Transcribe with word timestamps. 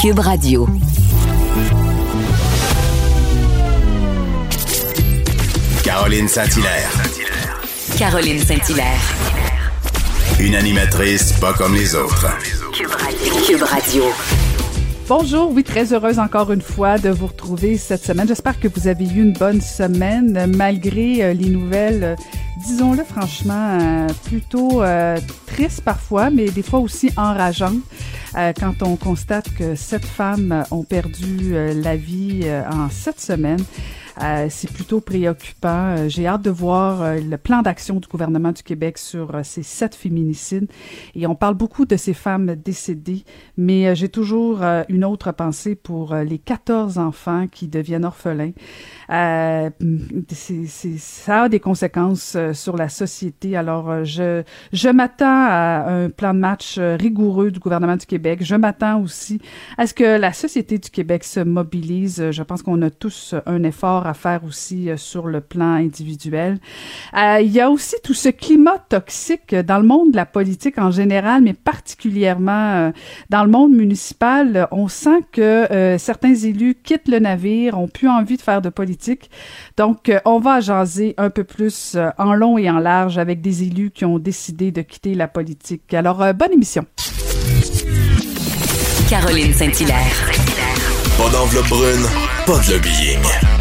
Cube 0.00 0.20
Radio. 0.20 0.66
Caroline 5.84 6.26
Saint-Hilaire. 6.26 6.90
Caroline 7.98 8.38
Saint-Hilaire. 8.38 8.98
Une 10.40 10.54
animatrice 10.54 11.34
pas 11.34 11.52
comme 11.52 11.74
les 11.74 11.94
autres. 11.94 12.28
Cube 13.46 13.62
Radio. 13.62 14.04
Bonjour, 15.06 15.50
oui, 15.52 15.64
très 15.64 15.92
heureuse 15.92 16.18
encore 16.18 16.50
une 16.50 16.62
fois 16.62 16.96
de 16.96 17.10
vous 17.10 17.26
retrouver 17.26 17.76
cette 17.76 18.02
semaine. 18.02 18.26
J'espère 18.26 18.58
que 18.58 18.68
vous 18.68 18.88
avez 18.88 19.04
eu 19.04 19.20
une 19.20 19.34
bonne 19.34 19.60
semaine 19.60 20.50
malgré 20.56 21.24
euh, 21.24 21.32
les 21.34 21.50
nouvelles, 21.50 22.04
euh, 22.04 22.16
disons-le 22.64 23.04
franchement, 23.04 23.76
euh, 23.78 24.06
plutôt 24.24 24.82
tristes 25.46 25.82
parfois, 25.82 26.30
mais 26.30 26.48
des 26.48 26.62
fois 26.62 26.78
aussi 26.78 27.10
enrageantes. 27.18 27.82
Quand 28.34 28.82
on 28.82 28.96
constate 28.96 29.52
que 29.54 29.74
sept 29.74 30.04
femmes 30.04 30.64
ont 30.70 30.84
perdu 30.84 31.54
la 31.74 31.96
vie 31.96 32.44
en 32.70 32.88
sept 32.88 33.20
semaines. 33.20 33.64
Euh, 34.22 34.46
c'est 34.50 34.70
plutôt 34.70 35.00
préoccupant. 35.00 35.94
Euh, 35.96 36.08
j'ai 36.08 36.26
hâte 36.26 36.42
de 36.42 36.50
voir 36.50 37.02
euh, 37.02 37.20
le 37.20 37.36
plan 37.38 37.62
d'action 37.62 37.96
du 38.00 38.08
gouvernement 38.08 38.52
du 38.52 38.62
Québec 38.62 38.98
sur 38.98 39.40
ces 39.44 39.62
sept 39.62 39.94
féminicides. 39.94 40.68
Et 41.14 41.26
on 41.26 41.34
parle 41.34 41.54
beaucoup 41.54 41.86
de 41.86 41.96
ces 41.96 42.14
femmes 42.14 42.54
décédées, 42.54 43.24
mais 43.56 43.94
j'ai 43.94 44.08
toujours 44.08 44.62
une 44.88 45.04
autre 45.04 45.32
pensée 45.32 45.74
pour 45.74 46.14
les 46.14 46.38
14 46.38 46.98
enfants 46.98 47.46
qui 47.50 47.68
deviennent 47.68 48.04
orphelins. 48.04 48.52
c'est, 49.08 50.66
ça 50.98 51.42
a 51.42 51.48
des 51.48 51.60
conséquences 51.60 52.36
sur 52.52 52.76
la 52.76 52.88
société. 52.88 53.56
Alors, 53.56 54.04
je, 54.04 54.42
je 54.72 54.88
m'attends 54.88 55.46
à 55.48 55.90
un 55.90 56.10
plan 56.10 56.34
de 56.34 56.38
match 56.38 56.78
rigoureux 56.78 57.50
du 57.50 57.58
gouvernement 57.58 57.96
du 57.96 58.06
Québec. 58.06 58.40
Je 58.42 58.54
m'attends 58.54 59.00
aussi 59.00 59.40
à 59.78 59.86
ce 59.86 59.94
que 59.94 60.18
la 60.18 60.32
société 60.32 60.78
du 60.78 60.90
Québec 60.90 61.24
se 61.24 61.40
mobilise. 61.40 62.30
Je 62.30 62.42
pense 62.42 62.62
qu'on 62.62 62.80
a 62.82 62.90
tous 62.90 63.34
un 63.46 63.62
effort 63.62 63.99
à 64.06 64.14
faire 64.14 64.44
aussi 64.44 64.90
euh, 64.90 64.96
sur 64.96 65.26
le 65.26 65.40
plan 65.40 65.74
individuel. 65.74 66.58
Euh, 67.16 67.40
il 67.40 67.50
y 67.50 67.60
a 67.60 67.70
aussi 67.70 67.96
tout 68.02 68.14
ce 68.14 68.28
climat 68.28 68.78
toxique 68.88 69.54
dans 69.54 69.78
le 69.78 69.86
monde 69.86 70.12
de 70.12 70.16
la 70.16 70.26
politique 70.26 70.78
en 70.78 70.90
général, 70.90 71.42
mais 71.42 71.52
particulièrement 71.52 72.72
euh, 72.72 72.90
dans 73.30 73.44
le 73.44 73.50
monde 73.50 73.72
municipal. 73.72 74.68
On 74.70 74.88
sent 74.88 75.24
que 75.32 75.96
certains 75.98 76.34
élus 76.34 76.76
quittent 76.82 77.08
le 77.08 77.18
navire, 77.18 77.78
ont 77.78 77.88
plus 77.88 78.08
envie 78.08 78.36
de 78.36 78.42
faire 78.42 78.62
de 78.62 78.68
politique. 78.68 79.30
Donc, 79.76 80.10
on 80.24 80.38
va 80.38 80.60
jaser 80.60 81.14
un 81.16 81.30
peu 81.30 81.44
plus 81.44 81.96
en 82.18 82.34
long 82.34 82.58
et 82.58 82.70
en 82.70 82.78
large 82.78 83.18
avec 83.18 83.40
des 83.40 83.62
élus 83.62 83.90
qui 83.90 84.04
ont 84.04 84.18
décidé 84.18 84.72
de 84.72 84.82
quitter 84.82 85.14
la 85.14 85.28
politique. 85.28 85.92
Alors, 85.94 86.34
bonne 86.34 86.52
émission. 86.52 86.84
Caroline 89.08 89.52
Saint-Hilaire. 89.52 90.30
Pas 91.18 91.28
d'enveloppe 91.30 91.68
brune, 91.68 92.06
pas 92.46 92.58
de 92.60 92.72
lobbying. 92.72 93.59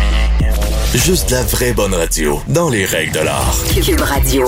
Juste 0.96 1.30
la 1.30 1.44
vraie 1.44 1.72
bonne 1.72 1.94
radio, 1.94 2.38
dans 2.52 2.68
les 2.68 2.84
règles 2.84 3.14
de 3.14 3.24
l'art. 3.24 3.54
Cube 3.76 4.02
Radio. 4.02 4.48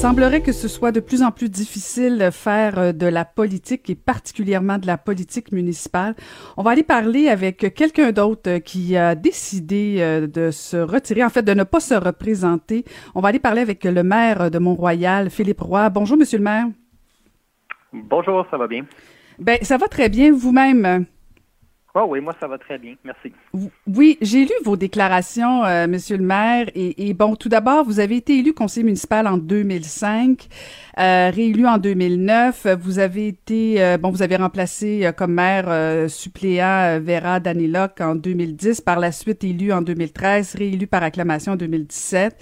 Semblerait 0.00 0.40
que 0.40 0.52
ce 0.52 0.66
soit 0.66 0.92
de 0.92 1.00
plus 1.00 1.22
en 1.22 1.30
plus 1.30 1.50
difficile 1.50 2.16
de 2.16 2.30
faire 2.30 2.78
euh, 2.78 2.92
de 2.92 3.06
la 3.06 3.26
politique 3.26 3.90
et 3.90 3.96
particulièrement 3.96 4.78
de 4.78 4.86
la 4.86 4.96
politique 4.96 5.52
municipale. 5.52 6.14
On 6.56 6.62
va 6.62 6.70
aller 6.70 6.82
parler 6.82 7.28
avec 7.28 7.74
quelqu'un 7.74 8.12
d'autre 8.12 8.48
euh, 8.48 8.58
qui 8.60 8.96
a 8.96 9.14
décidé 9.14 9.96
euh, 9.98 10.26
de 10.26 10.50
se 10.50 10.78
retirer, 10.78 11.22
en 11.22 11.28
fait 11.28 11.42
de 11.42 11.52
ne 11.52 11.64
pas 11.64 11.80
se 11.80 11.92
représenter. 11.92 12.86
On 13.14 13.20
va 13.20 13.28
aller 13.28 13.38
parler 13.40 13.60
avec 13.60 13.84
le 13.84 14.02
maire 14.02 14.50
de 14.50 14.58
Mont-Royal, 14.58 15.28
Philippe 15.28 15.60
Roy. 15.60 15.90
Bonjour, 15.90 16.16
monsieur 16.16 16.38
le 16.38 16.44
maire. 16.44 16.64
Bonjour, 17.92 18.46
ça 18.50 18.56
va 18.56 18.66
bien? 18.66 18.86
Ben, 19.38 19.58
ça 19.60 19.76
va 19.76 19.86
très 19.88 20.08
bien. 20.08 20.32
Vous-même? 20.32 21.04
Oh 21.96 22.06
oui, 22.08 22.20
moi 22.20 22.34
ça 22.40 22.48
va 22.48 22.58
très 22.58 22.76
bien, 22.76 22.96
merci. 23.04 23.32
Oui, 23.86 24.18
j'ai 24.20 24.44
lu 24.46 24.52
vos 24.64 24.76
déclarations, 24.76 25.64
euh, 25.64 25.86
Monsieur 25.86 26.16
le 26.16 26.24
maire, 26.24 26.66
et, 26.74 27.08
et 27.08 27.14
bon, 27.14 27.36
tout 27.36 27.48
d'abord, 27.48 27.84
vous 27.84 28.00
avez 28.00 28.16
été 28.16 28.36
élu 28.36 28.52
conseiller 28.52 28.82
municipal 28.82 29.28
en 29.28 29.38
2005. 29.38 30.48
Euh, 30.98 31.30
réélu 31.34 31.66
en 31.66 31.78
2009. 31.78 32.68
Vous 32.80 33.00
avez 33.00 33.26
été, 33.26 33.82
euh, 33.82 33.98
bon, 33.98 34.10
vous 34.10 34.22
avez 34.22 34.36
remplacé 34.36 35.04
euh, 35.04 35.12
comme 35.12 35.32
maire 35.34 35.64
suppléant 36.08 37.00
Vera 37.00 37.40
Daniloc 37.40 38.00
en 38.00 38.14
2010, 38.14 38.80
par 38.80 39.00
la 39.00 39.10
suite 39.10 39.42
élu 39.42 39.72
en 39.72 39.82
2013, 39.82 40.54
réélu 40.54 40.86
par 40.86 41.02
acclamation 41.02 41.52
en 41.52 41.56
2017. 41.56 42.36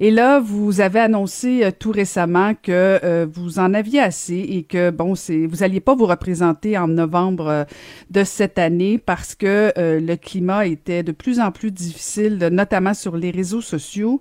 Et 0.00 0.10
là, 0.10 0.40
vous 0.40 0.80
avez 0.80 1.00
annoncé 1.00 1.70
tout 1.78 1.90
récemment 1.90 2.54
que 2.54 3.24
vous 3.24 3.58
en 3.58 3.74
aviez 3.74 4.00
assez 4.00 4.38
et 4.38 4.62
que, 4.62 4.90
bon, 4.90 5.14
c'est, 5.14 5.46
vous 5.46 5.62
alliez 5.62 5.80
pas 5.80 5.94
vous 5.94 6.06
représenter 6.06 6.78
en 6.78 6.88
novembre 6.88 7.66
de 8.10 8.24
cette 8.24 8.58
année 8.58 8.97
parce 8.98 9.34
que 9.34 9.72
le 9.76 10.16
climat 10.16 10.66
était 10.66 11.02
de 11.02 11.12
plus 11.12 11.40
en 11.40 11.50
plus 11.50 11.70
difficile, 11.70 12.38
notamment 12.50 12.94
sur 12.94 13.16
les 13.16 13.30
réseaux 13.30 13.60
sociaux. 13.60 14.20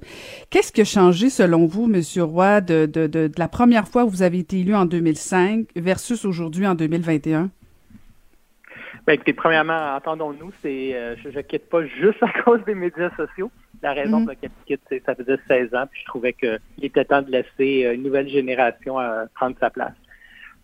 Qu'est-ce 0.49 0.71
qui 0.71 0.81
a 0.81 0.85
changé 0.85 1.29
selon 1.29 1.65
vous, 1.65 1.87
Monsieur 1.87 2.23
Roy, 2.23 2.61
de, 2.61 2.85
de, 2.85 3.07
de, 3.07 3.27
de 3.27 3.39
la 3.39 3.47
première 3.47 3.87
fois 3.87 4.05
où 4.05 4.09
vous 4.09 4.21
avez 4.21 4.39
été 4.39 4.59
élu 4.59 4.75
en 4.75 4.85
2005 4.85 5.67
versus 5.75 6.25
aujourd'hui 6.25 6.67
en 6.67 6.75
2021? 6.75 7.49
Bien, 9.07 9.13
écoutez, 9.13 9.31
premièrement, 9.31 9.95
entendons-nous, 9.95 10.51
c'est 10.61 10.93
euh, 10.93 11.15
je 11.23 11.29
ne 11.29 11.41
quitte 11.41 11.69
pas 11.69 11.85
juste 11.85 12.21
à 12.21 12.43
cause 12.43 12.59
des 12.65 12.75
médias 12.75 13.09
sociaux. 13.15 13.49
La 13.81 13.93
raison 13.93 14.17
mhm. 14.17 14.25
pour 14.25 14.29
laquelle 14.31 14.49
je 14.59 14.65
quitte, 14.65 14.81
c'est 14.89 15.01
ça 15.05 15.15
faisait 15.15 15.37
16 15.47 15.73
ans, 15.75 15.85
puis 15.89 16.01
je 16.01 16.05
trouvais 16.07 16.33
qu'il 16.33 16.59
était 16.81 17.05
temps 17.05 17.21
de 17.21 17.31
laisser 17.31 17.85
euh, 17.85 17.93
une 17.93 18.03
nouvelle 18.03 18.27
génération 18.27 18.99
euh, 18.99 19.25
prendre 19.33 19.55
sa 19.61 19.69
place. 19.69 19.93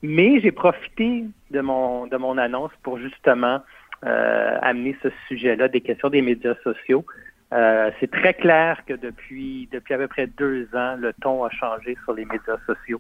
Mais 0.02 0.42
j'ai 0.42 0.52
profité 0.52 1.24
de 1.52 1.62
mon 1.62 2.08
de 2.08 2.18
mon 2.18 2.38
annonce 2.38 2.72
pour 2.82 2.98
justement 2.98 3.62
amener 4.06 4.96
ce 5.02 5.10
sujet-là, 5.28 5.68
des 5.68 5.82
questions 5.82 6.10
des 6.10 6.22
médias 6.22 6.56
sociaux. 6.64 7.06
Euh, 7.54 7.92
c'est 8.00 8.10
très 8.10 8.34
clair 8.34 8.84
que 8.88 8.94
depuis, 8.94 9.70
depuis 9.72 9.94
à 9.94 9.98
peu 9.98 10.08
près 10.08 10.26
deux 10.26 10.68
ans, 10.74 10.96
le 10.98 11.14
ton 11.22 11.44
a 11.44 11.50
changé 11.52 11.96
sur 12.04 12.14
les 12.14 12.26
médias 12.26 12.58
sociaux 12.66 13.00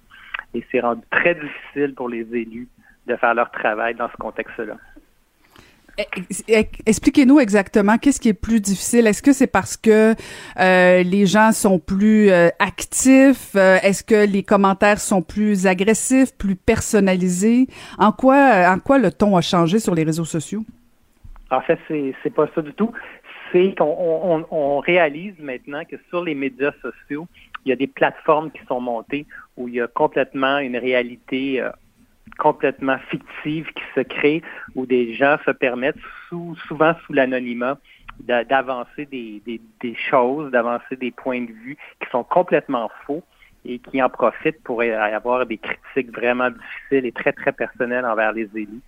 et 0.53 0.63
c'est 0.71 0.79
rendu 0.79 1.01
très 1.09 1.33
difficile 1.33 1.95
pour 1.95 2.07
les 2.07 2.21
élus 2.33 2.67
de 3.07 3.15
faire 3.15 3.33
leur 3.33 3.49
travail 3.49 3.95
dans 3.95 4.09
ce 4.09 4.17
contexte-là. 4.17 4.75
Eh, 5.97 6.05
eh, 6.47 6.69
expliquez-nous 6.85 7.39
exactement 7.39 7.97
qu'est-ce 7.97 8.19
qui 8.19 8.29
est 8.29 8.33
plus 8.33 8.61
difficile. 8.61 9.07
Est-ce 9.07 9.21
que 9.21 9.33
c'est 9.33 9.47
parce 9.47 9.75
que 9.75 10.13
euh, 10.59 11.03
les 11.03 11.25
gens 11.25 11.51
sont 11.51 11.79
plus 11.79 12.29
euh, 12.29 12.49
actifs? 12.59 13.55
Est-ce 13.55 14.03
que 14.03 14.25
les 14.25 14.43
commentaires 14.43 14.99
sont 14.99 15.23
plus 15.23 15.65
agressifs, 15.65 16.35
plus 16.37 16.55
personnalisés? 16.55 17.67
En 17.97 18.11
quoi, 18.11 18.67
en 18.67 18.79
quoi 18.79 18.99
le 18.99 19.11
ton 19.11 19.35
a 19.35 19.41
changé 19.41 19.79
sur 19.79 19.95
les 19.95 20.03
réseaux 20.03 20.25
sociaux? 20.25 20.63
En 21.53 21.61
fait, 21.61 21.79
c'est 21.87 22.13
c'est 22.23 22.33
pas 22.33 22.47
ça 22.55 22.61
du 22.61 22.73
tout 22.73 22.91
c'est 23.53 23.75
qu'on 23.77 24.45
on, 24.49 24.79
réalise 24.79 25.35
maintenant 25.39 25.85
que 25.85 25.95
sur 26.09 26.23
les 26.23 26.35
médias 26.35 26.73
sociaux, 26.81 27.27
il 27.63 27.69
y 27.69 27.71
a 27.71 27.75
des 27.75 27.87
plateformes 27.87 28.51
qui 28.51 28.65
sont 28.65 28.81
montées 28.81 29.25
où 29.55 29.67
il 29.67 29.75
y 29.75 29.81
a 29.81 29.87
complètement 29.87 30.57
une 30.57 30.75
réalité 30.75 31.61
euh, 31.61 31.69
complètement 32.39 32.97
fictive 33.09 33.71
qui 33.73 33.83
se 33.95 34.01
crée, 34.01 34.41
où 34.75 34.85
des 34.85 35.13
gens 35.13 35.37
se 35.45 35.51
permettent, 35.51 35.99
souvent 36.67 36.95
sous 37.05 37.13
l'anonymat, 37.13 37.77
d'avancer 38.19 39.05
des, 39.05 39.41
choses, 40.09 40.51
d'avancer 40.51 40.95
des 40.95 41.11
points 41.11 41.41
de 41.41 41.51
vue 41.51 41.77
qui 41.99 42.09
sont 42.11 42.23
complètement 42.23 42.89
faux 43.05 43.23
et 43.65 43.79
qui 43.79 44.01
en 44.01 44.09
profitent 44.09 44.61
pour 44.63 44.81
avoir 44.81 45.45
des 45.45 45.57
critiques 45.57 46.11
vraiment 46.11 46.49
difficiles 46.49 47.05
et 47.05 47.11
très, 47.11 47.33
très 47.33 47.51
personnelles 47.51 48.05
envers 48.05 48.33
les 48.33 48.49
élus. 48.55 48.81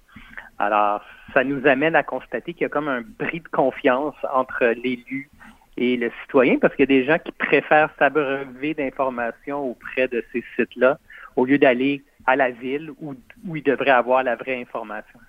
Alors, 0.60 1.02
ça 1.34 1.44
nous 1.44 1.66
amène 1.68 1.96
à 1.96 2.04
constater 2.04 2.54
qu'il 2.54 2.64
y 2.64 2.66
a 2.66 2.70
comme 2.70 2.88
un 2.88 3.02
bris 3.02 3.42
de 3.42 3.48
confiance 3.50 4.16
entre 4.34 4.66
l'élu 4.66 5.30
et 5.78 5.98
le 5.98 6.12
citoyen, 6.22 6.58
parce 6.60 6.74
qu'il 6.76 6.90
y 6.90 6.94
a 6.94 7.02
des 7.02 7.06
gens 7.06 7.18
qui 7.20 7.34
préfèrent 7.34 7.90
s'abreuver 8.00 8.74
d'informations 8.74 9.72
auprès 9.72 10.08
de 10.08 10.24
ces 10.32 10.44
sites-là 10.56 10.98
au 11.36 11.46
lieu 11.46 11.58
d'aller 11.58 12.02
à 12.26 12.36
la 12.36 12.52
ville 12.52 12.92
où, 13.02 13.14
où 13.46 13.56
ils 13.56 13.64
devraient 13.64 13.90
avoir 13.92 14.24
la 14.24 14.36
vraie 14.36 14.62
information. 14.62 15.20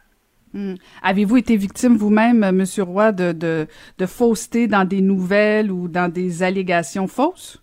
Hmm. 0.54 0.74
Avez-vous 1.02 1.38
été 1.38 1.56
victime 1.56 1.96
vous-même, 1.96 2.44
M. 2.44 2.64
Roy, 2.78 3.12
de, 3.12 3.32
de, 3.32 3.66
de 3.98 4.06
fausseté 4.06 4.68
dans 4.68 4.84
des 4.84 5.00
nouvelles 5.00 5.72
ou 5.72 5.88
dans 5.88 6.10
des 6.10 6.42
allégations 6.42 7.08
fausses? 7.08 7.62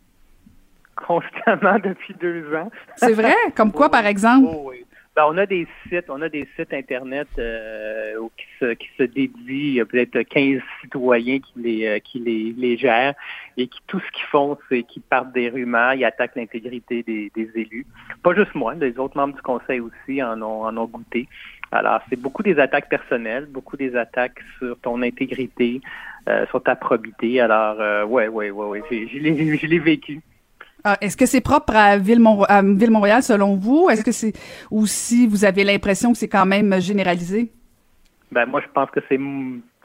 Constamment 0.95 1.79
depuis 1.83 2.13
deux 2.19 2.53
ans. 2.53 2.69
C'est 2.97 3.13
vrai? 3.13 3.33
Comme 3.55 3.71
quoi, 3.71 3.89
par 3.91 4.05
exemple? 4.05 4.49
Oh, 4.51 4.69
oui. 4.69 4.82
Ben, 5.15 5.25
on 5.27 5.37
a 5.37 5.45
des 5.45 5.67
sites, 5.87 6.09
on 6.09 6.21
a 6.23 6.29
des 6.29 6.47
sites 6.55 6.73
internet 6.73 7.27
euh, 7.37 8.15
qui 8.35 8.45
se 8.59 8.73
qui 8.73 8.87
se 8.97 9.03
dédient, 9.03 9.33
il 9.47 9.73
y 9.73 9.81
a 9.81 9.85
peut-être 9.85 10.19
15 10.23 10.59
citoyens 10.81 11.39
qui 11.39 11.53
les 11.55 11.85
euh, 11.85 11.99
qui 11.99 12.17
les, 12.17 12.53
les 12.57 12.77
gèrent 12.77 13.13
et 13.55 13.67
qui 13.67 13.79
tout 13.85 13.99
ce 13.99 14.11
qu'ils 14.11 14.25
font, 14.31 14.57
c'est 14.69 14.81
qu'ils 14.81 15.03
partent 15.03 15.31
des 15.31 15.49
rumeurs, 15.49 15.93
ils 15.93 16.03
attaquent 16.03 16.35
l'intégrité 16.35 17.03
des, 17.03 17.31
des 17.35 17.51
élus. 17.53 17.85
Pas 18.23 18.33
juste 18.33 18.55
moi, 18.55 18.73
les 18.73 18.97
autres 18.97 19.15
membres 19.15 19.35
du 19.35 19.41
conseil 19.43 19.81
aussi 19.81 20.23
en 20.23 20.41
ont 20.41 20.65
en 20.65 20.75
ont 20.77 20.87
goûté. 20.87 21.27
Alors, 21.71 22.01
c'est 22.09 22.19
beaucoup 22.19 22.43
des 22.43 22.59
attaques 22.59 22.89
personnelles, 22.89 23.47
beaucoup 23.47 23.77
des 23.77 23.95
attaques 23.95 24.39
sur 24.59 24.77
ton 24.79 25.01
intégrité, 25.01 25.81
euh, 26.27 26.45
sur 26.47 26.61
ta 26.61 26.75
probité. 26.75 27.41
Alors, 27.41 27.79
euh, 27.79 28.05
ouais, 28.05 28.27
ouais, 28.27 28.51
ouais, 28.51 28.81
ouais, 28.81 29.07
je 29.11 29.67
l'ai 29.67 29.79
vécu. 29.79 30.21
Ah, 30.83 30.97
est-ce 30.99 31.15
que 31.15 31.25
c'est 31.25 31.41
propre 31.41 31.75
à 31.75 31.97
Ville-Montréal 31.97 33.23
selon 33.23 33.55
vous? 33.55 33.89
Est-ce 33.89 34.03
que 34.03 34.11
c'est 34.11 34.33
ou 34.69 34.85
si 34.85 35.27
vous 35.27 35.45
avez 35.45 35.63
l'impression 35.63 36.11
que 36.11 36.17
c'est 36.17 36.27
quand 36.27 36.45
même 36.45 36.79
généralisé? 36.81 37.51
Ben 38.31 38.45
moi, 38.45 38.61
je 38.61 38.67
pense 38.73 38.89
que 38.91 38.99
c'est 39.07 39.19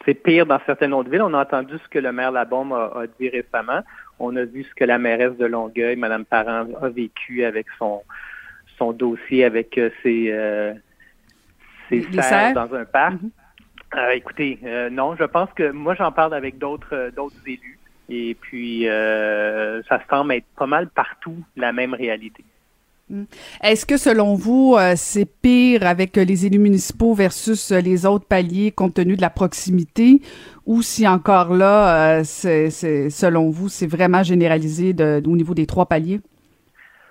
c'est 0.05 0.15
pire 0.15 0.47
dans 0.47 0.59
certaines 0.67 0.93
autres 0.93 1.11
villes. 1.11 1.23
On 1.23 1.35
a 1.35 1.43
entendu 1.43 1.75
ce 1.83 1.89
que 1.89 1.99
le 1.99 2.13
maire 2.13 2.33
Labombe 2.33 2.73
a, 2.73 3.03
a 3.03 3.07
dit 3.21 3.29
récemment. 3.29 3.81
On 4.19 4.35
a 4.37 4.45
vu 4.45 4.65
ce 4.65 4.75
que 4.75 4.85
la 4.85 4.99
mairesse 4.99 5.37
de 5.37 5.47
Longueuil, 5.47 5.97
Mme 5.97 6.25
Parent, 6.25 6.67
a 6.83 6.89
vécu 6.89 7.45
avec 7.45 7.67
son 7.79 8.03
son 8.79 8.93
dossier 8.93 9.45
avec 9.45 9.77
euh, 9.77 9.91
ses, 10.03 10.31
euh, 10.31 10.73
ses 11.89 12.03
serres 12.13 12.55
dans 12.55 12.73
un 12.75 12.85
parc. 12.85 13.15
Mm-hmm. 13.15 13.31
Euh, 13.97 14.11
écoutez, 14.11 14.59
euh, 14.65 14.91
non, 14.91 15.17
je 15.17 15.25
pense 15.25 15.49
que 15.55 15.71
moi 15.71 15.95
j'en 15.95 16.13
parle 16.13 16.35
avec 16.35 16.59
d'autres 16.59 17.11
d'autres 17.17 17.37
élus 17.47 17.78
et 18.09 18.35
puis 18.35 18.87
ça 18.87 20.01
semble 20.09 20.35
être 20.35 20.47
pas 20.57 20.67
mal 20.67 20.89
partout 20.89 21.37
la 21.57 21.73
même 21.73 21.95
réalité. 21.95 22.45
Mm. 23.11 23.25
Est-ce 23.63 23.87
que 23.87 23.97
selon 23.97 24.35
vous, 24.35 24.77
c'est 24.97 25.29
pire 25.41 25.87
avec 25.87 26.17
les 26.17 26.47
élus 26.47 26.59
municipaux 26.59 27.15
versus 27.15 27.71
les 27.73 28.07
autres 28.07 28.27
paliers 28.27 28.71
compte 28.71 28.95
tenu 28.95 29.17
de 29.17 29.23
la 29.23 29.31
proximité? 29.31 30.21
Ou 30.67 30.83
si 30.83 31.09
encore 31.09 31.55
là, 31.55 32.23
c'est, 32.25 32.71
selon 32.71 33.51
vous, 33.51 33.69
c'est 33.69 33.87
vraiment 33.87 34.23
généralisé 34.23 34.93
de, 34.93 35.23
au 35.27 35.37
niveau 35.37 35.55
des 35.55 35.67
trois 35.67 35.87
paliers? 35.87 36.21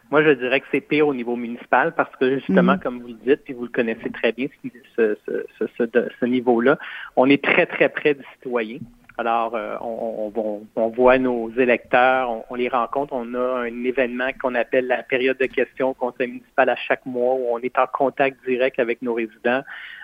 Moi, 0.09 0.23
je 0.23 0.29
dirais 0.29 0.61
que 0.61 0.67
c'est 0.71 0.81
pire 0.81 1.07
au 1.07 1.13
niveau 1.13 1.35
municipal 1.35 1.93
parce 1.93 2.15
que 2.15 2.35
justement, 2.35 2.73
mhm. 2.73 2.79
comme 2.79 3.01
vous 3.01 3.07
le 3.07 3.13
dites, 3.25 3.43
puis 3.43 3.53
vous 3.53 3.63
le 3.63 3.69
connaissez 3.69 4.09
très 4.09 4.31
bien, 4.31 4.47
ce, 4.95 5.17
ce, 5.25 5.65
ce, 5.77 5.83
ce 6.19 6.25
niveau-là, 6.25 6.77
on 7.15 7.29
est 7.29 7.43
très, 7.43 7.65
très 7.65 7.89
près 7.89 8.13
du 8.13 8.23
citoyen. 8.35 8.77
Alors, 9.19 9.55
euh, 9.55 9.75
on, 9.81 10.31
on, 10.35 10.67
on, 10.75 10.87
voit 10.89 11.17
nos 11.17 11.49
électeurs, 11.57 12.43
on, 12.51 12.55
les 12.55 12.69
rencontre. 12.69 13.13
On 13.13 13.33
a 13.33 13.61
un 13.61 13.83
événement 13.83 14.29
qu'on 14.39 14.53
appelle 14.53 14.85
la 14.87 15.01
période 15.01 15.37
de 15.39 15.47
questions 15.47 15.89
au 15.89 15.93
conseil 15.95 16.27
municipal 16.27 16.69
à 16.69 16.75
chaque 16.75 17.05
mois 17.05 17.33
où 17.33 17.47
on 17.49 17.59
est 17.59 17.77
en 17.79 17.87
contact 17.87 18.37
direct 18.45 18.77
avec 18.79 19.01
nos 19.01 19.15
résidents. 19.15 19.63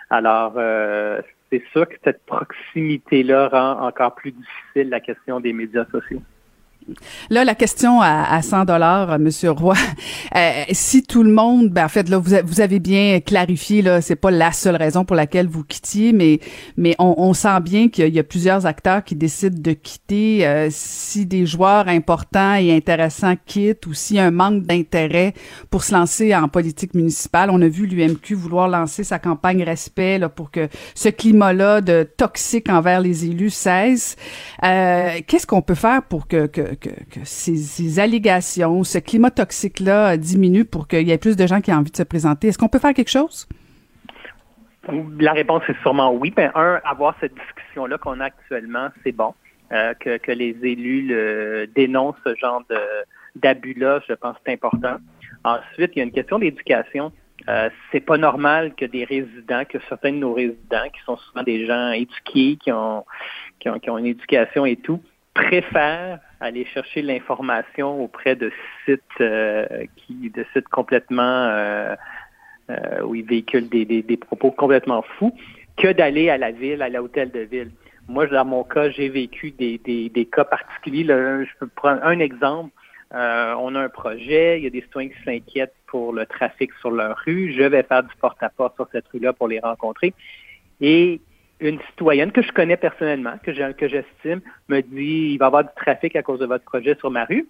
Alors, 0.09 0.53
euh, 0.57 1.21
c'est 1.51 1.63
sûr 1.71 1.87
que 1.87 1.95
cette 2.03 2.25
proximité-là 2.25 3.49
rend 3.49 3.85
encore 3.85 4.15
plus 4.15 4.31
difficile 4.31 4.89
la 4.89 4.99
question 4.99 5.39
des 5.39 5.53
médias 5.53 5.85
sociaux. 5.91 6.21
Là, 7.29 7.43
la 7.43 7.55
question 7.55 8.01
à, 8.01 8.23
à 8.23 8.41
100 8.41 8.65
dollars, 8.65 9.19
Monsieur 9.19 9.51
Roy, 9.51 9.75
euh, 10.35 10.63
si 10.71 11.03
tout 11.03 11.23
le 11.23 11.31
monde, 11.31 11.69
ben 11.69 11.85
en 11.85 11.89
fait 11.89 12.09
là, 12.09 12.17
vous, 12.17 12.35
vous 12.43 12.61
avez 12.61 12.79
bien 12.79 13.19
clarifié 13.19 13.81
là, 13.81 14.01
c'est 14.01 14.15
pas 14.15 14.31
la 14.31 14.51
seule 14.51 14.75
raison 14.75 15.05
pour 15.05 15.15
laquelle 15.15 15.47
vous 15.47 15.63
quittiez, 15.63 16.13
mais 16.13 16.39
mais 16.77 16.95
on, 16.99 17.15
on 17.17 17.33
sent 17.33 17.59
bien 17.61 17.89
qu'il 17.89 18.13
y, 18.13 18.19
a 18.19 18.23
plusieurs 18.23 18.65
acteurs 18.65 19.03
qui 19.03 19.15
décident 19.15 19.59
de 19.59 19.73
quitter. 19.73 20.45
Euh, 20.45 20.67
si 20.71 21.25
des 21.25 21.45
joueurs 21.45 21.87
importants 21.87 22.55
et 22.55 22.75
intéressants 22.75 23.35
quittent, 23.45 23.85
ou 23.85 23.93
s'il 23.93 24.17
y 24.17 24.19
a 24.19 24.25
un 24.25 24.31
manque 24.31 24.63
d'intérêt 24.63 25.33
pour 25.69 25.83
se 25.83 25.93
lancer 25.93 26.35
en 26.35 26.47
politique 26.47 26.93
municipale, 26.93 27.49
on 27.49 27.61
a 27.61 27.67
vu 27.67 27.85
l'UMQ 27.85 28.35
vouloir 28.35 28.67
lancer 28.67 29.03
sa 29.03 29.19
campagne 29.19 29.63
respect 29.63 30.17
là, 30.19 30.29
pour 30.29 30.51
que 30.51 30.67
ce 30.95 31.09
climat-là 31.09 31.81
de 31.81 32.03
toxique 32.17 32.69
envers 32.69 32.99
les 32.99 33.25
élus 33.25 33.49
cesse. 33.49 34.15
Euh, 34.63 35.19
Qu'est-ce 35.27 35.47
qu'on 35.47 35.61
peut 35.61 35.75
faire 35.75 36.03
pour 36.03 36.27
que, 36.27 36.47
que 36.47 36.72
que, 36.75 36.89
ces, 37.23 37.99
allégations, 37.99 38.83
ce 38.83 38.97
climat 38.97 39.31
toxique-là 39.31 40.17
diminue 40.17 40.65
pour 40.65 40.87
qu'il 40.87 41.07
y 41.07 41.11
ait 41.11 41.17
plus 41.17 41.35
de 41.35 41.47
gens 41.47 41.61
qui 41.61 41.71
aient 41.71 41.75
envie 41.75 41.91
de 41.91 41.97
se 41.97 42.03
présenter? 42.03 42.47
Est-ce 42.47 42.57
qu'on 42.57 42.67
peut 42.67 42.79
faire 42.79 42.93
quelque 42.93 43.11
chose? 43.11 43.47
La 45.19 45.31
réponse 45.31 45.63
est 45.69 45.81
sûrement 45.81 46.13
oui. 46.13 46.31
Ben, 46.35 46.51
un, 46.55 46.81
avoir 46.83 47.15
cette 47.21 47.33
discussion-là 47.33 47.97
qu'on 47.97 48.19
a 48.19 48.25
actuellement, 48.25 48.89
c'est 49.03 49.13
bon. 49.13 49.33
Euh, 49.71 49.93
que, 49.95 50.31
les 50.31 50.55
élus 50.61 51.67
dénoncent 51.73 52.17
ce 52.25 52.35
genre 52.35 52.61
d'abus-là, 53.35 54.01
je 54.07 54.13
pense 54.13 54.35
que 54.35 54.41
c'est 54.45 54.53
important. 54.53 54.97
Ensuite, 55.43 55.91
il 55.95 55.99
y 55.99 56.01
a 56.01 56.03
une 56.05 56.11
question 56.11 56.37
d'éducation. 56.37 57.11
Euh, 57.49 57.69
c'est 57.91 57.99
pas 57.99 58.17
normal 58.17 58.73
que 58.75 58.85
des 58.85 59.03
résidents, 59.03 59.63
que 59.67 59.77
certains 59.89 60.11
de 60.11 60.17
nos 60.17 60.33
résidents, 60.33 60.87
qui 60.93 61.01
sont 61.05 61.17
souvent 61.17 61.43
des 61.43 61.65
gens 61.65 61.91
éduqués, 61.91 62.57
qui 62.57 62.71
ont 62.71 63.05
une 63.65 64.05
éducation 64.05 64.65
et 64.65 64.75
tout, 64.77 65.01
préfèrent 65.33 66.19
aller 66.39 66.65
chercher 66.65 67.01
l'information 67.01 68.03
auprès 68.03 68.35
de 68.35 68.51
sites 68.85 69.01
euh, 69.21 69.65
qui 69.95 70.29
de 70.29 70.45
sites 70.53 70.67
complètement 70.67 71.21
euh, 71.21 71.95
euh, 72.69 73.01
où 73.03 73.15
ils 73.15 73.25
véhiculent 73.25 73.69
des, 73.69 73.85
des, 73.85 74.01
des, 74.01 74.17
propos 74.17 74.51
complètement 74.51 75.01
fous 75.17 75.33
que 75.77 75.91
d'aller 75.91 76.29
à 76.29 76.37
la 76.37 76.51
ville, 76.51 76.81
à 76.81 76.89
l'hôtel 76.89 77.31
de 77.31 77.39
ville. 77.39 77.71
Moi, 78.07 78.27
dans 78.27 78.45
mon 78.45 78.63
cas, 78.63 78.89
j'ai 78.89 79.09
vécu 79.09 79.51
des, 79.51 79.77
des, 79.79 80.25
cas 80.25 80.43
particuliers. 80.43 81.03
Là, 81.03 81.43
je 81.43 81.49
peux 81.59 81.67
prendre 81.67 82.03
un 82.03 82.19
exemple. 82.19 82.71
on 83.11 83.75
a 83.75 83.79
un 83.79 83.89
projet, 83.89 84.59
il 84.59 84.63
y 84.65 84.67
a 84.67 84.69
des 84.69 84.81
citoyens 84.81 85.09
qui 85.09 85.23
s'inquiètent 85.23 85.75
pour 85.87 86.11
le 86.11 86.25
trafic 86.25 86.71
sur 86.81 86.91
leur 86.91 87.17
rue. 87.25 87.53
Je 87.53 87.63
vais 87.63 87.83
faire 87.83 88.03
du 88.03 88.13
porte-à-porte 88.19 88.75
sur 88.75 88.87
cette 88.91 89.07
rue-là 89.07 89.31
pour 89.31 89.47
les 89.47 89.59
rencontrer. 89.59 90.13
Et 90.81 91.21
une 91.69 91.79
citoyenne 91.89 92.31
que 92.31 92.41
je 92.41 92.51
connais 92.51 92.77
personnellement, 92.77 93.35
que 93.43 93.53
j'estime, 93.53 94.41
me 94.67 94.81
dit 94.81 95.31
il 95.33 95.37
va 95.37 95.45
y 95.45 95.47
avoir 95.47 95.63
du 95.63 95.69
trafic 95.75 96.15
à 96.15 96.23
cause 96.23 96.39
de 96.39 96.45
votre 96.45 96.63
projet 96.63 96.95
sur 96.99 97.11
ma 97.11 97.25
rue. 97.25 97.47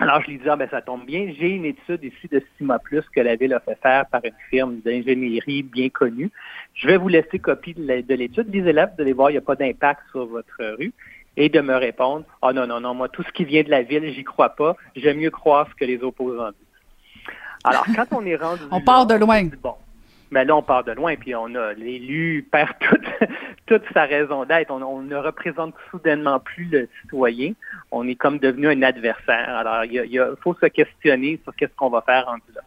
Alors, 0.00 0.20
je 0.22 0.30
lui 0.30 0.38
dis, 0.38 0.48
ah, 0.48 0.56
ben, 0.56 0.68
ça 0.68 0.82
tombe 0.82 1.04
bien. 1.06 1.32
J'ai 1.38 1.50
une 1.50 1.64
étude 1.64 2.02
ici 2.02 2.26
de 2.30 2.42
Sima 2.56 2.78
Plus 2.80 3.02
que 3.14 3.20
la 3.20 3.36
Ville 3.36 3.54
a 3.54 3.60
fait 3.60 3.78
faire 3.80 4.06
par 4.06 4.24
une 4.24 4.34
firme 4.50 4.80
d'ingénierie 4.84 5.62
bien 5.62 5.88
connue. 5.88 6.30
Je 6.74 6.88
vais 6.88 6.96
vous 6.96 7.08
laisser 7.08 7.38
copie 7.38 7.74
de 7.74 8.14
l'étude. 8.14 8.52
Lisez-la, 8.52 8.86
vous 8.86 9.00
allez 9.00 9.12
voir, 9.12 9.30
il 9.30 9.34
n'y 9.34 9.38
a 9.38 9.42
pas 9.42 9.54
d'impact 9.54 10.00
sur 10.10 10.26
votre 10.26 10.76
rue. 10.78 10.92
Et 11.36 11.48
de 11.48 11.60
me 11.60 11.74
répondre, 11.74 12.24
ah, 12.42 12.48
oh, 12.48 12.52
non, 12.52 12.66
non, 12.66 12.80
non, 12.80 12.94
moi, 12.94 13.08
tout 13.08 13.22
ce 13.22 13.32
qui 13.32 13.44
vient 13.44 13.62
de 13.62 13.70
la 13.70 13.82
Ville, 13.82 14.12
j'y 14.12 14.24
crois 14.24 14.50
pas. 14.50 14.76
J'aime 14.96 15.18
mieux 15.18 15.30
croire 15.30 15.68
ce 15.70 15.74
que 15.76 15.84
les 15.84 16.02
opposants 16.02 16.50
disent. 16.50 17.34
Alors, 17.64 17.86
quand 17.94 18.06
on 18.10 18.26
est 18.26 18.36
rendu. 18.36 18.62
on 18.70 18.80
part 18.80 19.06
de 19.06 19.14
loin. 19.14 19.48
Bon, 19.62 19.74
mais 20.30 20.44
là, 20.44 20.56
on 20.56 20.62
part 20.62 20.84
de 20.84 20.92
loin, 20.92 21.16
puis 21.16 21.34
on 21.34 21.54
a 21.54 21.72
l'élu 21.74 22.46
perd 22.50 22.72
toute, 22.80 23.28
toute 23.66 23.82
sa 23.92 24.04
raison 24.04 24.44
d'être. 24.44 24.70
On, 24.70 25.02
ne 25.02 25.16
représente 25.16 25.74
soudainement 25.90 26.40
plus 26.40 26.64
le 26.66 26.88
citoyen. 27.02 27.52
On 27.90 28.06
est 28.08 28.14
comme 28.14 28.38
devenu 28.38 28.68
un 28.68 28.82
adversaire. 28.82 29.56
Alors, 29.56 29.84
il, 29.84 30.34
faut 30.42 30.54
se 30.54 30.66
questionner 30.66 31.40
sur 31.44 31.54
qu'est-ce 31.56 31.74
qu'on 31.76 31.90
va 31.90 32.02
faire 32.02 32.28
en 32.28 32.34
là. 32.54 32.62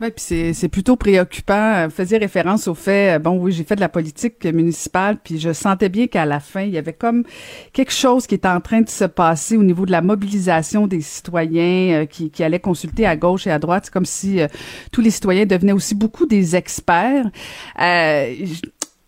Oui, 0.00 0.08
puis 0.10 0.54
c'est 0.54 0.68
plutôt 0.68 0.96
préoccupant. 0.96 1.84
Vous 1.84 1.94
faisiez 1.94 2.18
référence 2.18 2.66
au 2.66 2.74
fait, 2.74 3.18
bon 3.20 3.38
oui, 3.38 3.52
j'ai 3.52 3.62
fait 3.62 3.76
de 3.76 3.80
la 3.80 3.88
politique 3.88 4.44
municipale, 4.44 5.18
puis 5.22 5.38
je 5.38 5.52
sentais 5.52 5.88
bien 5.88 6.06
qu'à 6.08 6.24
la 6.24 6.40
fin, 6.40 6.62
il 6.62 6.70
y 6.70 6.78
avait 6.78 6.92
comme 6.92 7.24
quelque 7.72 7.92
chose 7.92 8.26
qui 8.26 8.34
était 8.34 8.48
en 8.48 8.60
train 8.60 8.80
de 8.80 8.88
se 8.88 9.04
passer 9.04 9.56
au 9.56 9.62
niveau 9.62 9.86
de 9.86 9.92
la 9.92 10.02
mobilisation 10.02 10.86
des 10.86 11.00
citoyens 11.00 12.02
euh, 12.02 12.06
qui, 12.06 12.30
qui 12.30 12.42
allaient 12.42 12.60
consulter 12.60 13.06
à 13.06 13.16
gauche 13.16 13.46
et 13.46 13.50
à 13.50 13.58
droite. 13.58 13.84
C'est 13.86 13.92
comme 13.92 14.06
si 14.06 14.40
euh, 14.40 14.48
tous 14.90 15.00
les 15.00 15.10
citoyens 15.10 15.46
devenaient 15.46 15.72
aussi 15.72 15.94
beaucoup 15.94 16.26
des 16.26 16.56
experts. 16.56 17.30
Euh, 17.80 18.34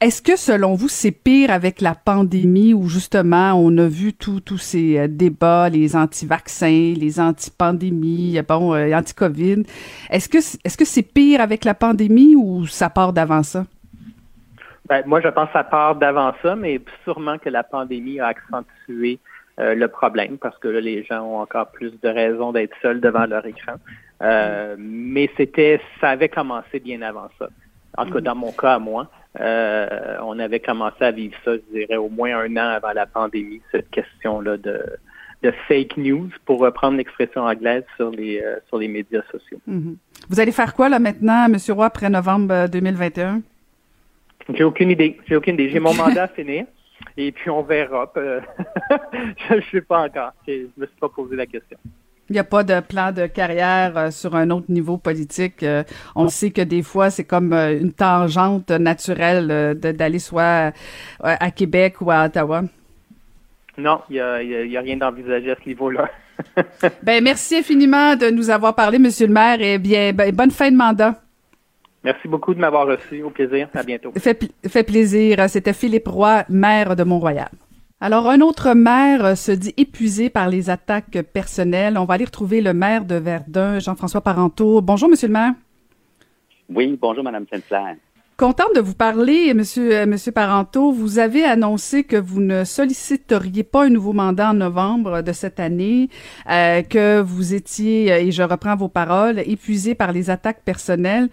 est-ce 0.04 0.20
que 0.20 0.36
selon 0.36 0.74
vous, 0.74 0.88
c'est 0.88 1.12
pire 1.12 1.50
avec 1.50 1.80
la 1.80 1.94
pandémie 1.94 2.74
où 2.74 2.88
justement 2.88 3.54
on 3.54 3.74
a 3.78 3.86
vu 3.86 4.12
tous 4.12 4.58
ces 4.58 4.98
euh, 4.98 5.08
débats, 5.08 5.70
les 5.70 5.96
anti-vaccins, 5.96 6.92
les 6.94 7.18
anti-pandémies, 7.18 8.38
bon, 8.46 8.74
euh, 8.74 8.94
anti-Covid? 8.94 9.62
Est-ce 10.10 10.28
que 10.28 10.36
est-ce 10.36 10.76
que 10.76 10.84
c'est 10.84 11.02
pire 11.02 11.40
avec 11.40 11.64
la 11.64 11.72
pandémie 11.72 12.36
ou 12.36 12.66
ça 12.66 12.90
part 12.90 13.14
d'avant 13.14 13.42
ça? 13.42 13.64
Ben, 14.90 15.02
moi, 15.06 15.22
je 15.22 15.28
pense 15.28 15.46
que 15.46 15.54
ça 15.54 15.64
part 15.64 15.96
d'avant 15.96 16.34
ça, 16.42 16.54
mais 16.54 16.82
sûrement 17.04 17.38
que 17.38 17.48
la 17.48 17.62
pandémie 17.62 18.20
a 18.20 18.26
accentué 18.26 19.18
euh, 19.58 19.74
le 19.74 19.88
problème 19.88 20.36
parce 20.36 20.58
que 20.58 20.68
là, 20.68 20.82
les 20.82 21.02
gens 21.04 21.22
ont 21.22 21.38
encore 21.40 21.70
plus 21.70 21.98
de 22.02 22.08
raisons 22.10 22.52
d'être 22.52 22.76
seuls 22.82 23.00
devant 23.00 23.24
leur 23.24 23.46
écran. 23.46 23.76
mais 24.76 25.30
c'était, 25.38 25.80
ça 25.98 26.10
avait 26.10 26.28
commencé 26.28 26.78
bien 26.78 27.00
avant 27.00 27.30
ça. 27.38 27.48
En 27.96 28.04
tout 28.04 28.12
cas, 28.12 28.20
mm. 28.20 28.24
dans 28.24 28.34
mon 28.34 28.52
cas 28.52 28.74
à 28.74 28.78
moi. 28.78 29.08
Euh, 29.40 30.16
on 30.22 30.38
avait 30.38 30.60
commencé 30.60 31.02
à 31.02 31.10
vivre 31.10 31.34
ça, 31.44 31.52
je 31.54 31.78
dirais, 31.78 31.96
au 31.96 32.08
moins 32.08 32.38
un 32.38 32.56
an 32.56 32.68
avant 32.68 32.92
la 32.92 33.06
pandémie, 33.06 33.60
cette 33.72 33.90
question-là 33.90 34.56
de, 34.56 34.80
de 35.42 35.52
fake 35.66 35.96
news, 35.96 36.28
pour 36.44 36.60
reprendre 36.60 36.96
l'expression 36.96 37.42
anglaise 37.42 37.84
sur 37.96 38.10
les, 38.10 38.40
euh, 38.40 38.58
sur 38.68 38.78
les 38.78 38.88
médias 38.88 39.22
sociaux. 39.30 39.58
Mhm. 39.66 39.96
Vous 40.28 40.40
allez 40.40 40.52
faire 40.52 40.74
quoi 40.74 40.88
là 40.88 40.98
maintenant, 40.98 41.46
M. 41.46 41.56
Roy, 41.70 41.86
après 41.86 42.08
novembre 42.08 42.68
2021? 42.68 43.36
Euh, 43.36 43.40
J'ai 44.54 44.64
aucune 44.64 44.90
idée. 44.90 45.18
J'ai 45.26 45.36
aucune 45.36 45.54
idée. 45.54 45.68
J'ai 45.70 45.80
mon 45.80 45.94
mandat 45.94 46.24
à 46.24 46.28
finir. 46.28 46.66
Et 47.16 47.32
puis 47.32 47.50
on 47.50 47.62
verra. 47.62 48.10
je 48.16 49.54
ne 49.54 49.60
sais 49.72 49.80
pas 49.80 50.04
encore. 50.06 50.32
Je 50.46 50.52
ne 50.52 50.66
me 50.76 50.86
suis 50.86 50.96
pas 51.00 51.08
posé 51.08 51.34
la 51.36 51.46
question. 51.46 51.76
Il 52.30 52.32
n'y 52.32 52.38
a 52.38 52.44
pas 52.44 52.64
de 52.64 52.80
plan 52.80 53.12
de 53.12 53.26
carrière 53.26 53.96
euh, 53.96 54.10
sur 54.10 54.34
un 54.34 54.48
autre 54.50 54.70
niveau 54.70 54.96
politique. 54.96 55.62
Euh, 55.62 55.82
on 56.16 56.28
sait 56.28 56.50
que 56.50 56.62
des 56.62 56.82
fois, 56.82 57.10
c'est 57.10 57.24
comme 57.24 57.52
euh, 57.52 57.78
une 57.78 57.92
tangente 57.92 58.70
naturelle 58.70 59.78
d'aller 59.78 60.18
soit 60.18 60.72
à 61.20 61.50
Québec 61.50 62.00
ou 62.00 62.10
à 62.10 62.24
Ottawa. 62.24 62.62
Non, 63.76 64.00
il 64.08 64.14
n'y 64.14 64.76
a, 64.76 64.80
rien 64.80 64.96
d'envisagé 64.96 65.50
à 65.50 65.56
ce 65.62 65.68
niveau-là. 65.68 66.08
ben, 67.02 67.22
merci 67.22 67.56
infiniment 67.56 68.16
de 68.16 68.30
nous 68.30 68.48
avoir 68.50 68.74
parlé, 68.74 68.98
Monsieur 68.98 69.26
le 69.26 69.32
maire, 69.32 69.60
et 69.60 69.78
bien, 69.78 70.12
ben, 70.12 70.34
bonne 70.34 70.50
fin 70.50 70.70
de 70.70 70.76
mandat. 70.76 71.20
Merci 72.04 72.28
beaucoup 72.28 72.54
de 72.54 72.60
m'avoir 72.60 72.86
reçu. 72.86 73.22
Au 73.22 73.30
plaisir. 73.30 73.68
À 73.74 73.82
bientôt. 73.82 74.12
Fait, 74.16 74.50
fait 74.66 74.82
plaisir. 74.82 75.48
C'était 75.48 75.72
Philippe 75.72 76.08
Roy, 76.08 76.44
maire 76.48 76.96
de 76.96 77.02
Mont-Royal. 77.02 77.48
Alors, 78.04 78.28
un 78.28 78.42
autre 78.42 78.74
maire 78.74 79.24
euh, 79.24 79.34
se 79.34 79.50
dit 79.50 79.72
épuisé 79.78 80.28
par 80.28 80.50
les 80.50 80.68
attaques 80.68 81.22
personnelles. 81.32 81.96
On 81.96 82.04
va 82.04 82.12
aller 82.12 82.26
retrouver 82.26 82.60
le 82.60 82.74
maire 82.74 83.06
de 83.06 83.14
Verdun, 83.14 83.78
Jean-François 83.78 84.20
Parenteau. 84.20 84.82
Bonjour, 84.82 85.08
Monsieur 85.08 85.28
le 85.28 85.32
maire. 85.32 85.54
Oui, 86.68 86.98
bonjour, 87.00 87.24
Madame 87.24 87.46
Saint-Clair. 87.50 87.96
Contente 88.36 88.74
de 88.76 88.82
vous 88.82 88.92
parler, 88.92 89.54
Monsieur, 89.54 89.96
euh, 89.96 90.04
Monsieur 90.04 90.32
Parenteau. 90.32 90.92
Vous 90.92 91.18
avez 91.18 91.44
annoncé 91.44 92.04
que 92.04 92.16
vous 92.16 92.42
ne 92.42 92.64
solliciteriez 92.64 93.62
pas 93.62 93.86
un 93.86 93.88
nouveau 93.88 94.12
mandat 94.12 94.50
en 94.50 94.54
novembre 94.54 95.22
de 95.22 95.32
cette 95.32 95.58
année, 95.58 96.10
euh, 96.50 96.82
que 96.82 97.22
vous 97.22 97.54
étiez, 97.54 98.08
et 98.08 98.30
je 98.32 98.42
reprends 98.42 98.76
vos 98.76 98.90
paroles, 98.90 99.38
épuisé 99.46 99.94
par 99.94 100.12
les 100.12 100.28
attaques 100.28 100.60
personnelles. 100.62 101.30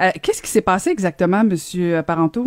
Euh, 0.00 0.10
Qu'est-ce 0.22 0.40
qui 0.40 0.50
s'est 0.50 0.62
passé 0.62 0.90
exactement, 0.90 1.42
Monsieur 1.42 2.00
Parenteau? 2.06 2.46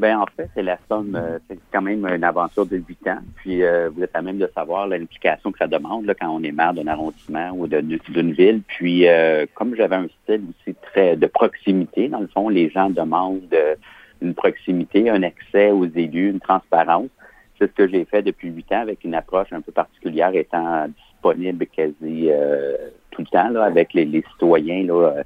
Ben 0.00 0.16
en 0.16 0.24
fait, 0.34 0.48
c'est 0.54 0.62
la 0.62 0.78
somme, 0.88 1.14
euh, 1.14 1.38
c'est 1.46 1.58
quand 1.70 1.82
même 1.82 2.06
une 2.06 2.24
aventure 2.24 2.64
de 2.64 2.78
huit 2.78 3.06
ans. 3.06 3.18
Puis 3.36 3.62
euh, 3.62 3.90
vous 3.90 4.02
êtes 4.02 4.16
à 4.16 4.22
même 4.22 4.38
de 4.38 4.50
savoir 4.54 4.88
l'implication 4.88 5.52
que 5.52 5.58
ça 5.58 5.66
demande 5.66 6.06
là, 6.06 6.14
quand 6.18 6.30
on 6.30 6.42
est 6.42 6.52
maire 6.52 6.72
d'un 6.72 6.86
arrondissement 6.86 7.50
ou 7.50 7.66
d'une 7.66 8.32
ville. 8.32 8.62
Puis 8.66 9.06
euh, 9.06 9.44
comme 9.52 9.76
j'avais 9.76 9.96
un 9.96 10.08
style 10.22 10.40
aussi 10.48 10.74
très 10.90 11.16
de 11.16 11.26
proximité, 11.26 12.08
dans 12.08 12.20
le 12.20 12.28
fond, 12.28 12.48
les 12.48 12.70
gens 12.70 12.88
demandent 12.88 13.54
une 14.22 14.34
proximité, 14.34 15.10
un 15.10 15.22
accès 15.22 15.70
aux 15.70 15.84
élus, 15.84 16.30
une 16.30 16.40
transparence. 16.40 17.10
C'est 17.58 17.66
ce 17.66 17.72
que 17.72 17.86
j'ai 17.86 18.06
fait 18.06 18.22
depuis 18.22 18.48
huit 18.48 18.72
ans 18.72 18.80
avec 18.80 19.04
une 19.04 19.14
approche 19.14 19.52
un 19.52 19.60
peu 19.60 19.72
particulière, 19.72 20.34
étant 20.34 20.88
disponible 20.88 21.66
quasi 21.66 22.30
tout 23.10 23.20
le 23.20 23.26
temps 23.26 23.50
là, 23.50 23.64
avec 23.64 23.92
les, 23.92 24.06
les 24.06 24.24
citoyens 24.32 24.82
là, 24.84 25.24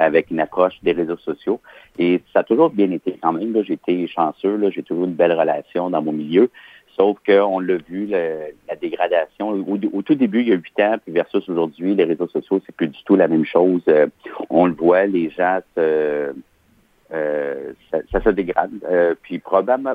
avec 0.00 0.30
une 0.30 0.40
approche 0.40 0.74
des 0.82 0.92
réseaux 0.92 1.18
sociaux. 1.18 1.60
Et 1.98 2.22
ça 2.32 2.40
a 2.40 2.44
toujours 2.44 2.70
bien 2.70 2.90
été 2.90 3.18
quand 3.22 3.32
même. 3.32 3.62
J'ai 3.64 3.74
été 3.74 4.06
chanceux, 4.06 4.58
j'ai 4.70 4.82
toujours 4.82 5.04
une 5.04 5.14
belle 5.14 5.32
relation 5.32 5.90
dans 5.90 6.02
mon 6.02 6.12
milieu. 6.12 6.50
Sauf 6.96 7.18
qu'on 7.24 7.60
l'a 7.60 7.76
vu, 7.76 8.06
la 8.08 8.76
dégradation. 8.80 9.50
Au, 9.50 10.02
tout 10.02 10.14
début, 10.14 10.40
il 10.40 10.48
y 10.48 10.52
a 10.52 10.56
huit 10.56 10.80
ans, 10.80 10.96
puis 11.02 11.14
versus 11.14 11.48
aujourd'hui, 11.48 11.94
les 11.94 12.04
réseaux 12.04 12.28
sociaux, 12.28 12.60
c'est 12.66 12.74
plus 12.74 12.88
du 12.88 13.02
tout 13.04 13.16
la 13.16 13.28
même 13.28 13.44
chose. 13.44 13.80
Euh, 13.88 14.06
on 14.50 14.66
le 14.66 14.74
voit, 14.74 15.06
les 15.06 15.30
gens 15.30 15.60
se, 15.74 16.34
euh, 17.12 17.72
ça, 17.90 18.20
se 18.22 18.28
dégrade. 18.30 18.72
Euh, 18.84 19.14
puis 19.22 19.38
probablement, 19.38 19.94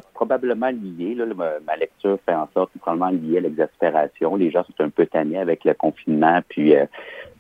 lié, 0.70 1.16
là, 1.16 1.26
ma, 1.36 1.76
lecture 1.76 2.18
fait 2.26 2.34
en 2.34 2.48
sorte, 2.54 2.72
probablement 2.80 3.12
lié 3.12 3.38
à 3.38 3.42
l'exaspération. 3.42 4.36
Les 4.36 4.50
gens 4.50 4.64
sont 4.64 4.84
un 4.84 4.90
peu 4.90 5.06
tannés 5.06 5.38
avec 5.38 5.64
le 5.64 5.74
confinement, 5.74 6.40
puis 6.48 6.74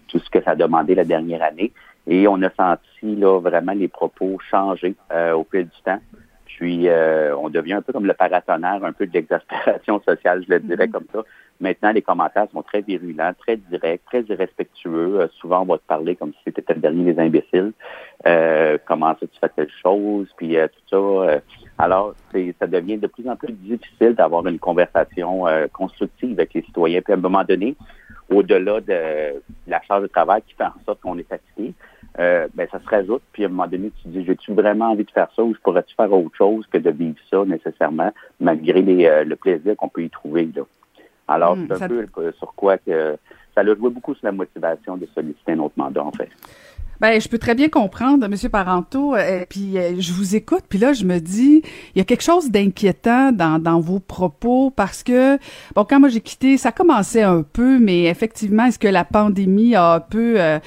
tout 0.07 0.19
ce 0.19 0.29
que 0.29 0.43
ça 0.43 0.51
a 0.51 0.55
demandé 0.55 0.93
la 0.95 1.05
dernière 1.05 1.41
année. 1.41 1.71
Et 2.07 2.27
on 2.27 2.41
a 2.41 2.49
senti 2.51 3.15
là 3.15 3.39
vraiment 3.39 3.73
les 3.73 3.87
propos 3.87 4.37
changer 4.51 4.95
euh, 5.11 5.33
au 5.33 5.45
fil 5.49 5.65
du 5.65 5.81
temps. 5.83 5.99
Puis 6.45 6.87
euh, 6.87 7.35
on 7.35 7.49
devient 7.49 7.73
un 7.73 7.81
peu 7.81 7.91
comme 7.91 8.05
le 8.05 8.13
paratonnerre, 8.13 8.83
un 8.83 8.93
peu 8.93 9.07
de 9.07 9.13
l'exaspération 9.13 10.01
sociale, 10.07 10.43
je 10.47 10.53
le 10.53 10.59
dirais 10.59 10.87
mm-hmm. 10.87 10.91
comme 10.91 11.05
ça. 11.13 11.23
Maintenant, 11.59 11.91
les 11.91 12.01
commentaires 12.01 12.47
sont 12.51 12.61
très 12.63 12.81
virulents, 12.81 13.31
très 13.39 13.55
directs, 13.55 14.03
très 14.05 14.21
irrespectueux. 14.23 15.21
Euh, 15.21 15.27
souvent, 15.39 15.61
on 15.61 15.65
va 15.65 15.77
te 15.77 15.87
parler 15.87 16.15
comme 16.15 16.33
si 16.43 16.51
c'était 16.53 16.73
le 16.73 16.81
dernier 16.81 17.13
des 17.13 17.19
imbéciles. 17.19 17.73
comment 18.85 19.15
ça, 19.19 19.27
tu 19.27 19.39
fais 19.39 19.49
telle 19.49 19.71
chose, 19.81 20.27
puis 20.37 20.55
tout 20.89 21.25
ça. 21.27 21.39
Alors, 21.77 22.13
ça 22.59 22.67
devient 22.67 22.97
de 22.97 23.07
plus 23.07 23.27
en 23.27 23.35
plus 23.35 23.51
difficile 23.51 24.15
d'avoir 24.15 24.45
une 24.47 24.59
conversation 24.59 25.43
constructive 25.73 26.33
avec 26.33 26.53
les 26.53 26.61
citoyens. 26.61 27.01
Puis 27.01 27.13
à 27.13 27.17
un 27.17 27.19
moment 27.19 27.43
donné, 27.43 27.75
au-delà 28.29 28.81
de 28.81 29.41
la 29.67 29.81
charge 29.81 30.03
de 30.03 30.07
travail 30.07 30.41
qui 30.47 30.55
fait 30.55 30.63
en 30.63 30.73
sorte 30.85 31.01
qu'on 31.01 31.17
est 31.17 31.27
fatigué, 31.27 31.73
euh, 32.19 32.47
ben, 32.53 32.67
ça 32.71 32.79
se 32.79 32.87
rajoute. 32.87 33.21
Puis 33.33 33.43
à 33.43 33.47
un 33.47 33.49
moment 33.49 33.67
donné, 33.67 33.91
tu 33.97 34.03
te 34.03 34.07
dis, 34.09 34.25
j'ai-tu 34.25 34.53
vraiment 34.53 34.91
envie 34.91 35.03
de 35.03 35.11
faire 35.11 35.27
ça 35.35 35.43
ou 35.43 35.53
je 35.53 35.59
pourrais-tu 35.59 35.93
faire 35.95 36.11
autre 36.11 36.35
chose 36.35 36.65
que 36.71 36.77
de 36.77 36.89
vivre 36.89 37.17
ça 37.29 37.43
nécessairement, 37.45 38.11
malgré 38.39 38.81
les, 38.81 39.05
euh, 39.05 39.23
le 39.23 39.35
plaisir 39.35 39.75
qu'on 39.75 39.89
peut 39.89 40.03
y 40.03 40.09
trouver. 40.09 40.49
Là? 40.55 40.63
Alors, 41.27 41.55
hmm, 41.55 41.67
c'est 41.67 41.83
un 41.83 41.87
peu 41.87 42.31
sur 42.37 42.53
quoi 42.55 42.77
que 42.77 43.17
ça 43.53 43.61
a 43.61 43.65
joué 43.65 43.89
beaucoup 43.89 44.15
sur 44.15 44.25
la 44.25 44.31
motivation 44.31 44.97
de 44.97 45.07
solliciter 45.13 45.53
un 45.53 45.59
autre 45.59 45.75
mandat, 45.77 46.03
en 46.03 46.11
fait. 46.11 46.29
Ben, 47.01 47.19
je 47.19 47.27
peux 47.27 47.37
très 47.37 47.55
bien 47.55 47.67
comprendre, 47.67 48.27
Monsieur 48.27 48.49
Parenteau. 48.49 49.15
Euh, 49.15 49.45
puis 49.49 49.77
euh, 49.77 49.99
je 49.99 50.13
vous 50.13 50.35
écoute, 50.35 50.63
puis 50.69 50.79
là, 50.79 50.93
je 50.93 51.03
me 51.03 51.19
dis, 51.19 51.61
il 51.93 51.97
y 51.97 52.01
a 52.01 52.05
quelque 52.05 52.23
chose 52.23 52.49
d'inquiétant 52.49 53.31
dans, 53.31 53.59
dans 53.59 53.79
vos 53.79 53.99
propos 53.99 54.71
parce 54.71 55.03
que, 55.03 55.37
bon, 55.75 55.83
quand 55.83 55.99
moi 55.99 56.09
j'ai 56.09 56.21
quitté, 56.21 56.57
ça 56.57 56.71
commençait 56.71 57.23
un 57.23 57.43
peu, 57.43 57.79
mais 57.79 58.05
effectivement, 58.05 58.65
est-ce 58.65 58.79
que 58.79 58.87
la 58.87 59.03
pandémie 59.03 59.75
a 59.75 59.95
un 59.95 59.99
peu 59.99 60.35
euh, 60.37 60.59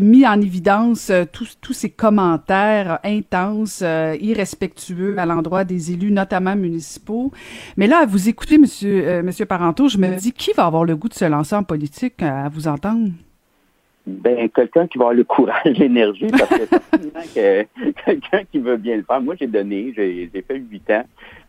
mis 0.00 0.26
en 0.26 0.40
évidence 0.40 1.12
tous 1.32 1.58
tous 1.60 1.72
ces 1.72 1.90
commentaires 1.90 2.98
intenses, 3.04 3.82
irrespectueux 4.20 5.14
à 5.18 5.26
l'endroit 5.26 5.64
des 5.64 5.92
élus, 5.92 6.10
notamment 6.10 6.56
municipaux? 6.56 7.32
Mais 7.76 7.86
là, 7.86 8.00
à 8.00 8.06
vous 8.06 8.28
écouter, 8.28 8.58
Monsieur 8.58 9.22
Monsieur 9.22 9.46
Parenteau, 9.46 9.88
je 9.88 9.98
me 9.98 10.16
dis, 10.16 10.32
qui 10.32 10.52
va 10.52 10.66
avoir 10.66 10.84
le 10.84 10.96
goût 10.96 11.08
de 11.08 11.14
se 11.14 11.24
lancer 11.24 11.54
en 11.54 11.64
politique 11.64 12.22
à 12.22 12.48
vous 12.48 12.68
entendre? 12.68 13.10
Ben, 14.06 14.48
quelqu'un 14.50 14.86
qui 14.86 14.98
va 14.98 15.06
avoir 15.06 15.14
le 15.14 15.24
courage, 15.24 15.64
l'énergie, 15.78 16.28
parce 16.28 17.34
que 17.34 17.66
quelqu'un 18.04 18.44
qui 18.44 18.60
veut 18.60 18.76
bien 18.76 18.96
le 18.96 19.02
faire. 19.02 19.20
Moi, 19.20 19.34
j'ai 19.38 19.48
donné, 19.48 19.92
j'ai 19.96 20.44
fait 20.46 20.58
huit 20.58 20.88
ans. 20.90 21.04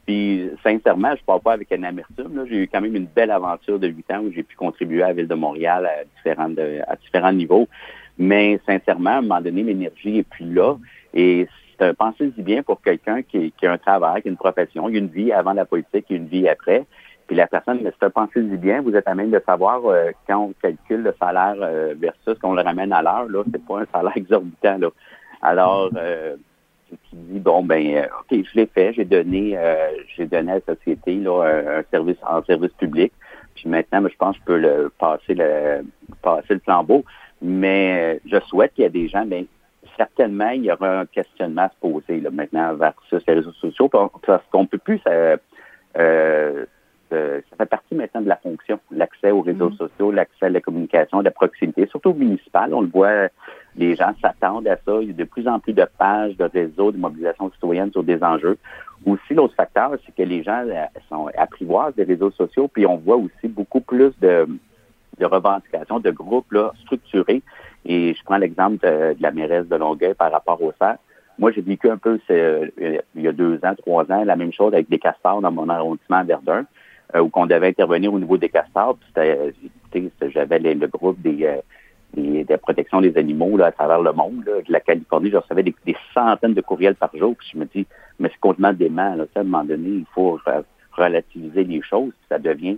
Puis, 0.08 0.50
sincèrement, 0.64 1.14
je 1.16 1.24
parle 1.24 1.42
pas 1.42 1.54
avec 1.54 1.72
un 1.72 1.84
amertume. 1.84 2.46
J'ai 2.50 2.64
eu 2.64 2.68
quand 2.68 2.82
même 2.82 2.96
une 2.96 3.06
belle 3.06 3.30
aventure 3.30 3.78
de 3.78 3.88
huit 3.88 4.10
ans 4.12 4.22
où 4.22 4.32
j'ai 4.32 4.42
pu 4.42 4.56
contribuer 4.56 5.04
à 5.04 5.10
la 5.10 5.14
Ville 5.14 5.28
de 5.28 5.36
Montréal 5.36 5.86
à 5.86 6.04
différents, 6.16 6.52
à 6.88 6.96
différents 6.96 7.34
niveaux. 7.34 7.68
Mais 8.18 8.60
sincèrement, 8.66 9.12
à 9.12 9.18
un 9.18 9.22
moment 9.22 9.42
donné, 9.42 9.62
l'énergie 9.62 10.20
est 10.20 10.28
plus 10.28 10.52
là. 10.52 10.78
Et 11.14 11.48
pensez-y 12.00 12.42
bien 12.42 12.64
pour 12.64 12.82
quelqu'un 12.82 13.22
qui, 13.22 13.52
qui, 13.52 13.68
a 13.68 13.74
un 13.74 13.78
travail, 13.78 14.24
qui 14.24 14.30
a 14.30 14.32
une 14.32 14.38
profession, 14.38 14.90
une 14.90 15.08
vie 15.08 15.32
avant 15.32 15.54
la 15.54 15.66
politique, 15.66 16.06
a 16.10 16.14
une 16.16 16.28
vie 16.28 16.48
après. 16.48 16.86
Puis 17.28 17.36
la 17.36 17.48
personne, 17.48 17.80
mais 17.84 17.92
c'est 18.02 18.10
pensez-y 18.10 18.58
bien, 18.58 18.82
vous 18.82 18.96
êtes 18.96 19.08
à 19.08 19.14
même 19.14 19.32
de 19.32 19.42
savoir 19.46 19.86
euh, 19.86 20.12
quand 20.28 20.38
on 20.38 20.54
calcule 20.62 21.04
le 21.04 21.14
salaire 21.20 21.56
euh, 21.60 21.94
versus 21.98 22.40
qu'on 22.40 22.54
le 22.54 22.62
ramène 22.62 22.94
à 22.94 23.02
l'heure, 23.02 23.28
là, 23.28 23.44
c'est 23.52 23.66
pas 23.66 23.82
un 23.82 23.86
salaire 23.94 24.14
exorbitant. 24.16 24.78
Là. 24.78 24.90
Alors, 25.42 25.90
euh, 25.98 26.38
tu 26.90 26.96
dis 27.12 27.40
bon 27.40 27.64
ben, 27.64 28.08
ok, 28.22 28.46
je 28.46 28.56
l'ai 28.56 28.66
fait, 28.66 28.94
j'ai 28.94 29.04
donné, 29.04 29.58
j'ai 30.16 30.26
donné 30.26 30.54
à 30.54 30.56
la 30.56 30.76
société 30.76 31.16
là 31.16 31.44
un, 31.44 31.84
service 31.92 32.18
en 32.26 32.42
service 32.44 32.72
public. 32.74 33.12
Puis 33.56 33.68
maintenant, 33.68 34.08
je 34.08 34.16
pense 34.16 34.38
que 34.38 34.42
je 34.42 34.46
peux 34.46 34.58
le 34.58 34.92
passer 34.98 35.34
le 35.34 35.84
passer 36.22 36.54
le 36.54 36.60
flambeau. 36.62 37.04
Mais 37.42 38.22
je 38.26 38.40
souhaite 38.48 38.74
qu'il 38.74 38.84
y 38.84 38.88
ait 38.88 38.90
des 38.90 39.10
gens, 39.10 39.26
mais 39.26 39.42
ben, 39.42 39.48
certainement, 39.98 40.50
il 40.52 40.64
y 40.64 40.72
aura 40.72 41.02
un 41.02 41.06
questionnement 41.06 41.64
à 41.64 41.70
se 41.70 41.76
poser 41.82 42.22
là, 42.22 42.30
maintenant 42.32 42.74
versus 42.76 43.22
les 43.28 43.34
réseaux 43.34 43.52
sociaux. 43.52 43.90
Parce 43.90 44.44
qu'on 44.50 44.66
peut 44.66 44.78
plus 44.78 45.02
euh, 45.98 46.66
euh, 47.14 47.42
ça 47.50 47.56
fait 47.58 47.66
partie 47.66 47.96
maintenant 47.96 48.22
de 48.22 48.28
la 48.28 48.38
fonction, 48.38 48.80
l'accès 48.92 49.32
aux 49.32 49.42
réseaux 49.42 49.70
mm. 49.70 49.78
sociaux, 49.78 50.12
l'accès 50.12 50.48
à 50.48 50.50
la 50.50 50.62
communication, 50.62 51.20
à 51.20 51.24
la 51.24 51.32
proximité, 51.32 51.88
surtout 51.88 52.14
municipal. 52.14 52.74
On 52.74 52.82
le 52.82 52.88
voit, 52.88 53.30
les 53.76 53.96
gens 53.96 54.14
s'attendent 54.22 54.68
à 54.68 54.78
ça. 54.78 55.00
Il 55.02 55.08
y 55.08 55.12
a 55.12 55.14
de 55.14 55.24
plus 55.24 55.48
en 55.48 55.60
plus 55.60 55.74
de 55.74 55.86
pages, 55.98 56.36
de 56.38 56.46
réseaux, 56.46 56.92
de 56.92 56.98
mobilisation 56.98 57.52
citoyenne 57.52 57.92
sur 57.92 58.04
des 58.04 58.22
enjeux. 58.24 58.58
Aussi, 59.06 59.34
l'autre 59.34 59.56
facteur, 59.56 59.92
c'est 60.06 60.16
que 60.16 60.28
les 60.28 60.44
gens 60.44 60.66
euh, 60.68 60.86
sont 61.10 61.30
apprivoisés 61.38 62.06
des 62.06 62.14
réseaux 62.14 62.32
sociaux, 62.32 62.68
puis 62.68 62.86
on 62.86 62.98
voit 62.98 63.18
aussi 63.18 63.48
beaucoup 63.48 63.82
plus 63.82 64.12
de, 64.20 64.48
de 65.20 65.26
revendications, 65.26 66.00
de 66.00 66.12
groupes 66.12 66.52
là, 66.52 66.74
structurés. 66.84 67.42
Et 67.86 68.14
je 68.14 68.24
prends 68.24 68.38
l'exemple 68.38 68.86
de, 68.86 69.16
la 69.20 69.32
mairesse 69.32 69.68
de 69.68 69.76
Longueuil 69.76 70.14
par 70.14 70.32
rapport 70.32 70.62
au 70.62 70.74
CERF. 70.80 70.98
Moi, 71.40 71.52
j'ai 71.52 71.62
vécu 71.62 71.90
un 71.90 71.98
peu, 71.98 72.20
euh, 72.32 72.68
il 73.16 73.22
y 73.22 73.28
a 73.28 73.32
deux 73.32 73.60
ans, 73.64 73.76
trois 73.76 74.12
ans, 74.12 74.24
la 74.24 74.36
même 74.36 74.52
chose 74.52 74.74
avec 74.74 74.90
des 74.90 74.98
castors 74.98 75.40
dans 75.42 75.52
mon 75.52 75.70
arrondissement 75.70 76.18
à 76.18 76.24
Verdun. 76.24 76.66
Euh, 77.16 77.22
où 77.22 77.30
qu'on 77.30 77.46
devait 77.46 77.70
intervenir 77.70 78.14
au 78.14 78.20
niveau 78.20 78.38
des 78.38 78.50
castors. 78.50 78.98
J'avais 79.16 80.60
le 80.60 80.88
groupe 80.88 81.22
des, 81.22 81.46
euh, 81.46 81.62
des, 82.14 82.44
de 82.44 82.56
protection 82.58 83.00
des 83.00 83.18
animaux 83.18 83.56
là, 83.56 83.68
à 83.68 83.72
travers 83.72 84.02
le 84.02 84.12
monde, 84.12 84.44
là, 84.46 84.62
de 84.62 84.70
la 84.70 84.82
Californie. 84.82 85.32
Je 85.32 85.38
recevais 85.38 85.64
des, 85.64 85.74
centaines 86.14 86.54
de 86.54 86.60
courriels 86.60 86.96
par 86.96 87.16
jour. 87.16 87.34
Puis 87.38 87.52
je 87.54 87.58
me 87.60 87.66
dis, 87.66 87.88
mais 88.20 88.28
c'est 88.30 88.40
complètement 88.42 88.74
dément. 88.74 89.16
Là, 89.16 89.24
à 89.36 89.40
un 89.40 89.44
moment 89.44 89.64
donné, 89.64 89.88
il 89.88 90.06
faut 90.14 90.38
relativiser 90.92 91.64
les 91.64 91.82
choses. 91.82 92.12
ça 92.28 92.40
devient, 92.40 92.78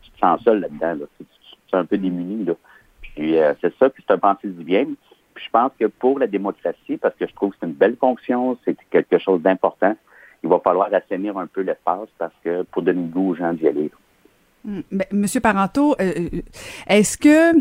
tu 0.00 0.10
te 0.10 0.18
sens 0.20 0.40
seul 0.42 0.60
là-dedans. 0.60 1.00
Là. 1.00 1.06
Tu, 1.18 1.76
un 1.76 1.84
peu 1.84 1.98
démuni. 1.98 2.46
Là. 2.46 2.54
Puis 3.02 3.36
euh, 3.36 3.52
c'est 3.60 3.76
ça, 3.76 3.90
puis 3.90 4.02
c'est 4.06 4.14
un 4.14 4.18
pensée 4.18 4.48
du 4.48 4.64
bien. 4.64 4.86
Puis 5.34 5.44
je 5.44 5.50
pense 5.50 5.72
que 5.78 5.84
pour 5.84 6.18
la 6.18 6.28
démocratie, 6.28 6.96
parce 6.96 7.14
que 7.16 7.26
je 7.26 7.34
trouve 7.34 7.50
que 7.50 7.58
c'est 7.60 7.66
une 7.66 7.74
belle 7.74 7.96
fonction, 7.96 8.56
c'est 8.64 8.78
quelque 8.88 9.18
chose 9.18 9.42
d'important, 9.42 9.94
il 10.42 10.48
va 10.48 10.60
falloir 10.60 10.92
assainir 10.92 11.36
un 11.38 11.46
peu 11.46 11.62
l'espace 11.62 12.08
parce 12.18 12.34
que 12.42 12.62
pour 12.62 12.82
donner 12.82 13.02
le 13.02 13.08
goût 13.08 13.30
aux 13.30 13.34
gens 13.34 13.52
d'y 13.52 13.68
aller. 13.68 13.90
Hmm. 14.64 14.80
Monsieur 15.12 15.40
Parenteau, 15.40 15.94
euh, 16.00 16.12
euh, 16.16 16.40
est-ce 16.88 17.16
que 17.16 17.54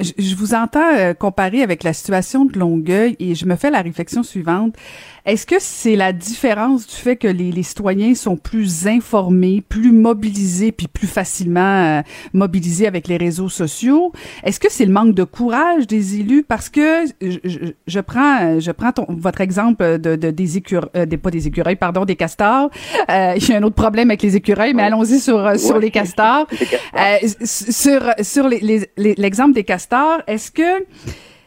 je, 0.00 0.34
vous 0.34 0.54
entends 0.54 0.96
euh, 0.96 1.14
comparer 1.14 1.62
avec 1.62 1.84
la 1.84 1.92
situation 1.92 2.44
de 2.44 2.58
Longueuil 2.58 3.14
et 3.20 3.34
je 3.34 3.46
me 3.46 3.54
fais 3.54 3.70
la 3.70 3.80
réflexion 3.80 4.24
suivante. 4.24 4.74
Est-ce 5.24 5.46
que 5.46 5.54
c'est 5.58 5.96
la 5.96 6.12
différence 6.12 6.86
du 6.86 6.94
fait 6.94 7.16
que 7.16 7.28
les, 7.28 7.50
les, 7.50 7.62
citoyens 7.62 8.14
sont 8.14 8.36
plus 8.36 8.86
informés, 8.86 9.62
plus 9.66 9.92
mobilisés, 9.92 10.70
puis 10.70 10.86
plus 10.86 11.06
facilement 11.06 11.60
euh, 11.60 12.02
mobilisés 12.34 12.86
avec 12.86 13.06
les 13.08 13.16
réseaux 13.16 13.48
sociaux? 13.48 14.12
Est-ce 14.42 14.60
que 14.60 14.70
c'est 14.70 14.84
le 14.84 14.92
manque 14.92 15.14
de 15.14 15.24
courage 15.24 15.86
des 15.86 16.18
élus? 16.18 16.42
Parce 16.42 16.68
que 16.68 17.04
je, 17.22 17.38
je, 17.86 18.00
prends, 18.00 18.58
je 18.60 18.70
prends 18.72 18.92
ton, 18.92 19.06
votre 19.08 19.40
exemple 19.40 19.98
de, 19.98 20.16
de 20.16 20.30
des 20.30 20.58
écureuils, 20.58 20.90
euh, 20.96 21.06
des, 21.06 21.16
pas 21.16 21.30
des 21.30 21.46
écureuils, 21.46 21.76
pardon, 21.76 22.04
des 22.04 22.16
castors. 22.16 22.68
il 23.08 23.48
y 23.48 23.52
a 23.52 23.56
un 23.56 23.62
autre 23.62 23.76
problème 23.76 24.10
avec 24.10 24.22
les 24.22 24.36
écureuils, 24.36 24.74
mais 24.74 24.82
allons-y 24.82 25.20
sur, 25.20 25.58
sur 25.58 25.78
les 25.78 25.90
castors. 25.90 26.46
sur 27.44 28.02
sur 28.20 28.48
l'exemple 28.48 28.90
les, 28.96 29.14
l'exemple 29.14 29.54
des 29.54 29.64
castors 29.64 29.83
est-ce 30.26 30.50
que 30.50 30.84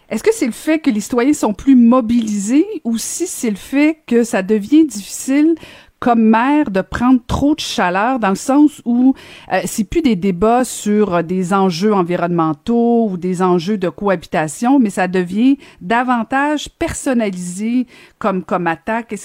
est-ce 0.10 0.24
que 0.24 0.34
c'est 0.34 0.46
le 0.46 0.54
fait 0.54 0.80
que 0.80 0.90
les 0.90 1.02
citoyens 1.02 1.34
sont 1.34 1.54
plus 1.54 1.76
mobilisés 1.76 2.66
ou 2.86 2.98
si 2.98 3.28
c'est 3.28 3.50
le 3.50 3.58
fait 3.58 4.00
que 4.08 4.24
ça 4.24 4.42
devient 4.42 4.86
difficile 4.86 5.56
comme 6.00 6.22
maire 6.22 6.70
de 6.70 6.82
prendre 6.82 7.20
trop 7.26 7.56
de 7.56 7.60
chaleur 7.60 8.20
dans 8.20 8.30
le 8.30 8.36
sens 8.36 8.82
où 8.86 9.16
euh, 9.52 9.62
c'est 9.66 9.84
plus 9.84 10.02
des 10.02 10.16
débats 10.16 10.64
sur 10.64 11.24
des 11.24 11.54
enjeux 11.54 11.94
environnementaux 11.94 13.10
ou 13.10 13.18
des 13.18 13.42
enjeux 13.42 13.78
de 13.78 13.90
cohabitation, 13.90 14.80
mais 14.80 14.92
ça 14.92 15.08
devient 15.08 15.58
davantage 15.82 16.70
personnalisé 16.70 17.88
comme 18.20 18.44
comme 18.44 18.68
attaque. 18.68 19.16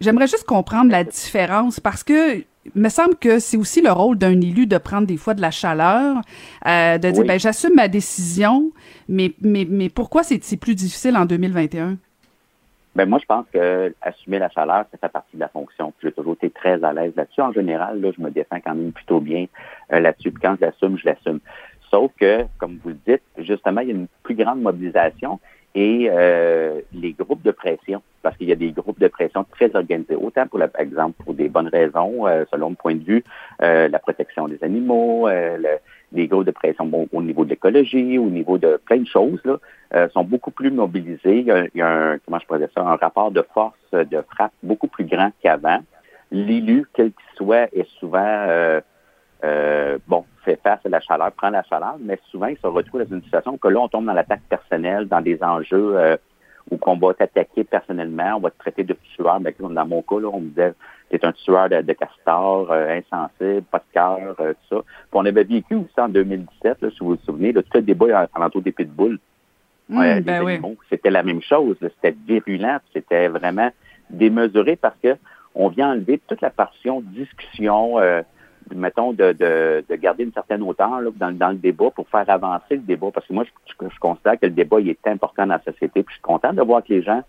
J'aimerais 0.00 0.26
juste 0.26 0.44
comprendre 0.44 0.90
la 0.90 1.04
différence 1.04 1.78
parce 1.78 2.02
que 2.02 2.44
me 2.74 2.88
semble 2.88 3.16
que 3.16 3.38
c'est 3.38 3.56
aussi 3.56 3.80
le 3.80 3.90
rôle 3.90 4.18
d'un 4.18 4.40
élu 4.40 4.66
de 4.66 4.78
prendre 4.78 5.06
des 5.06 5.16
fois 5.16 5.34
de 5.34 5.40
la 5.40 5.50
chaleur, 5.50 6.16
euh, 6.66 6.98
de 6.98 7.10
dire 7.10 7.24
ben 7.24 7.38
j'assume 7.38 7.74
ma 7.74 7.88
décision, 7.88 8.70
mais 9.08 9.32
mais 9.40 9.66
mais 9.68 9.88
pourquoi 9.88 10.22
c'est 10.22 10.56
plus 10.56 10.74
difficile 10.74 11.16
en 11.16 11.24
2021? 11.24 11.96
Ben 12.96 13.08
moi, 13.08 13.20
je 13.20 13.26
pense 13.26 13.46
que 13.52 13.94
assumer 14.02 14.38
la 14.40 14.50
chaleur, 14.50 14.84
ça 14.90 14.98
fait 14.98 15.12
partie 15.12 15.36
de 15.36 15.40
la 15.40 15.48
fonction. 15.48 15.92
J'ai 16.02 16.10
toujours 16.10 16.34
été 16.34 16.50
très 16.50 16.82
à 16.82 16.92
l'aise 16.92 17.12
là-dessus. 17.16 17.40
En 17.40 17.52
général, 17.52 18.00
là, 18.00 18.10
je 18.16 18.20
me 18.20 18.30
défends 18.30 18.58
quand 18.64 18.74
même 18.74 18.92
plutôt 18.92 19.20
bien 19.20 19.46
euh, 19.92 20.00
là-dessus. 20.00 20.32
quand 20.32 20.56
je 20.60 20.66
l'assume, 20.66 20.98
je 20.98 21.06
l'assume. 21.06 21.38
Sauf 21.88 22.10
que, 22.18 22.44
comme 22.58 22.78
vous 22.82 22.90
le 22.90 22.98
dites, 23.06 23.22
justement, 23.38 23.80
il 23.80 23.88
y 23.88 23.92
a 23.92 23.94
une 23.94 24.08
plus 24.22 24.34
grande 24.34 24.60
mobilisation 24.60 25.38
et 25.74 26.08
euh, 26.10 26.80
les 26.92 27.12
groupes 27.12 27.42
de 27.42 27.52
pression, 27.52 28.02
parce 28.22 28.36
qu'il 28.36 28.48
y 28.48 28.52
a 28.52 28.56
des 28.56 28.72
groupes 28.72 28.98
de 28.98 29.08
pression 29.08 29.44
très 29.44 29.74
organisés, 29.74 30.16
autant 30.16 30.46
pour, 30.46 30.58
par 30.58 30.80
exemple, 30.80 31.22
pour 31.24 31.34
des 31.34 31.48
bonnes 31.48 31.68
raisons, 31.68 32.26
euh, 32.26 32.44
selon 32.50 32.70
le 32.70 32.74
point 32.74 32.94
de 32.94 33.04
vue, 33.04 33.24
la 33.60 33.98
protection 33.98 34.48
des 34.48 34.62
animaux, 34.62 35.28
le, 35.28 35.78
les 36.12 36.26
groupes 36.26 36.44
de 36.44 36.50
pression 36.50 36.86
bon, 36.86 37.08
au 37.12 37.22
niveau 37.22 37.44
de 37.44 37.50
l'écologie, 37.50 38.18
au 38.18 38.30
niveau 38.30 38.58
de 38.58 38.80
plein 38.84 38.98
de 38.98 39.06
choses, 39.06 39.40
là, 39.44 39.58
euh, 39.94 40.08
sont 40.10 40.24
beaucoup 40.24 40.50
plus 40.50 40.70
mobilisés. 40.70 41.38
Il 41.40 41.70
y 41.74 41.82
a, 41.82 41.88
un, 41.88 42.18
comment 42.18 42.38
je 42.38 42.46
pourrais 42.46 42.58
dire 42.58 42.68
ça, 42.74 42.82
un 42.82 42.96
rapport 42.96 43.30
de 43.30 43.44
force, 43.54 43.76
de 43.92 44.22
frappe 44.34 44.52
beaucoup 44.62 44.88
plus 44.88 45.04
grand 45.04 45.30
qu'avant. 45.42 45.80
L'élu, 46.32 46.86
quel 46.92 47.12
qu'il 47.12 47.36
soit, 47.36 47.68
est 47.74 47.88
souvent 47.98 48.80
euh, 49.44 49.98
bon, 50.06 50.24
fait 50.44 50.60
face 50.62 50.80
à 50.84 50.88
la 50.88 51.00
chaleur, 51.00 51.32
prend 51.32 51.50
la 51.50 51.62
chaleur, 51.62 51.96
mais 52.00 52.18
souvent 52.30 52.46
il 52.46 52.58
se 52.58 52.66
retrouve 52.66 53.02
dans 53.02 53.16
une 53.16 53.22
situation 53.22 53.56
que 53.58 53.68
là, 53.68 53.80
on 53.80 53.88
tombe 53.88 54.06
dans 54.06 54.12
l'attaque 54.12 54.42
personnelle, 54.48 55.06
dans 55.06 55.20
des 55.20 55.42
enjeux 55.42 55.96
euh, 55.96 56.16
où 56.70 56.78
on 56.86 56.96
va 56.96 57.14
t'attaquer 57.14 57.64
personnellement, 57.64 58.36
on 58.36 58.40
va 58.40 58.50
te 58.50 58.58
traiter 58.58 58.84
de 58.84 58.96
tueur. 59.16 59.40
Mais 59.40 59.54
dans 59.58 59.86
mon 59.86 60.02
cas, 60.02 60.20
là, 60.20 60.28
on 60.32 60.40
me 60.40 60.48
disait 60.48 60.74
t'es 61.10 61.24
un 61.24 61.32
tueur 61.32 61.68
de, 61.68 61.82
de 61.82 61.92
castor, 61.92 62.70
euh, 62.70 62.98
insensible, 62.98 63.62
pas 63.70 63.78
de 63.78 63.92
cœur, 63.92 64.36
euh, 64.40 64.52
tout 64.52 64.76
ça. 64.76 64.82
Puis 64.82 65.10
on 65.12 65.24
avait 65.24 65.44
vécu 65.44 65.74
aussi 65.74 66.00
en 66.00 66.08
2017, 66.08 66.82
là, 66.82 66.90
si 66.90 66.98
vous 67.00 67.16
vous 67.16 67.18
souvenez, 67.24 67.52
là, 67.52 67.62
tout 67.62 67.70
le 67.74 67.82
débat 67.82 68.28
l'entour 68.36 68.62
des 68.62 68.72
pitbulls. 68.72 69.18
Mmh, 69.88 70.20
ben 70.20 70.44
oui. 70.44 70.60
C'était 70.88 71.10
la 71.10 71.24
même 71.24 71.42
chose. 71.42 71.76
C'était 71.80 72.14
virulent, 72.26 72.78
c'était 72.92 73.26
vraiment 73.26 73.70
démesuré 74.08 74.76
parce 74.76 74.96
que 75.02 75.16
on 75.54 75.68
vient 75.68 75.90
enlever 75.90 76.20
toute 76.28 76.40
la 76.40 76.50
portion 76.50 77.00
discussion, 77.00 77.98
euh, 77.98 78.22
mettons, 78.74 79.12
de, 79.12 79.32
de, 79.32 79.84
de, 79.88 79.96
garder 79.96 80.24
une 80.24 80.32
certaine 80.32 80.62
hauteur 80.62 81.00
là, 81.00 81.10
dans, 81.16 81.36
dans, 81.36 81.50
le 81.50 81.56
débat 81.56 81.90
pour 81.90 82.08
faire 82.08 82.28
avancer 82.28 82.76
le 82.76 82.78
débat. 82.78 83.08
Parce 83.12 83.26
que 83.26 83.32
moi, 83.32 83.44
je, 83.44 83.86
je, 83.88 83.98
constate 83.98 84.40
que 84.40 84.46
le 84.46 84.52
débat 84.52 84.80
il 84.80 84.88
est 84.88 85.06
important 85.06 85.46
dans 85.46 85.54
la 85.54 85.62
société. 85.62 86.02
Puis 86.02 86.06
je 86.08 86.14
suis 86.14 86.22
content 86.22 86.52
de 86.52 86.62
voir 86.62 86.82
que 86.82 86.92
les 86.92 87.02
gens, 87.02 87.22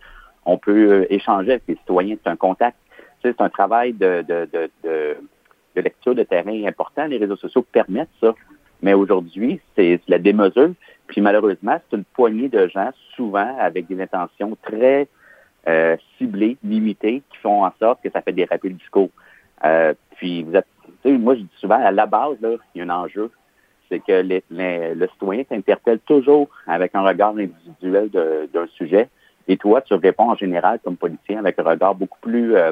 on 0.45 0.57
peut 0.57 0.91
euh, 0.91 1.13
échanger 1.13 1.51
avec 1.51 1.63
les 1.67 1.75
citoyens. 1.75 2.15
C'est 2.23 2.29
un 2.29 2.35
contact 2.35 2.77
c'est 3.21 3.41
un 3.41 3.49
travail 3.49 3.93
de, 3.93 4.23
de, 4.27 4.47
de, 4.51 4.69
de, 4.83 5.81
lecture 5.81 6.15
de 6.15 6.23
terrain 6.23 6.65
important. 6.65 7.05
Les 7.05 7.17
réseaux 7.17 7.35
sociaux 7.35 7.65
permettent 7.71 8.09
ça. 8.19 8.33
Mais 8.81 8.93
aujourd'hui, 8.93 9.59
c'est 9.75 10.01
la 10.07 10.17
démesure. 10.17 10.71
Puis 11.07 11.21
malheureusement, 11.21 11.79
c'est 11.89 11.97
une 11.97 12.03
poignée 12.03 12.49
de 12.49 12.67
gens, 12.67 12.91
souvent 13.15 13.57
avec 13.59 13.87
des 13.87 14.01
intentions 14.01 14.57
très 14.63 15.07
euh, 15.67 15.95
ciblées, 16.17 16.57
limitées, 16.63 17.21
qui 17.31 17.37
font 17.37 17.63
en 17.63 17.71
sorte 17.79 18.01
que 18.01 18.09
ça 18.09 18.21
fait 18.21 18.31
déraper 18.31 18.69
le 18.69 18.75
discours. 18.75 19.09
Euh, 19.63 19.93
puis 20.15 20.43
vous 20.43 20.55
êtes, 20.55 20.65
moi 21.05 21.35
je 21.35 21.41
dis 21.41 21.49
souvent, 21.57 21.83
à 21.83 21.91
la 21.91 22.05
base, 22.05 22.37
il 22.41 22.79
y 22.79 22.81
a 22.81 22.85
un 22.85 22.89
enjeu. 22.89 23.31
C'est 23.89 23.99
que 23.99 24.23
le 24.49 25.07
citoyen 25.07 25.43
t'interpelle 25.43 25.99
toujours 25.99 26.47
avec 26.65 26.95
un 26.95 27.01
regard 27.01 27.31
individuel 27.31 28.09
d'un 28.09 28.67
sujet. 28.67 29.09
Et 29.47 29.57
toi, 29.57 29.81
tu 29.81 29.93
réponds 29.95 30.29
en 30.29 30.35
général 30.35 30.79
comme 30.83 30.95
politicien 30.95 31.39
avec 31.39 31.59
un 31.59 31.63
regard 31.63 31.95
beaucoup 31.95 32.19
plus 32.21 32.55
euh, 32.55 32.71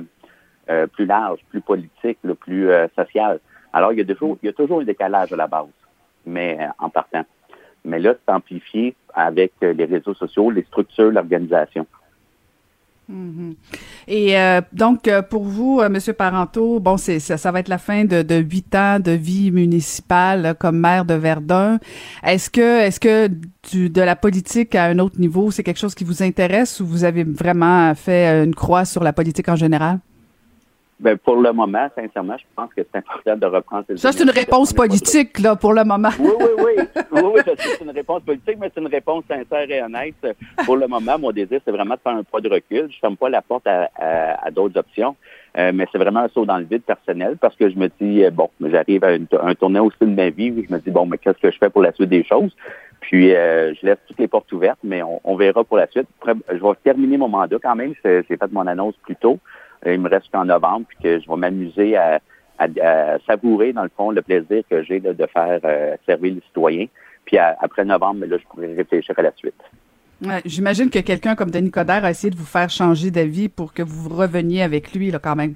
euh, 0.69 0.87
plus 0.87 1.05
large, 1.05 1.39
plus 1.49 1.61
politique, 1.61 2.19
le 2.23 2.35
plus 2.35 2.69
euh, 2.69 2.87
social. 2.95 3.39
Alors, 3.73 3.91
il 3.91 3.99
y, 3.99 4.01
a 4.01 4.05
toujours, 4.05 4.37
il 4.41 4.45
y 4.45 4.49
a 4.49 4.53
toujours 4.53 4.79
un 4.79 4.85
décalage 4.85 5.33
à 5.33 5.35
la 5.35 5.47
base, 5.47 5.67
mais 6.25 6.57
en 6.77 6.89
partant. 6.89 7.23
Mais 7.83 7.99
là, 7.99 8.13
c'est 8.13 8.33
amplifié 8.33 8.95
avec 9.13 9.53
les 9.61 9.85
réseaux 9.85 10.13
sociaux, 10.13 10.51
les 10.51 10.63
structures, 10.63 11.11
l'organisation. 11.11 11.85
Mm-hmm. 13.09 13.55
Et 14.07 14.35
donc, 14.71 15.09
pour 15.29 15.43
vous, 15.43 15.81
Monsieur 15.89 16.13
Parenteau, 16.13 16.79
bon, 16.79 16.97
c'est 16.97 17.19
ça, 17.19 17.37
ça 17.37 17.51
va 17.51 17.59
être 17.59 17.67
la 17.67 17.77
fin 17.77 18.05
de 18.05 18.35
huit 18.35 18.75
ans 18.75 18.99
de 18.99 19.11
vie 19.11 19.51
municipale 19.51 20.55
comme 20.59 20.79
maire 20.79 21.05
de 21.05 21.15
Verdun. 21.15 21.79
Est-ce 22.23 22.49
que, 22.49 22.81
est-ce 22.81 22.99
que 22.99 23.29
du, 23.71 23.89
de 23.89 24.01
la 24.01 24.15
politique 24.15 24.75
à 24.75 24.85
un 24.85 24.99
autre 24.99 25.19
niveau, 25.19 25.49
c'est 25.51 25.63
quelque 25.63 25.79
chose 25.79 25.95
qui 25.95 26.03
vous 26.03 26.21
intéresse 26.21 26.79
ou 26.79 26.85
vous 26.85 27.03
avez 27.03 27.23
vraiment 27.23 27.93
fait 27.95 28.43
une 28.43 28.53
croix 28.53 28.85
sur 28.85 29.03
la 29.03 29.13
politique 29.13 29.49
en 29.49 29.55
général? 29.55 29.99
Ben, 30.99 31.17
pour 31.17 31.37
le 31.37 31.53
moment, 31.53 31.87
sincèrement, 31.95 32.35
je 32.37 32.43
pense 32.55 32.73
que 32.73 32.81
c'est 32.81 32.97
important 32.97 33.37
de 33.37 33.45
reprendre 33.45 33.85
ces 33.87 33.95
Ça, 33.95 34.11
c'est 34.11 34.23
une 34.23 34.29
réponse 34.31 34.73
politique, 34.73 35.39
là, 35.39 35.55
pour 35.55 35.71
le 35.71 35.85
moment. 35.85 36.09
Oui, 36.19 36.29
oui, 36.37 36.45
oui. 36.57 36.83
oui, 37.13 37.21
oui, 37.35 37.41
c'est 37.45 37.81
une 37.81 37.91
réponse 37.91 38.21
politique, 38.23 38.57
mais 38.59 38.69
c'est 38.73 38.81
une 38.81 38.87
réponse 38.87 39.23
sincère 39.29 39.71
et 39.71 39.81
honnête. 39.81 40.15
Pour 40.65 40.75
le 40.75 40.87
moment, 40.87 41.17
mon 41.17 41.31
désir, 41.31 41.61
c'est 41.63 41.71
vraiment 41.71 41.95
de 41.95 42.01
faire 42.01 42.15
un 42.17 42.23
pas 42.23 42.41
de 42.41 42.49
recul. 42.49 42.89
Je 42.89 42.97
ne 42.97 42.99
ferme 42.99 43.15
pas 43.15 43.29
la 43.29 43.41
porte 43.41 43.65
à, 43.65 43.89
à, 43.95 44.51
d'autres 44.51 44.77
options, 44.77 45.15
euh, 45.57 45.71
mais 45.73 45.87
c'est 45.89 45.97
vraiment 45.97 46.19
un 46.19 46.27
saut 46.27 46.45
dans 46.45 46.57
le 46.57 46.65
vide 46.65 46.83
personnel 46.83 47.37
parce 47.39 47.55
que 47.55 47.69
je 47.69 47.77
me 47.77 47.87
dis, 48.01 48.25
euh, 48.25 48.29
bon, 48.29 48.49
j'arrive 48.59 49.05
à 49.05 49.11
un 49.43 49.55
tournant 49.55 49.85
aussi 49.85 49.97
de 50.01 50.05
ma 50.07 50.29
vie 50.29 50.51
où 50.51 50.65
je 50.67 50.73
me 50.73 50.79
dis, 50.79 50.91
bon, 50.91 51.05
mais 51.05 51.17
qu'est-ce 51.17 51.39
que 51.39 51.49
je 51.49 51.57
fais 51.57 51.69
pour 51.69 51.81
la 51.81 51.93
suite 51.93 52.09
des 52.09 52.25
choses? 52.25 52.53
Puis, 52.99 53.33
euh, 53.33 53.73
je 53.75 53.85
laisse 53.85 53.97
toutes 54.05 54.19
les 54.19 54.27
portes 54.27 54.51
ouvertes, 54.51 54.79
mais 54.83 55.01
on, 55.01 55.21
on 55.23 55.37
verra 55.37 55.63
pour 55.63 55.77
la 55.77 55.87
suite. 55.87 56.07
je 56.27 56.57
vais 56.57 56.73
terminer 56.83 57.15
mon 57.15 57.29
mandat 57.29 57.55
quand 57.63 57.75
même. 57.75 57.93
J'ai 58.03 58.23
fait 58.23 58.51
mon 58.51 58.67
annonce 58.67 58.95
plus 59.03 59.15
tôt. 59.15 59.39
Euh, 59.85 59.93
il 59.93 59.99
me 59.99 60.09
reste 60.09 60.29
qu'en 60.31 60.45
novembre, 60.45 60.85
puis 60.87 60.97
que 61.01 61.19
je 61.19 61.29
vais 61.29 61.37
m'amuser 61.37 61.95
à, 61.95 62.19
savourer, 63.25 63.71
dans 63.71 63.83
le 63.83 63.91
fond, 63.95 64.11
le 64.11 64.21
plaisir 64.21 64.63
que 64.69 64.83
j'ai 64.83 64.99
de, 64.99 65.13
faire 65.27 65.61
euh, 65.63 65.95
servir 66.05 66.33
les 66.35 66.41
citoyens. 66.41 66.87
Puis 67.25 67.37
après 67.37 67.85
novembre, 67.85 68.25
là, 68.25 68.37
je 68.37 68.43
pourrais 68.47 68.73
réfléchir 68.73 69.15
à 69.17 69.21
la 69.21 69.31
suite. 69.35 69.61
J'imagine 70.43 70.89
que 70.89 70.99
quelqu'un 70.99 71.35
comme 71.35 71.51
Denis 71.51 71.71
Coderre 71.71 72.03
a 72.03 72.09
essayé 72.09 72.31
de 72.31 72.35
vous 72.35 72.45
faire 72.45 72.69
changer 72.69 73.11
d'avis 73.11 73.47
pour 73.47 73.73
que 73.73 73.81
vous 73.81 74.09
reveniez 74.09 74.63
avec 74.63 74.93
lui, 74.93 75.11
là, 75.11 75.19
quand 75.19 75.35
même. 75.35 75.53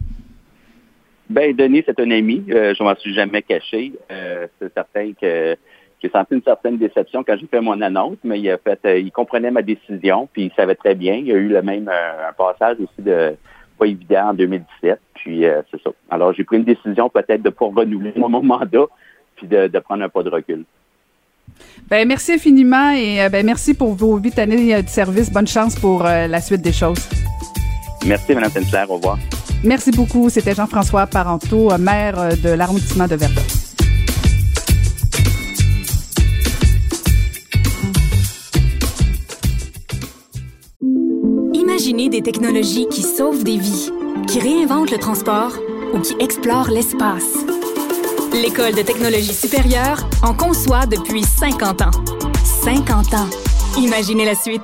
Ben, 1.30 1.54
Denis, 1.54 1.84
c'est 1.86 2.00
un 2.00 2.12
ami. 2.12 2.46
Euh, 2.50 2.74
je 2.74 2.84
m'en 2.84 2.96
suis 2.96 3.14
jamais 3.14 3.42
caché. 3.42 3.92
c'est 4.10 4.74
certain 4.74 5.12
que 5.20 5.58
j'ai 6.02 6.10
senti 6.10 6.36
une 6.36 6.44
certaine 6.44 6.78
déception 6.78 7.24
quand 7.26 7.36
j'ai 7.38 7.48
fait 7.48 7.60
mon 7.60 7.82
annonce, 7.82 8.18
mais 8.24 8.40
il 8.40 8.50
a 8.50 8.58
fait, 8.58 9.02
il 9.02 9.12
comprenait 9.12 9.52
ma 9.52 9.62
décision, 9.62 10.30
puis 10.32 10.44
il 10.44 10.52
savait 10.54 10.76
très 10.76 10.96
bien. 10.96 11.16
Il 11.16 11.28
y 11.28 11.32
a 11.32 11.36
eu 11.36 11.50
le 11.50 11.62
même 11.62 11.90
un 11.90 12.32
passage 12.34 12.78
aussi 12.80 13.02
de 13.02 13.36
pas 13.78 13.86
évident 13.86 14.30
en 14.30 14.34
2017. 14.34 15.00
Puis 15.16 15.46
euh, 15.46 15.62
c'est 15.72 15.82
ça. 15.82 15.92
Alors 16.10 16.34
j'ai 16.34 16.44
pris 16.44 16.58
une 16.58 16.64
décision 16.64 17.10
peut-être 17.10 17.42
de 17.42 17.50
pas 17.50 17.66
renouveler 17.66 18.14
mon 18.18 18.30
mandat, 18.30 18.86
puis 19.36 19.48
de, 19.48 19.80
prendre 19.80 20.04
un 20.04 20.10
pas 20.10 20.24
de 20.24 20.30
recul. 20.30 20.64
Ben 21.90 22.08
merci 22.08 22.34
infiniment 22.34 22.92
et 22.92 23.22
euh, 23.22 23.30
ben 23.30 23.46
merci 23.46 23.74
pour 23.74 23.94
vos 23.94 24.18
huit 24.18 24.38
années 24.40 24.82
de 24.82 24.88
service. 24.88 25.32
Bonne 25.32 25.48
chance 25.48 25.76
pour 25.80 26.06
euh, 26.06 26.28
la 26.28 26.42
suite 26.42 26.62
des 26.62 26.72
choses. 26.72 27.10
Merci, 28.06 28.36
Mme 28.36 28.50
Sinclair. 28.50 28.92
Au 28.92 28.96
revoir. 28.96 29.18
Merci 29.64 29.92
beaucoup. 29.92 30.30
C'était 30.30 30.54
Jean-François 30.54 31.08
Parenteau, 31.08 31.70
maire 31.78 32.36
de 32.44 32.50
l'arrondissement 32.50 33.08
de 33.08 33.16
Verdun. 33.16 33.62
Imaginez 41.74 42.08
des 42.08 42.22
technologies 42.22 42.86
qui 42.88 43.02
sauvent 43.02 43.44
des 43.44 43.58
vies, 43.58 43.90
qui 44.28 44.40
réinventent 44.40 44.92
le 44.92 45.00
transport 45.00 45.54
ou 45.92 46.00
qui 46.02 46.14
explorent 46.20 46.70
l'espace. 46.70 47.34
L'École 48.32 48.76
de 48.76 48.84
technologie 48.84 49.34
supérieure 49.34 50.08
en 50.22 50.36
conçoit 50.36 50.86
depuis 50.86 51.24
50 51.24 51.82
ans. 51.82 51.92
50 52.64 53.16
ans. 53.16 53.28
Imaginez 53.80 54.24
la 54.24 54.36
suite. 54.36 54.62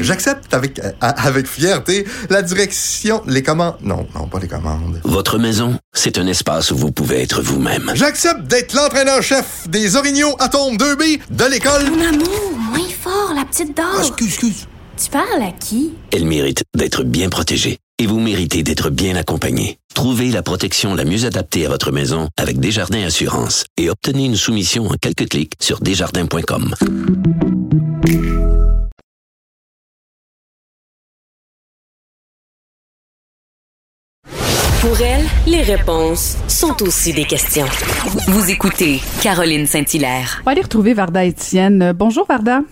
J'accepte 0.00 0.52
avec, 0.54 0.78
euh, 0.78 0.90
avec 1.00 1.46
fierté 1.46 2.06
la 2.30 2.42
direction, 2.42 3.22
les 3.26 3.42
commandes. 3.42 3.76
Non, 3.82 4.06
non, 4.14 4.26
pas 4.26 4.38
les 4.40 4.48
commandes. 4.48 5.00
Votre 5.04 5.38
maison, 5.38 5.78
c'est 5.92 6.18
un 6.18 6.26
espace 6.26 6.70
où 6.70 6.76
vous 6.76 6.92
pouvez 6.92 7.22
être 7.22 7.40
vous-même. 7.42 7.90
J'accepte 7.94 8.42
d'être 8.44 8.74
l'entraîneur-chef 8.74 9.68
des 9.68 9.96
Orignaux 9.96 10.34
Atomes 10.40 10.76
2B 10.76 11.20
de 11.30 11.44
l'école. 11.44 11.90
Mon 11.90 12.08
amour, 12.08 12.52
moins 12.72 12.88
fort, 13.00 13.21
la 13.42 13.48
petite 13.48 13.76
dame. 13.76 13.86
Ah, 13.92 13.98
excuse, 13.98 14.28
excuse. 14.28 14.68
Tu 15.02 15.10
parles 15.10 15.42
à 15.42 15.50
qui? 15.50 15.94
Elle 16.12 16.26
mérite 16.26 16.62
d'être 16.76 17.02
bien 17.02 17.28
protégée 17.28 17.78
et 17.98 18.06
vous 18.06 18.20
méritez 18.20 18.62
d'être 18.62 18.90
bien 18.90 19.16
accompagné. 19.16 19.78
Trouvez 19.94 20.30
la 20.30 20.42
protection 20.42 20.94
la 20.94 21.04
mieux 21.04 21.24
adaptée 21.24 21.66
à 21.66 21.68
votre 21.68 21.90
maison 21.90 22.28
avec 22.38 22.60
Desjardins 22.60 23.04
Assurance 23.04 23.64
et 23.76 23.90
obtenez 23.90 24.26
une 24.26 24.36
soumission 24.36 24.86
en 24.86 24.94
quelques 24.94 25.28
clics 25.28 25.54
sur 25.60 25.80
desjardins.com. 25.80 26.74
Pour 34.80 35.00
elle, 35.00 35.24
les 35.46 35.62
réponses 35.62 36.36
sont 36.48 36.82
aussi 36.82 37.12
des 37.12 37.24
questions. 37.24 37.66
Vous 38.28 38.50
écoutez 38.50 39.00
Caroline 39.20 39.66
Saint-Hilaire. 39.66 40.38
On 40.42 40.44
va 40.44 40.52
aller 40.52 40.62
retrouver 40.62 40.92
Varda 40.92 41.24
Étienne. 41.24 41.92
Bonjour 41.92 42.26
Varda. 42.28 42.62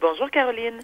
Bonjour 0.00 0.30
Caroline. 0.30 0.82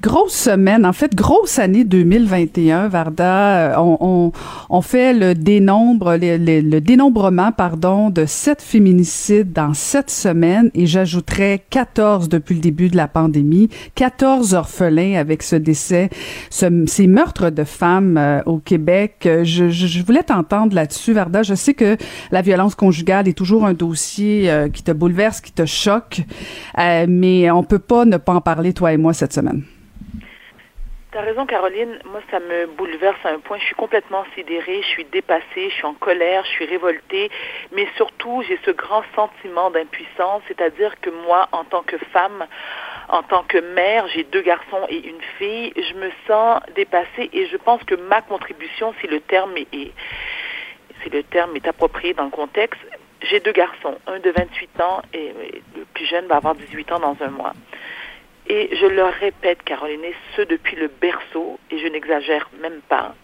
Grosse 0.00 0.34
semaine, 0.34 0.84
en 0.84 0.92
fait, 0.92 1.14
grosse 1.14 1.58
année 1.58 1.84
2021, 1.84 2.88
Varda. 2.88 3.56
Euh, 3.56 3.74
on, 3.78 3.98
on, 4.00 4.32
on 4.70 4.82
fait 4.82 5.14
le 5.14 5.34
dénombre, 5.34 6.16
le, 6.20 6.80
dénombrement, 6.80 7.52
pardon, 7.52 8.10
de 8.10 8.26
sept 8.26 8.62
féminicides 8.62 9.52
dans 9.52 9.74
sept 9.74 10.10
semaines 10.10 10.70
et 10.74 10.86
j'ajouterais 10.86 11.62
14 11.70 12.28
depuis 12.28 12.54
le 12.54 12.60
début 12.60 12.88
de 12.88 12.96
la 12.96 13.08
pandémie, 13.08 13.68
14 13.94 14.54
orphelins 14.54 15.14
avec 15.14 15.42
ce 15.42 15.56
décès, 15.56 16.10
ce, 16.50 16.84
ces 16.86 17.06
meurtres 17.06 17.50
de 17.50 17.64
femmes 17.64 18.16
euh, 18.16 18.40
au 18.46 18.58
Québec. 18.58 19.20
Je, 19.22 19.68
je, 19.68 19.86
je 19.86 20.04
voulais 20.04 20.22
t'entendre 20.22 20.74
là-dessus, 20.74 21.12
Varda. 21.12 21.42
Je 21.42 21.54
sais 21.54 21.74
que 21.74 21.96
la 22.30 22.42
violence 22.42 22.74
conjugale 22.74 23.28
est 23.28 23.36
toujours 23.36 23.64
un 23.64 23.74
dossier 23.74 24.50
euh, 24.50 24.68
qui 24.68 24.82
te 24.82 24.92
bouleverse, 24.92 25.40
qui 25.40 25.52
te 25.52 25.66
choque, 25.66 26.22
euh, 26.78 27.06
mais 27.08 27.50
on 27.50 27.62
peut 27.62 27.78
pas 27.78 28.04
ne 28.04 28.16
pas 28.16 28.34
en 28.34 28.40
parler, 28.40 28.72
toi 28.72 28.92
et 28.92 28.96
moi, 28.96 29.12
cette 29.12 29.32
semaine. 29.32 29.61
T'as 31.12 31.20
raison, 31.20 31.44
Caroline. 31.44 31.98
Moi, 32.06 32.22
ça 32.30 32.40
me 32.40 32.64
bouleverse 32.68 33.18
à 33.24 33.28
un 33.28 33.38
point. 33.38 33.58
Je 33.58 33.64
suis 33.64 33.74
complètement 33.74 34.24
sidérée, 34.34 34.80
je 34.80 34.86
suis 34.86 35.04
dépassée, 35.04 35.68
je 35.68 35.74
suis 35.74 35.84
en 35.84 35.92
colère, 35.92 36.42
je 36.46 36.50
suis 36.52 36.64
révoltée. 36.64 37.30
Mais 37.70 37.86
surtout, 37.96 38.42
j'ai 38.48 38.58
ce 38.64 38.70
grand 38.70 39.02
sentiment 39.14 39.70
d'impuissance, 39.70 40.42
c'est-à-dire 40.48 40.98
que 41.02 41.10
moi, 41.10 41.50
en 41.52 41.64
tant 41.64 41.82
que 41.82 41.98
femme, 42.14 42.46
en 43.10 43.22
tant 43.22 43.42
que 43.42 43.58
mère, 43.58 44.08
j'ai 44.08 44.24
deux 44.24 44.40
garçons 44.40 44.86
et 44.88 45.06
une 45.06 45.20
fille, 45.38 45.74
je 45.76 45.92
me 45.96 46.10
sens 46.26 46.62
dépassée 46.74 47.28
et 47.34 47.46
je 47.46 47.58
pense 47.58 47.84
que 47.84 47.94
ma 47.94 48.22
contribution, 48.22 48.94
si 49.02 49.06
le 49.06 49.20
terme 49.20 49.54
est, 49.58 49.92
si 51.02 51.10
le 51.10 51.22
terme 51.24 51.54
est 51.56 51.68
approprié 51.68 52.14
dans 52.14 52.24
le 52.24 52.30
contexte, 52.30 52.80
j'ai 53.20 53.40
deux 53.40 53.52
garçons, 53.52 53.98
un 54.06 54.18
de 54.18 54.30
28 54.30 54.80
ans 54.80 55.02
et 55.12 55.34
le 55.76 55.84
plus 55.92 56.06
jeune 56.06 56.26
va 56.26 56.36
avoir 56.36 56.54
18 56.54 56.90
ans 56.92 57.00
dans 57.00 57.16
un 57.20 57.28
mois. 57.28 57.52
Et 58.48 58.74
je 58.76 58.86
leur 58.86 59.12
répète, 59.14 59.62
Caroline, 59.62 60.00
ce 60.36 60.42
depuis 60.42 60.76
le 60.76 60.88
berceau, 60.88 61.58
et 61.70 61.78
je 61.78 61.86
n'exagère 61.86 62.50
même 62.60 62.80
pas, 62.88 63.14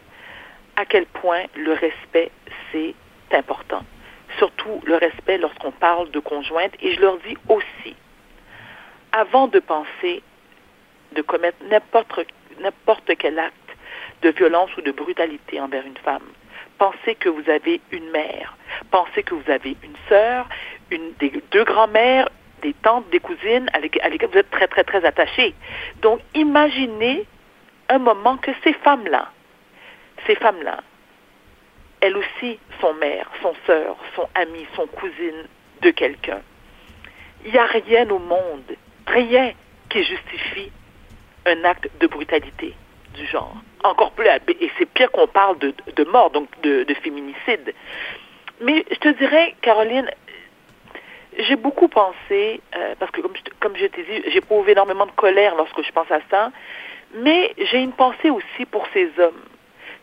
à 0.76 0.84
quel 0.84 1.06
point 1.06 1.42
le 1.56 1.72
respect, 1.72 2.30
c'est 2.70 2.94
important. 3.32 3.84
Surtout 4.38 4.80
le 4.86 4.94
respect 4.94 5.38
lorsqu'on 5.38 5.72
parle 5.72 6.10
de 6.10 6.20
conjointe. 6.20 6.72
Et 6.80 6.94
je 6.94 7.00
leur 7.00 7.18
dis 7.18 7.36
aussi, 7.48 7.96
avant 9.12 9.48
de 9.48 9.58
penser 9.58 10.22
de 11.12 11.22
commettre 11.22 11.58
n'importe, 11.68 13.16
quel 13.18 13.38
acte 13.38 13.54
de 14.22 14.30
violence 14.30 14.70
ou 14.76 14.82
de 14.82 14.92
brutalité 14.92 15.60
envers 15.60 15.84
une 15.84 15.96
femme, 15.96 16.26
pensez 16.78 17.14
que 17.14 17.28
vous 17.28 17.48
avez 17.50 17.80
une 17.90 18.10
mère, 18.10 18.56
pensez 18.90 19.22
que 19.22 19.34
vous 19.34 19.50
avez 19.50 19.76
une 19.82 19.96
sœur, 20.08 20.48
une, 20.90 21.12
deux 21.50 21.64
grands-mères, 21.64 22.28
des 22.62 22.74
tantes, 22.82 23.08
des 23.10 23.20
cousines 23.20 23.68
à 23.72 23.80
lesquelles 23.80 24.28
vous 24.30 24.38
êtes 24.38 24.50
très, 24.50 24.68
très, 24.68 24.84
très 24.84 25.04
attachés. 25.04 25.54
Donc, 26.02 26.20
imaginez 26.34 27.26
un 27.88 27.98
moment 27.98 28.36
que 28.36 28.50
ces 28.64 28.72
femmes-là, 28.74 29.30
ces 30.26 30.34
femmes-là, 30.36 30.80
elles 32.00 32.16
aussi 32.16 32.58
sont 32.80 32.94
mères, 32.94 33.30
sont 33.42 33.54
sœurs, 33.66 33.96
sont 34.14 34.28
amies, 34.34 34.66
sont 34.74 34.86
cousines 34.86 35.46
de 35.82 35.90
quelqu'un. 35.90 36.40
Il 37.44 37.52
n'y 37.52 37.58
a 37.58 37.66
rien 37.66 38.08
au 38.10 38.18
monde, 38.18 38.76
rien 39.06 39.52
qui 39.88 40.04
justifie 40.04 40.70
un 41.46 41.64
acte 41.64 41.88
de 42.00 42.06
brutalité 42.06 42.74
du 43.14 43.26
genre. 43.26 43.56
Encore 43.84 44.12
plus, 44.12 44.26
et 44.26 44.70
c'est 44.78 44.86
pire 44.86 45.10
qu'on 45.12 45.26
parle 45.26 45.58
de, 45.58 45.72
de, 45.96 46.04
mort, 46.04 46.30
donc 46.30 46.48
de, 46.62 46.84
de 46.84 46.94
féminicide. 46.94 47.74
Mais 48.60 48.84
je 48.90 48.96
te 48.96 49.08
dirais, 49.08 49.54
Caroline, 49.62 50.10
j'ai 51.38 51.56
beaucoup 51.56 51.88
pensé, 51.88 52.60
euh, 52.76 52.94
parce 52.98 53.10
que 53.12 53.20
comme 53.20 53.76
je, 53.76 53.86
t'ai 53.86 54.02
dit, 54.02 54.30
j'éprouve 54.30 54.68
énormément 54.68 55.06
de 55.06 55.12
colère 55.12 55.54
lorsque 55.56 55.82
je 55.82 55.92
pense 55.92 56.10
à 56.10 56.20
ça, 56.30 56.50
mais 57.14 57.54
j'ai 57.58 57.78
une 57.78 57.92
pensée 57.92 58.30
aussi 58.30 58.66
pour 58.70 58.86
ces 58.92 59.10
hommes. 59.18 59.42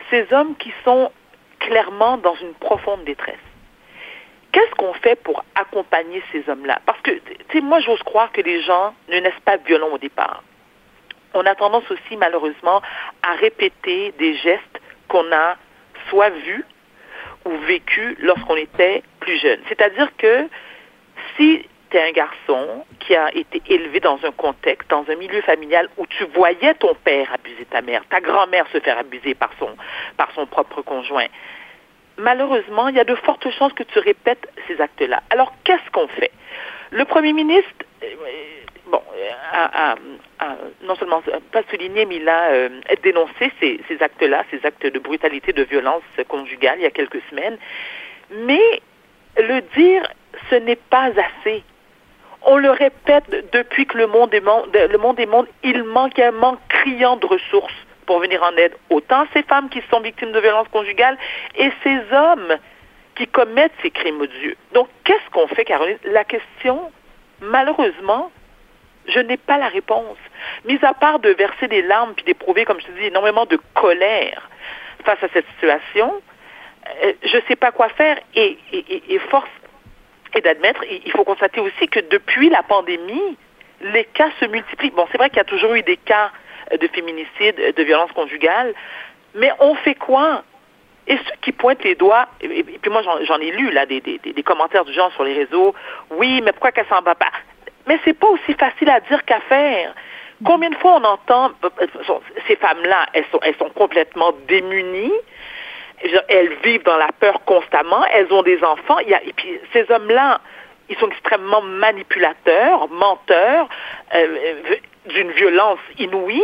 Ces 0.10 0.26
hommes 0.34 0.56
qui 0.58 0.74
sont 0.84 1.12
clairement 1.60 2.18
dans 2.18 2.36
une 2.36 2.54
profonde 2.54 3.04
détresse. 3.04 3.36
Qu'est-ce 4.52 4.74
qu'on 4.76 4.94
fait 4.94 5.22
pour 5.22 5.44
accompagner 5.56 6.24
ces 6.32 6.48
hommes-là? 6.50 6.80
Parce 6.86 7.02
que, 7.02 7.12
tu 7.12 7.36
sais, 7.52 7.62
moi, 7.62 7.80
j'ose 7.82 8.02
croire 8.04 8.32
que 8.32 8.42
les 8.42 8.62
gens 8.62 8.94
ne 9.10 9.20
naissent 9.20 9.34
pas 9.44 9.58
violents 9.58 9.90
au 9.92 9.98
départ. 9.98 10.44
On 11.34 11.46
a 11.46 11.56
tendance 11.56 11.90
aussi, 11.92 12.16
malheureusement, 12.16 12.82
à 13.22 13.34
répéter 13.34 14.14
des 14.18 14.36
gestes 14.38 14.80
qu'on 15.10 15.30
a 15.34 15.58
soit 16.10 16.30
vus 16.30 16.64
ou 17.44 17.52
vécus 17.68 18.16
lorsqu'on 18.20 18.56
était 18.56 19.04
plus 19.20 19.38
jeune. 19.38 19.60
C'est-à-dire 19.68 20.10
que 20.18 20.48
si 21.38 21.66
tu 21.90 21.98
es 21.98 22.10
un 22.10 22.12
garçon 22.12 22.86
qui 23.00 23.16
a 23.16 23.34
été 23.36 23.62
élevé 23.68 24.00
dans 24.00 24.20
un 24.24 24.32
contexte, 24.32 24.90
dans 24.90 25.06
un 25.10 25.16
milieu 25.16 25.42
familial 25.42 25.90
où 25.98 26.06
tu 26.08 26.24
voyais 26.26 26.74
ton 26.76 26.96
père 26.96 27.32
abuser 27.34 27.66
ta 27.66 27.82
mère, 27.82 28.04
ta 28.10 28.22
grand-mère 28.22 28.66
se 28.72 28.80
faire 28.80 28.98
abuser 28.98 29.36
par 29.36 29.52
son, 29.60 29.70
par 30.18 30.32
son 30.34 30.46
propre 30.46 30.82
conjoint, 30.82 31.28
malheureusement, 32.18 32.88
il 32.88 32.96
y 32.96 33.00
a 33.00 33.04
de 33.04 33.16
fortes 33.16 33.50
chances 33.52 33.74
que 33.74 33.84
tu 33.84 34.00
répètes 34.00 34.48
ces 34.68 34.80
actes-là. 34.82 35.22
Alors, 35.30 35.54
qu'est-ce 35.64 35.90
qu'on 35.92 36.08
fait? 36.08 36.32
Le 36.92 37.06
premier 37.06 37.34
ministre, 37.34 37.70
euh, 38.04 38.08
bon, 38.88 39.02
a, 39.52 39.96
non 40.84 40.96
seulement 40.96 41.22
pas 41.52 41.64
souligné, 41.70 42.06
mais 42.06 42.18
il 42.18 42.30
a 42.30 42.50
euh, 42.52 42.70
dénoncé 43.04 43.52
ces, 43.60 43.80
ces 43.88 44.02
actes-là, 44.02 44.44
ces 44.52 44.66
actes 44.66 44.86
de 44.86 45.00
brutalité, 45.00 45.54
de 45.54 45.64
violence 45.64 46.04
conjugale 46.28 46.80
il 46.80 46.84
y 46.84 46.88
a 46.88 46.92
quelques 46.92 47.22
semaines. 47.30 47.58
Mais 48.32 48.82
le 49.38 49.62
dire 49.76 50.04
ce 50.50 50.56
n'est 50.56 50.76
pas 50.76 51.10
assez. 51.10 51.64
On 52.44 52.58
le 52.58 52.70
répète 52.70 53.26
depuis 53.52 53.88
que 53.88 53.98
le 53.98 54.08
monde 54.08 54.34
est 54.34 54.40
monde, 54.40 54.70
le 54.74 54.98
monde 54.98 55.20
il 55.64 55.84
manque 55.84 56.20
un 56.20 56.32
manque 56.32 56.60
criant 56.70 57.18
de 57.18 57.26
ressources 57.26 57.74
pour 58.06 58.20
venir 58.20 58.42
en 58.44 58.56
aide 58.56 58.74
autant 58.90 59.26
ces 59.34 59.44
femmes 59.44 59.70
qui 59.70 59.82
sont 59.90 60.00
victimes 60.00 60.32
de 60.32 60.40
violences 60.40 60.68
conjugales 60.68 61.18
et 61.56 61.72
ces 61.84 62.00
hommes 62.14 62.56
qui 63.16 63.28
commettent 63.28 63.74
ces 63.82 63.90
crimes 63.90 64.22
odieux. 64.22 64.56
Donc, 64.74 64.90
qu'est-ce 65.04 65.30
qu'on 65.32 65.48
fait, 65.48 65.66
Caroline? 65.66 65.98
La 66.04 66.24
question, 66.24 66.92
malheureusement, 67.42 68.32
je 69.08 69.20
n'ai 69.20 69.38
pas 69.38 69.58
la 69.58 69.70
réponse. 69.70 70.18
Mis 70.66 70.80
à 70.84 70.94
part 70.94 71.20
de 71.20 71.30
verser 71.30 71.68
des 71.68 71.82
larmes 71.82 72.14
puis 72.14 72.26
d'éprouver, 72.26 72.66
comme 72.66 72.80
je 72.80 72.88
te 72.88 72.92
dis, 72.92 73.06
énormément 73.06 73.46
de 73.46 73.60
colère 73.74 74.50
face 75.04 75.24
à 75.24 75.28
cette 75.34 75.48
situation, 75.56 76.14
euh, 77.04 77.14
je 77.24 77.38
ne 77.38 77.42
sais 77.48 77.56
pas 77.56 77.72
quoi 77.72 77.90
faire 77.90 78.18
et 78.36 78.58
force 79.30 79.50
et 80.36 80.42
d'admettre, 80.42 80.84
il 80.90 81.12
faut 81.12 81.24
constater 81.24 81.62
aussi 81.62 81.88
que 81.88 82.02
depuis 82.02 82.50
la 82.50 82.62
pandémie, 82.62 83.38
les 83.82 84.04
cas 84.06 84.30
se 84.40 84.46
multiplient. 84.46 84.92
Bon, 84.92 85.08
c'est 85.12 85.18
vrai 85.18 85.30
qu'il 85.30 85.38
y 85.38 85.42
a 85.42 85.46
toujours 85.46 85.74
eu 85.74 85.82
des 85.82 85.98
cas 85.98 86.32
de 86.72 86.88
féminicide, 86.88 87.74
de 87.76 87.84
violence 87.84 88.12
conjugale, 88.12 88.74
mais 89.34 89.52
on 89.60 89.76
fait 89.76 89.96
quoi? 89.96 90.44
Et 91.08 91.18
ceux 91.18 91.34
qui 91.42 91.52
pointent 91.52 91.84
les 91.84 91.96
doigts, 91.96 92.28
et, 92.42 92.64
puis 92.64 92.92
moi 92.92 93.04
j'en 93.04 93.38
ai 93.38 93.52
lu 93.52 93.70
là 93.72 93.86
des, 93.86 94.02
des, 94.02 94.44
commentaires 94.44 94.86
du 94.86 94.94
genre 94.94 95.12
sur 95.14 95.24
les 95.24 95.34
réseaux, 95.34 95.76
oui, 96.12 96.42
mais 96.44 96.52
pourquoi 96.52 96.72
qu'elle 96.72 96.88
s'en 96.88 97.02
va 97.02 97.14
pas? 97.14 97.32
Mais 97.86 98.00
c'est 98.04 98.18
pas 98.18 98.28
aussi 98.28 98.54
facile 98.56 98.90
à 98.90 99.00
dire 99.02 99.24
qu'à 99.26 99.40
faire. 99.42 99.94
Combien 100.44 100.72
de 100.72 100.76
fois 100.76 100.96
on 100.96 101.04
entend 101.04 101.52
ces 102.48 102.56
femmes-là, 102.56 103.06
elles 103.14 103.26
sont, 103.32 103.40
elles 103.44 103.56
sont 103.56 103.70
complètement 103.70 104.34
démunies, 104.48 105.14
elles 106.28 106.54
vivent 106.64 106.84
dans 106.84 106.98
la 106.98 107.12
peur 107.20 107.44
constamment, 107.46 108.06
elles 108.14 108.32
ont 108.32 108.44
des 108.44 108.64
enfants. 108.64 109.00
Et 109.00 109.34
puis 109.36 109.60
ces 109.74 109.90
hommes-là, 109.90 110.40
ils 110.90 110.98
sont 110.98 111.10
extrêmement 111.10 111.62
manipulateurs, 111.62 112.88
menteurs, 112.90 113.68
euh, 114.14 114.64
d'une 115.08 115.32
violence 115.32 115.80
inouïe. 115.98 116.44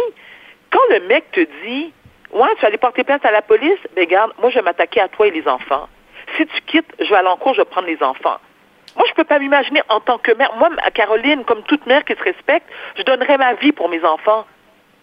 Quand 0.72 0.82
le 0.90 1.02
mec 1.02 1.32
te 1.32 1.42
dit, 1.64 1.94
ouais, 2.32 2.50
tu 2.56 2.62
vas 2.62 2.68
aller 2.68 2.78
porter 2.78 3.04
plainte 3.04 3.26
à 3.26 3.32
la 3.32 3.42
police, 3.42 3.80
ben 3.96 4.06
garde, 4.06 4.34
moi 4.40 4.50
je 4.50 4.56
vais 4.56 4.62
m'attaquer 4.64 5.02
à 5.02 5.08
toi 5.08 5.28
et 5.28 5.32
les 5.32 5.48
enfants. 5.48 5.88
Si 6.38 6.46
tu 6.46 6.62
quittes, 6.62 6.94
je 7.00 7.10
vais 7.10 7.18
à 7.18 7.22
l'encours, 7.22 7.54
je 7.54 7.62
vais 7.62 7.66
prendre 7.66 7.88
les 7.88 8.02
enfants. 8.02 8.38
Moi, 8.96 9.06
je 9.08 9.14
peux 9.14 9.24
pas 9.24 9.40
m'imaginer 9.40 9.82
en 9.90 10.00
tant 10.00 10.18
que 10.18 10.34
mère. 10.34 10.54
Moi, 10.58 10.70
Caroline, 10.94 11.46
comme 11.46 11.64
toute 11.64 11.86
mère 11.86 12.04
qui 12.04 12.14
se 12.14 12.24
respecte, 12.24 12.68
je 12.98 13.04
donnerais 13.04 13.38
ma 13.38 13.54
vie 13.54 13.72
pour 13.72 13.88
mes 13.90 14.04
enfants. 14.04 14.46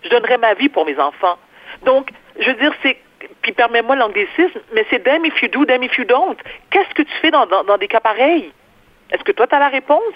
Je 0.02 0.10
donnerais 0.10 0.38
ma 0.38 0.54
vie 0.54 0.68
pour 0.68 0.84
mes 0.84 0.98
enfants. 0.98 1.38
Donc, 1.84 2.10
je 2.38 2.50
veux 2.50 2.56
dire, 2.56 2.72
c'est 2.82 2.98
puis 3.42 3.52
permets-moi 3.52 3.96
l'anglicisme, 3.96 4.60
mais 4.72 4.86
c'est 4.90 5.02
damn 5.04 5.24
if 5.24 5.40
you 5.42 5.48
do, 5.48 5.64
damn 5.64 5.82
if 5.82 5.96
you 5.98 6.04
don't. 6.04 6.36
Qu'est-ce 6.70 6.94
que 6.94 7.02
tu 7.02 7.12
fais 7.20 7.30
dans, 7.30 7.46
dans, 7.46 7.64
dans 7.64 7.78
des 7.78 7.88
cas 7.88 8.00
pareils? 8.00 8.52
Est-ce 9.10 9.24
que 9.24 9.32
toi, 9.32 9.46
tu 9.46 9.54
as 9.54 9.58
la 9.58 9.68
réponse? 9.68 10.14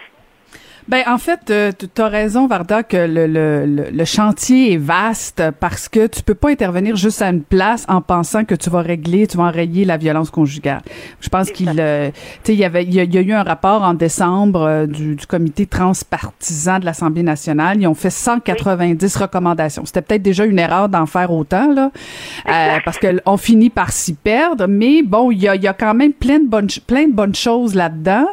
Ben 0.88 1.04
en 1.06 1.18
fait, 1.18 1.50
euh, 1.50 1.70
tu 1.78 2.02
as 2.02 2.08
raison, 2.08 2.48
Varda, 2.48 2.82
que 2.82 2.96
le, 2.96 3.28
le, 3.28 3.90
le, 3.90 4.04
chantier 4.04 4.72
est 4.72 4.78
vaste 4.78 5.40
parce 5.60 5.88
que 5.88 6.08
tu 6.08 6.24
peux 6.24 6.34
pas 6.34 6.50
intervenir 6.50 6.96
juste 6.96 7.22
à 7.22 7.28
une 7.28 7.42
place 7.42 7.86
en 7.88 8.00
pensant 8.00 8.44
que 8.44 8.56
tu 8.56 8.68
vas 8.68 8.80
régler, 8.80 9.28
tu 9.28 9.36
vas 9.36 9.44
enrayer 9.44 9.84
la 9.84 9.96
violence 9.96 10.30
conjugale. 10.30 10.82
Je 11.20 11.28
pense 11.28 11.52
qu'il, 11.52 11.72
euh, 11.78 12.10
tu 12.10 12.14
sais, 12.42 12.54
il 12.54 12.58
y 12.58 12.64
avait, 12.64 12.82
il 12.82 12.92
y, 12.94 13.00
a, 13.00 13.20
eu 13.20 13.32
un 13.32 13.44
rapport 13.44 13.82
en 13.82 13.94
décembre 13.94 14.62
euh, 14.62 14.86
du, 14.86 15.14
du, 15.14 15.26
comité 15.26 15.66
transpartisan 15.66 16.80
de 16.80 16.84
l'Assemblée 16.84 17.22
nationale. 17.22 17.80
Ils 17.80 17.86
ont 17.86 17.94
fait 17.94 18.10
190 18.10 19.16
recommandations. 19.16 19.84
C'était 19.86 20.02
peut-être 20.02 20.22
déjà 20.22 20.44
une 20.44 20.58
erreur 20.58 20.88
d'en 20.88 21.06
faire 21.06 21.30
autant 21.30 21.72
là, 21.72 21.92
euh, 22.48 22.78
parce 22.84 22.98
que 22.98 23.20
on 23.24 23.36
finit 23.36 23.70
par 23.70 23.92
s'y 23.92 24.14
perdre. 24.14 24.66
Mais 24.66 25.02
bon, 25.02 25.30
il 25.30 25.38
y 25.38 25.48
a, 25.48 25.54
y 25.54 25.68
a 25.68 25.74
quand 25.74 25.94
même 25.94 26.12
plein 26.12 26.40
de 26.40 26.48
bonnes, 26.48 26.68
plein 26.88 27.06
de 27.06 27.12
bonnes 27.12 27.36
choses 27.36 27.76
là-dedans. 27.76 28.26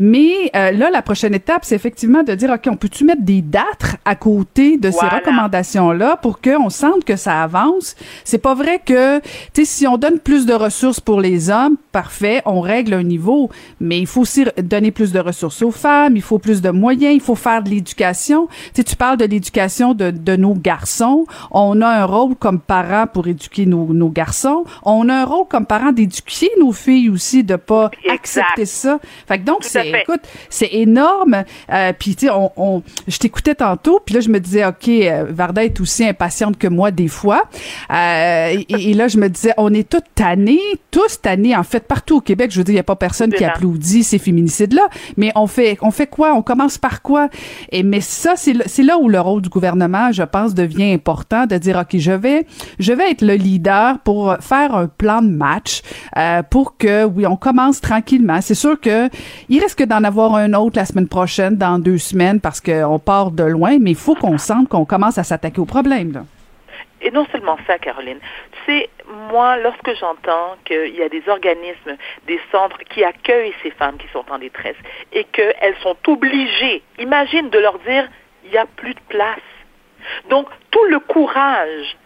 Mais 0.00 0.50
là, 0.52 0.90
la 0.90 1.02
prochaine 1.02 1.34
étape, 1.34 1.64
c'est 1.64 1.83
effectivement 1.84 2.22
de 2.22 2.34
dire, 2.34 2.50
OK, 2.50 2.66
on 2.70 2.76
peut-tu 2.76 3.04
mettre 3.04 3.20
des 3.20 3.42
dates 3.42 3.96
à 4.06 4.14
côté 4.14 4.78
de 4.78 4.90
ces 4.90 5.06
recommandations-là 5.06 6.16
pour 6.16 6.40
qu'on 6.40 6.70
sente 6.70 7.04
que 7.04 7.16
ça 7.16 7.42
avance? 7.42 7.94
C'est 8.24 8.38
pas 8.38 8.54
vrai 8.54 8.80
que, 8.84 9.20
tu 9.20 9.26
sais, 9.52 9.64
si 9.66 9.86
on 9.86 9.98
donne 9.98 10.18
plus 10.18 10.46
de 10.46 10.54
ressources 10.54 10.98
pour 10.98 11.20
les 11.20 11.50
hommes, 11.50 11.76
parfait, 11.92 12.40
on 12.46 12.62
règle 12.62 12.94
un 12.94 13.02
niveau, 13.02 13.50
mais 13.80 13.98
il 13.98 14.06
faut 14.06 14.22
aussi 14.22 14.46
donner 14.62 14.92
plus 14.92 15.12
de 15.12 15.18
ressources 15.18 15.60
aux 15.60 15.70
femmes, 15.70 16.16
il 16.16 16.22
faut 16.22 16.38
plus 16.38 16.62
de 16.62 16.70
moyens, 16.70 17.14
il 17.14 17.20
faut 17.20 17.34
faire 17.34 17.62
de 17.62 17.68
l'éducation. 17.68 18.46
Tu 18.46 18.70
sais, 18.76 18.84
tu 18.84 18.96
parles 18.96 19.18
de 19.18 19.26
l'éducation 19.26 19.92
de, 19.92 20.10
de 20.10 20.36
nos 20.36 20.54
garçons. 20.54 21.26
On 21.50 21.82
a 21.82 21.88
un 21.88 22.06
rôle 22.06 22.34
comme 22.34 22.60
parents 22.60 23.06
pour 23.06 23.28
éduquer 23.28 23.66
nos, 23.66 23.92
nos 23.92 24.08
garçons. 24.08 24.64
On 24.84 25.10
a 25.10 25.14
un 25.16 25.24
rôle 25.26 25.46
comme 25.50 25.66
parents 25.66 25.92
d'éduquer 25.92 26.48
nos 26.58 26.72
filles 26.72 27.10
aussi, 27.10 27.44
de 27.44 27.56
pas 27.56 27.90
accepter 28.10 28.64
ça. 28.64 28.98
Fait 29.28 29.38
que 29.38 29.44
donc, 29.44 29.64
c'est, 29.64 29.90
écoute, 29.90 30.22
c'est 30.48 30.72
énorme. 30.72 31.44
Euh, 31.74 31.92
puis 31.98 32.14
tu 32.14 32.26
sais, 32.26 32.32
on, 32.32 32.52
on, 32.56 32.82
je 33.08 33.18
t'écoutais 33.18 33.54
tantôt, 33.54 34.00
puis 34.04 34.14
là 34.14 34.20
je 34.20 34.28
me 34.28 34.40
disais, 34.40 34.64
ok, 34.64 34.88
euh, 34.88 35.26
Varda 35.28 35.64
est 35.64 35.80
aussi 35.80 36.04
impatiente 36.04 36.58
que 36.58 36.68
moi 36.68 36.90
des 36.90 37.08
fois. 37.08 37.42
Euh, 37.90 38.56
et, 38.68 38.94
là 38.94 39.08
je 39.08 39.18
me 39.18 39.28
disais, 39.28 39.52
on 39.56 39.72
est 39.74 39.88
tous 39.88 40.02
tannés, 40.14 40.60
tous 40.90 41.20
tannés 41.20 41.56
en 41.56 41.62
fait 41.62 41.86
partout 41.86 42.16
au 42.16 42.20
Québec. 42.20 42.50
Je 42.50 42.58
veux 42.58 42.64
dire, 42.64 42.74
il 42.74 42.76
y 42.76 42.80
a 42.80 42.84
pas 42.84 42.96
personne 42.96 43.32
qui 43.32 43.44
applaudit 43.44 44.04
ces 44.04 44.18
féminicides-là, 44.18 44.88
mais 45.16 45.32
on 45.34 45.46
fait, 45.46 45.76
on 45.82 45.90
fait 45.90 46.06
quoi? 46.06 46.34
On 46.34 46.42
commence 46.42 46.78
par 46.78 47.02
quoi? 47.02 47.28
Et 47.70 47.82
mais 47.82 48.00
ça, 48.00 48.34
c'est 48.36 48.54
c'est 48.66 48.82
là 48.82 48.98
où 48.98 49.08
le 49.08 49.20
rôle 49.20 49.42
du 49.42 49.48
gouvernement, 49.48 50.12
je 50.12 50.22
pense, 50.22 50.54
devient 50.54 50.92
important 50.92 51.46
de 51.46 51.56
dire, 51.56 51.76
ok, 51.76 51.98
je 51.98 52.12
vais, 52.12 52.46
je 52.78 52.92
vais 52.92 53.10
être 53.10 53.22
le 53.22 53.34
leader 53.34 53.98
pour 54.00 54.36
faire 54.40 54.74
un 54.74 54.86
plan 54.86 55.22
de 55.22 55.28
match 55.28 55.82
euh, 56.16 56.42
pour 56.42 56.76
que, 56.76 57.04
oui, 57.04 57.26
on 57.26 57.36
commence 57.36 57.80
tranquillement. 57.80 58.40
C'est 58.40 58.54
sûr 58.54 58.80
que 58.80 59.08
il 59.48 59.60
risque 59.60 59.82
d'en 59.84 60.04
avoir 60.04 60.34
un 60.34 60.52
autre 60.54 60.78
la 60.78 60.84
semaine 60.84 61.08
prochaine 61.08 61.56
dans 61.64 61.78
deux 61.78 61.98
semaines 61.98 62.40
parce 62.40 62.60
qu'on 62.60 62.98
part 62.98 63.30
de 63.30 63.44
loin, 63.44 63.78
mais 63.80 63.92
il 63.92 63.96
faut 63.96 64.14
qu'on 64.14 64.36
sente 64.36 64.68
qu'on 64.68 64.84
commence 64.84 65.16
à 65.16 65.24
s'attaquer 65.24 65.60
au 65.60 65.64
problème. 65.64 66.12
Là. 66.12 66.24
Et 67.00 67.10
non 67.10 67.26
seulement 67.32 67.58
ça, 67.66 67.78
Caroline. 67.78 68.18
Tu 68.52 68.58
sais, 68.66 68.90
moi, 69.30 69.56
lorsque 69.58 69.92
j'entends 69.98 70.56
qu'il 70.66 70.94
y 70.94 71.02
a 71.02 71.08
des 71.08 71.22
organismes, 71.28 71.96
des 72.26 72.40
centres 72.52 72.78
qui 72.90 73.02
accueillent 73.02 73.54
ces 73.62 73.70
femmes 73.70 73.96
qui 73.96 74.08
sont 74.12 74.24
en 74.30 74.38
détresse 74.38 74.76
et 75.12 75.24
qu'elles 75.24 75.76
sont 75.82 75.96
obligées, 76.06 76.82
imagine 76.98 77.48
de 77.48 77.58
leur 77.58 77.78
dire, 77.80 78.08
il 78.44 78.50
n'y 78.50 78.58
a 78.58 78.66
plus 78.66 78.94
de 78.94 79.04
place. 79.08 79.48
Donc, 80.28 80.48
tout 80.70 80.84
le 80.90 80.98
courage 80.98 81.96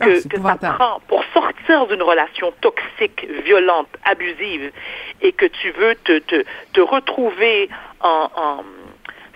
que, 0.00 0.18
ah, 0.44 0.56
ça 0.60 0.72
prend 0.72 1.00
pour 1.08 1.22
sortir 1.34 1.86
d'une 1.88 2.02
relation 2.02 2.52
toxique, 2.60 3.26
violente, 3.44 3.88
abusive, 4.04 4.70
et 5.20 5.32
que 5.32 5.46
tu 5.46 5.70
veux 5.72 5.94
te, 6.04 6.18
te, 6.20 6.44
te 6.72 6.80
retrouver 6.80 7.68
en, 8.00 8.30
en 8.36 8.64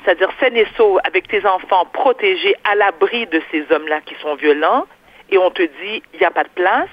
c'est-à-dire 0.05 0.31
saine 0.39 0.57
et 0.57 0.67
sauve 0.77 1.01
avec 1.05 1.29
tes 1.29 1.47
enfants 1.47 1.87
protégés 1.87 2.55
à 2.65 2.75
l'abri 2.75 3.27
de 3.27 3.41
ces 3.51 3.65
hommes-là 3.71 4.01
qui 4.03 4.15
sont 4.17 4.35
violents, 4.35 4.87
et 5.31 5.39
on 5.39 5.51
te 5.51 5.63
dit, 5.63 6.03
il 6.13 6.21
n'y 6.21 6.27
a 6.27 6.31
pas 6.31 6.45
de 6.45 6.51
place, 6.51 6.89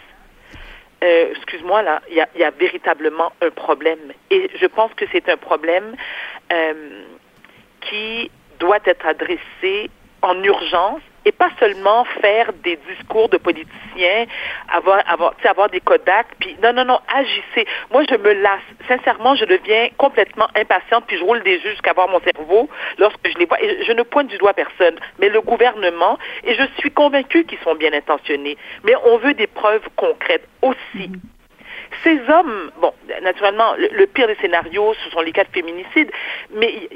euh, 1.03 1.31
excuse-moi, 1.35 1.81
là, 1.81 2.01
il 2.09 2.15
y 2.15 2.43
a, 2.43 2.51
véritablement 2.51 3.33
un 3.41 3.49
problème. 3.49 4.13
Et 4.29 4.49
je 4.55 4.65
pense 4.67 4.93
que 4.93 5.05
c'est 5.11 5.27
un 5.29 5.37
problème 5.37 5.95
euh, 6.53 7.03
qui 7.81 8.29
doit 8.59 8.79
être 8.85 9.05
adressé 9.07 9.89
en 10.21 10.41
urgence 10.43 11.01
et 11.25 11.31
pas 11.31 11.49
seulement 11.59 12.05
faire 12.21 12.51
des 12.63 12.77
discours 12.89 13.29
de 13.29 13.37
politiciens, 13.37 14.25
avoir, 14.69 15.01
avoir, 15.07 15.33
avoir 15.43 15.69
des 15.69 15.79
Kodak, 15.79 16.27
puis 16.39 16.55
non, 16.63 16.73
non, 16.73 16.85
non, 16.85 16.99
agissez. 17.13 17.67
Moi, 17.91 18.03
je 18.09 18.15
me 18.15 18.33
lasse. 18.33 18.61
Sincèrement, 18.87 19.35
je 19.35 19.45
deviens 19.45 19.89
complètement 19.97 20.47
impatiente, 20.55 21.05
puis 21.07 21.17
je 21.17 21.23
roule 21.23 21.43
des 21.43 21.57
yeux 21.57 21.71
jusqu'à 21.71 21.93
voir 21.93 22.07
mon 22.07 22.19
cerveau 22.21 22.69
lorsque 22.97 23.27
je 23.31 23.37
les 23.37 23.45
vois. 23.45 23.61
Et 23.61 23.83
je 23.83 23.91
ne 23.91 24.03
pointe 24.03 24.27
du 24.27 24.37
doigt 24.37 24.53
personne, 24.53 24.95
mais 25.19 25.29
le 25.29 25.41
gouvernement, 25.41 26.17
et 26.43 26.55
je 26.55 26.63
suis 26.79 26.91
convaincue 26.91 27.45
qu'ils 27.45 27.59
sont 27.59 27.75
bien 27.75 27.93
intentionnés, 27.93 28.57
mais 28.83 28.93
on 29.05 29.17
veut 29.17 29.33
des 29.33 29.47
preuves 29.47 29.87
concrètes 29.95 30.47
aussi. 30.61 31.09
Mhm. 31.09 31.19
Ces 32.03 32.19
hommes, 32.29 32.71
bon, 32.79 32.93
naturellement, 33.21 33.75
le, 33.77 33.89
le, 33.91 34.07
pire 34.07 34.27
des 34.27 34.35
scénarios, 34.35 34.93
ce 35.03 35.09
sont 35.11 35.21
les 35.21 35.33
cas 35.33 35.43
de 35.43 35.49
féminicide, 35.49 36.09
mais 36.53 36.87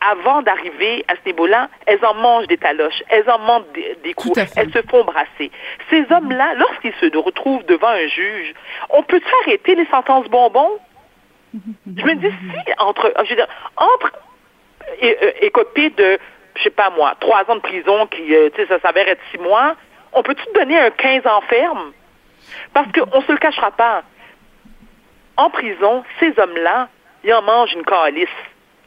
avant 0.00 0.42
d'arriver 0.42 1.04
à 1.08 1.14
ce 1.14 1.30
niveau-là, 1.30 1.68
elles 1.86 2.04
en 2.04 2.14
mangent 2.14 2.46
des 2.46 2.58
taloches, 2.58 3.02
elles 3.08 3.28
en 3.28 3.38
mangent 3.38 3.64
des, 4.02 4.14
coups, 4.14 4.38
elles 4.56 4.72
se 4.72 4.82
font 4.82 5.04
brasser. 5.04 5.50
Ces 5.90 6.04
hommes-là, 6.10 6.54
lorsqu'ils 6.54 6.94
se 6.94 7.16
retrouvent 7.16 7.64
devant 7.66 7.88
un 7.88 8.06
juge, 8.06 8.54
on 8.90 9.02
peut 9.02 9.20
arrêter 9.42 9.74
les 9.74 9.86
sentences 9.86 10.28
bonbons? 10.28 10.78
Je 11.54 12.04
me 12.04 12.14
dis, 12.14 12.28
si 12.30 12.72
entre, 12.78 13.12
je 13.24 13.30
veux 13.30 13.36
dire, 13.36 13.48
entre 13.76 14.12
écopées 15.40 15.90
de, 15.90 16.18
je 16.56 16.62
sais 16.62 16.70
pas 16.70 16.90
moi, 16.90 17.14
trois 17.20 17.44
ans 17.50 17.56
de 17.56 17.60
prison 17.60 18.06
qui, 18.06 18.34
euh, 18.34 18.50
tu 18.54 18.60
sais, 18.60 18.68
ça 18.68 18.80
s'avère 18.80 19.08
être 19.08 19.22
six 19.30 19.38
mois, 19.38 19.74
on 20.12 20.22
peut-tu 20.22 20.44
donner 20.54 20.78
un 20.78 20.90
15 20.90 21.26
ans 21.26 21.40
ferme? 21.48 21.92
Parce 22.72 22.88
qu'on 22.92 23.20
se 23.22 23.32
le 23.32 23.38
cachera 23.38 23.70
pas. 23.70 24.02
En 25.36 25.50
prison, 25.50 26.04
ces 26.18 26.32
hommes-là, 26.38 26.88
ils 27.24 27.32
en 27.32 27.42
mangent 27.42 27.74
une 27.74 27.84
calice 27.84 28.28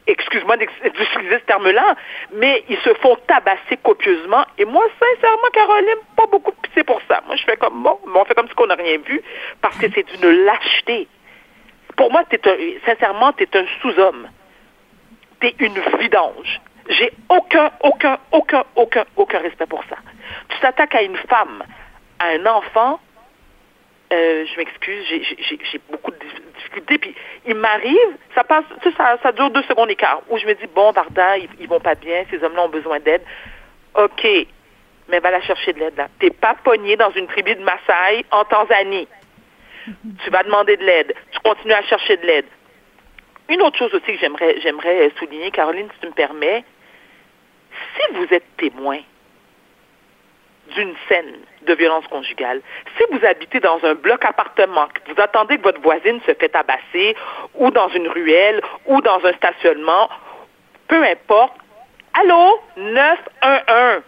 excuse-moi 0.06 0.56
d'utiliser 0.56 1.38
ce 1.38 1.44
terme-là, 1.46 1.96
mais 2.32 2.64
ils 2.68 2.78
se 2.78 2.94
font 2.94 3.16
tabasser 3.26 3.76
copieusement. 3.82 4.44
Et 4.58 4.64
moi, 4.64 4.84
sincèrement, 4.98 5.48
Caroline, 5.52 5.98
pas 6.16 6.26
beaucoup 6.26 6.52
c'est 6.74 6.84
pour 6.84 7.00
ça. 7.08 7.20
Moi, 7.26 7.36
je 7.36 7.44
fais 7.44 7.56
comme, 7.56 7.82
bon, 7.82 7.98
on 8.14 8.24
fait 8.24 8.34
comme 8.34 8.48
si 8.48 8.54
on 8.56 8.66
n'a 8.66 8.74
rien 8.74 8.98
vu, 8.98 9.22
parce 9.60 9.76
que 9.76 9.86
c'est 9.94 10.06
une 10.14 10.44
lâcheté. 10.44 11.08
Pour 11.96 12.10
moi, 12.10 12.22
es 12.30 12.80
sincèrement, 12.86 13.32
tu 13.32 13.44
es 13.44 13.56
un 13.56 13.64
sous-homme. 13.80 14.28
Tu 15.40 15.48
es 15.48 15.54
une 15.58 15.78
vidange. 15.98 16.60
J'ai 16.88 17.12
aucun, 17.28 17.70
aucun, 17.82 18.18
aucun, 18.32 18.64
aucun, 18.74 19.04
aucun 19.16 19.38
respect 19.38 19.66
pour 19.66 19.84
ça. 19.84 19.96
Tu 20.48 20.58
t'attaques 20.60 20.94
à 20.94 21.02
une 21.02 21.16
femme, 21.16 21.62
à 22.18 22.28
un 22.28 22.46
enfant, 22.46 23.00
euh, 24.12 24.44
je 24.46 24.56
m'excuse, 24.58 25.04
j'ai 25.08 25.80
beaucoup 25.90 26.10
de 26.10 26.18
difficultés. 26.56 26.98
Puis 26.98 27.14
il 27.46 27.54
m'arrive, 27.54 28.16
ça 28.34 28.44
passe, 28.44 28.64
ça, 28.96 29.18
ça 29.22 29.32
dure 29.32 29.50
deux 29.50 29.62
secondes 29.62 29.90
et 29.90 29.96
quart, 29.96 30.22
où 30.28 30.38
je 30.38 30.46
me 30.46 30.54
dis, 30.54 30.66
bon, 30.74 30.92
Varda, 30.92 31.38
ils, 31.38 31.48
ils 31.60 31.68
vont 31.68 31.80
pas 31.80 31.94
bien, 31.94 32.24
ces 32.30 32.42
hommes-là 32.42 32.64
ont 32.64 32.68
besoin 32.68 33.00
d'aide. 33.00 33.22
OK, 33.94 34.26
mais 35.08 35.20
va 35.20 35.30
la 35.30 35.40
chercher 35.42 35.72
de 35.72 35.80
l'aide 35.80 35.96
là. 35.96 36.08
T'es 36.18 36.30
pas 36.30 36.54
pogné 36.62 36.96
dans 36.96 37.10
une 37.10 37.26
tribu 37.26 37.54
de 37.54 37.62
Maasai 37.62 38.24
en 38.30 38.44
Tanzanie. 38.44 39.08
tu 40.24 40.30
vas 40.30 40.42
demander 40.42 40.76
de 40.76 40.84
l'aide. 40.84 41.14
Tu 41.32 41.38
continues 41.40 41.74
à 41.74 41.82
chercher 41.82 42.16
de 42.16 42.26
l'aide. 42.26 42.46
Une 43.48 43.60
autre 43.62 43.78
chose 43.78 43.92
aussi 43.94 44.06
que 44.06 44.18
j'aimerais, 44.18 44.60
j'aimerais 44.62 45.10
souligner, 45.18 45.50
Caroline, 45.50 45.88
si 45.92 46.00
tu 46.00 46.06
me 46.06 46.12
permets, 46.12 46.64
si 47.94 48.14
vous 48.14 48.26
êtes 48.32 48.56
témoin 48.56 49.00
d'une 50.74 50.94
scène 51.08 51.36
de 51.66 51.74
violence 51.74 52.06
conjugale. 52.08 52.60
Si 52.96 53.04
vous 53.10 53.24
habitez 53.24 53.60
dans 53.60 53.78
un 53.84 53.94
bloc 53.94 54.24
appartement, 54.24 54.86
que 54.88 55.12
vous 55.12 55.20
attendez 55.20 55.58
que 55.58 55.62
votre 55.62 55.80
voisine 55.80 56.20
se 56.26 56.34
fait 56.34 56.48
tabasser, 56.48 57.16
ou 57.54 57.70
dans 57.70 57.88
une 57.88 58.08
ruelle, 58.08 58.60
ou 58.86 59.00
dans 59.00 59.24
un 59.24 59.32
stationnement, 59.34 60.08
peu 60.88 61.02
importe, 61.04 61.54
allô, 62.20 62.60
911. 62.76 64.02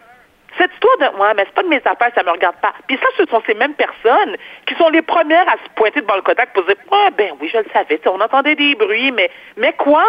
Cette 0.59 0.73
histoire 0.73 0.99
de 0.99 1.19
ouais, 1.19 1.35
mais 1.35 1.45
c'est 1.47 1.55
pas 1.55 1.65
de 1.65 1.69
mes 1.69 1.83
affaires, 1.85 2.13
ça 2.15 2.23
me 2.23 2.31
regarde 2.31 2.57
pas. 2.57 2.73
Puis 2.87 2.97
ça, 2.99 3.07
ce 3.17 3.25
sont 3.29 3.43
ces 3.45 3.55
mêmes 3.55 3.75
personnes 3.75 4.37
qui 4.67 4.75
sont 4.77 4.89
les 4.89 5.03
premières 5.03 5.49
à 5.49 5.55
se 5.55 5.69
pointer 5.75 6.01
devant 6.01 6.15
le 6.15 6.23
Kodak 6.23 6.53
pour 6.53 6.65
dire 6.65 6.77
Ouais, 6.93 7.11
ben 7.17 7.33
oui, 7.41 7.51
je 7.53 7.59
le 7.59 7.67
savais, 7.73 8.01
on 8.07 8.21
entendait 8.21 8.55
des 8.55 8.77
bruits, 8.77 9.11
mais 9.11 9.31
mais 9.57 9.73
quoi? 9.73 10.05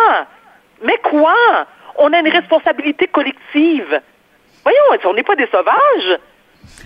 Mais 0.81 0.97
quoi? 0.99 1.33
On 1.95 2.13
a 2.13 2.19
une 2.19 2.29
responsabilité 2.29 3.07
collective. 3.07 4.01
Voyons, 4.63 5.01
on 5.05 5.13
n'est 5.13 5.23
pas 5.23 5.35
des 5.35 5.47
sauvages? 5.47 6.19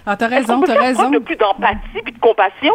Ah, 0.05 0.15
t'as 0.17 0.27
raison, 0.27 0.61
t'as 0.61 0.79
raison. 0.79 1.09
de 1.09 1.19
plus 1.19 1.35
d'empathie 1.35 2.01
puis 2.03 2.13
de 2.13 2.19
compassion? 2.19 2.73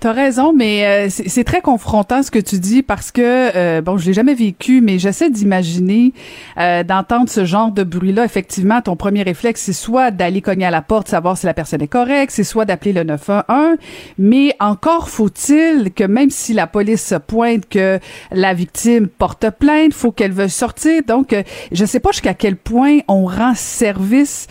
T'as 0.00 0.12
raison, 0.12 0.52
mais 0.54 0.86
euh, 0.86 1.08
c'est 1.10 1.44
très 1.44 1.60
confrontant 1.60 2.22
ce 2.22 2.30
que 2.30 2.38
tu 2.38 2.58
dis 2.58 2.82
parce 2.82 3.10
que 3.12 3.20
euh, 3.54 3.82
bon, 3.82 3.98
je 3.98 4.06
l'ai 4.06 4.12
jamais 4.14 4.34
vécu, 4.34 4.80
mais 4.80 4.98
j'essaie 4.98 5.30
d'imaginer 5.30 6.12
euh, 6.58 6.82
d'entendre 6.82 7.28
ce 7.28 7.44
genre 7.44 7.70
de 7.70 7.82
bruit-là. 7.82 8.24
Effectivement, 8.24 8.80
ton 8.80 8.96
premier 8.96 9.22
réflexe, 9.22 9.60
c'est 9.62 9.72
soit 9.74 10.10
d'aller 10.10 10.40
cogner 10.40 10.64
à 10.64 10.70
la 10.70 10.80
porte, 10.80 11.08
savoir 11.08 11.36
si 11.36 11.46
la 11.46 11.54
personne 11.54 11.82
est 11.82 11.88
correcte, 11.88 12.32
c'est 12.32 12.44
soit 12.44 12.64
d'appeler 12.64 12.94
le 12.94 13.04
911. 13.04 13.76
Mais 14.18 14.54
encore 14.58 15.10
faut-il 15.10 15.92
que 15.92 16.04
même 16.04 16.30
si 16.30 16.54
la 16.54 16.66
police 16.66 17.04
se 17.04 17.16
pointe, 17.16 17.68
que 17.68 17.98
la 18.32 18.54
victime 18.54 19.06
porte 19.06 19.50
plainte, 19.50 19.92
faut 19.92 20.12
qu'elle 20.12 20.32
veuille 20.32 20.50
sortir. 20.50 21.02
Donc, 21.06 21.34
je 21.72 21.84
sais 21.84 22.00
pas 22.00 22.10
jusqu'à 22.12 22.34
quel 22.34 22.56
point 22.56 23.00
on 23.06 23.26
rend 23.26 23.54
service. 23.54 24.46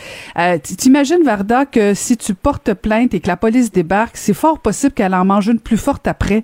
T'imagines 0.64 1.24
Varda 1.24 1.66
que 1.66 1.94
si 1.94 2.18
tu 2.18 2.36
portes 2.36 2.74
plainte 2.74 3.14
et 3.14 3.20
que 3.20 3.28
la 3.28 3.38
police 3.38 3.72
débarque, 3.72 4.16
c'est 4.16 4.34
fort 4.34 4.60
possible 4.60 4.94
qu'elle 5.10 5.20
en 5.20 5.26
mange 5.26 5.48
une 5.48 5.60
plus 5.60 5.78
forte 5.78 6.08
après. 6.08 6.44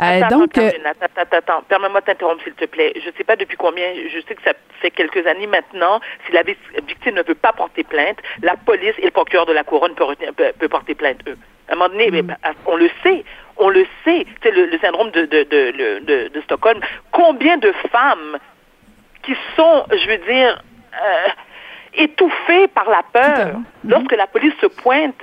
Euh, 0.00 0.28
donc, 0.28 0.56
euh, 0.58 0.70
attends, 0.84 1.06
attends, 1.16 1.36
attends, 1.38 1.62
permets-moi 1.68 2.00
de 2.00 2.06
t'interrompre, 2.06 2.42
s'il 2.44 2.54
te 2.54 2.66
plaît. 2.66 2.92
Je 2.96 3.08
ne 3.08 3.14
sais 3.16 3.24
pas 3.24 3.36
depuis 3.36 3.56
combien, 3.56 3.86
je 4.12 4.18
sais 4.26 4.34
que 4.34 4.42
ça 4.42 4.52
fait 4.80 4.90
quelques 4.90 5.26
années 5.26 5.46
maintenant, 5.46 6.00
si 6.26 6.32
la 6.32 6.42
victime 6.42 7.14
ne 7.14 7.22
veut 7.22 7.34
pas 7.34 7.52
porter 7.52 7.84
plainte, 7.84 8.18
la 8.42 8.56
police 8.56 8.94
et 8.98 9.06
le 9.06 9.10
procureur 9.10 9.46
de 9.46 9.52
la 9.52 9.64
couronne 9.64 9.94
peuvent, 9.94 10.68
porter 10.68 10.94
plainte, 10.94 11.18
eux. 11.28 11.36
À 11.68 11.72
un 11.72 11.76
moment 11.76 11.88
donné, 11.88 12.10
mm. 12.10 12.34
on 12.66 12.76
le 12.76 12.90
sait, 13.02 13.24
on 13.56 13.68
le 13.68 13.86
sait, 14.04 14.26
c'est 14.42 14.50
le, 14.50 14.78
syndrome 14.80 15.10
de, 15.10 15.24
de, 15.24 15.44
de, 15.44 16.28
de, 16.28 16.40
Stockholm. 16.42 16.80
Combien 17.12 17.56
de 17.56 17.72
femmes 17.90 18.38
qui 19.22 19.34
sont, 19.56 19.84
je 19.90 20.08
veux 20.08 20.18
dire, 20.18 20.62
euh, 20.94 21.28
étouffées 21.94 22.66
par 22.68 22.90
la 22.90 23.02
peur, 23.12 23.60
lorsque 23.84 24.12
la 24.12 24.26
police 24.26 24.54
se 24.60 24.66
pointe, 24.66 25.14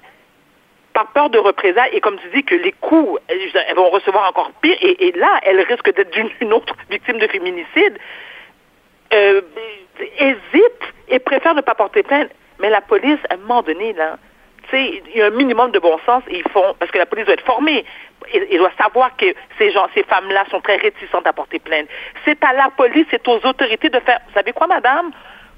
peur 1.05 1.29
de 1.29 1.37
représailles, 1.37 1.91
et 1.93 2.01
comme 2.01 2.17
tu 2.19 2.29
dis 2.29 2.43
que 2.43 2.55
les 2.55 2.71
coups, 2.73 3.19
elles 3.27 3.75
vont 3.75 3.89
recevoir 3.89 4.29
encore 4.29 4.51
pire, 4.61 4.77
et, 4.81 5.11
là, 5.15 5.39
elles 5.43 5.61
risquent 5.61 5.93
d'être 5.93 6.17
une 6.41 6.53
autre 6.53 6.75
victime 6.89 7.19
de 7.19 7.27
féminicide, 7.27 7.97
euh, 9.13 9.41
hésitent 10.17 10.93
et 11.07 11.19
préfèrent 11.19 11.55
ne 11.55 11.61
pas 11.61 11.75
porter 11.75 12.03
plainte. 12.03 12.29
Mais 12.59 12.69
la 12.69 12.81
police, 12.81 13.19
à 13.29 13.35
un 13.35 13.37
moment 13.37 13.61
donné, 13.61 13.93
là, 13.93 14.17
il 14.73 15.01
y 15.15 15.21
a 15.21 15.27
un 15.27 15.31
minimum 15.31 15.71
de 15.71 15.79
bon 15.79 15.97
sens, 16.05 16.23
et 16.27 16.37
ils 16.37 16.51
font, 16.51 16.75
parce 16.77 16.91
que 16.91 16.97
la 16.97 17.05
police 17.05 17.25
doit 17.25 17.33
être 17.33 17.45
formée, 17.45 17.85
il 18.33 18.57
doit 18.57 18.71
savoir 18.79 19.15
que 19.17 19.25
ces 19.57 19.71
gens, 19.71 19.87
ces 19.93 20.03
femmes-là 20.03 20.45
sont 20.51 20.61
très 20.61 20.75
réticentes 20.75 21.25
à 21.25 21.33
porter 21.33 21.59
plainte. 21.59 21.87
C'est 22.25 22.43
à 22.43 22.53
la 22.53 22.69
police, 22.69 23.07
c'est 23.09 23.27
aux 23.27 23.39
autorités 23.45 23.89
de 23.89 23.99
faire, 24.01 24.19
vous 24.27 24.33
savez 24.33 24.51
quoi, 24.51 24.67
madame? 24.67 25.11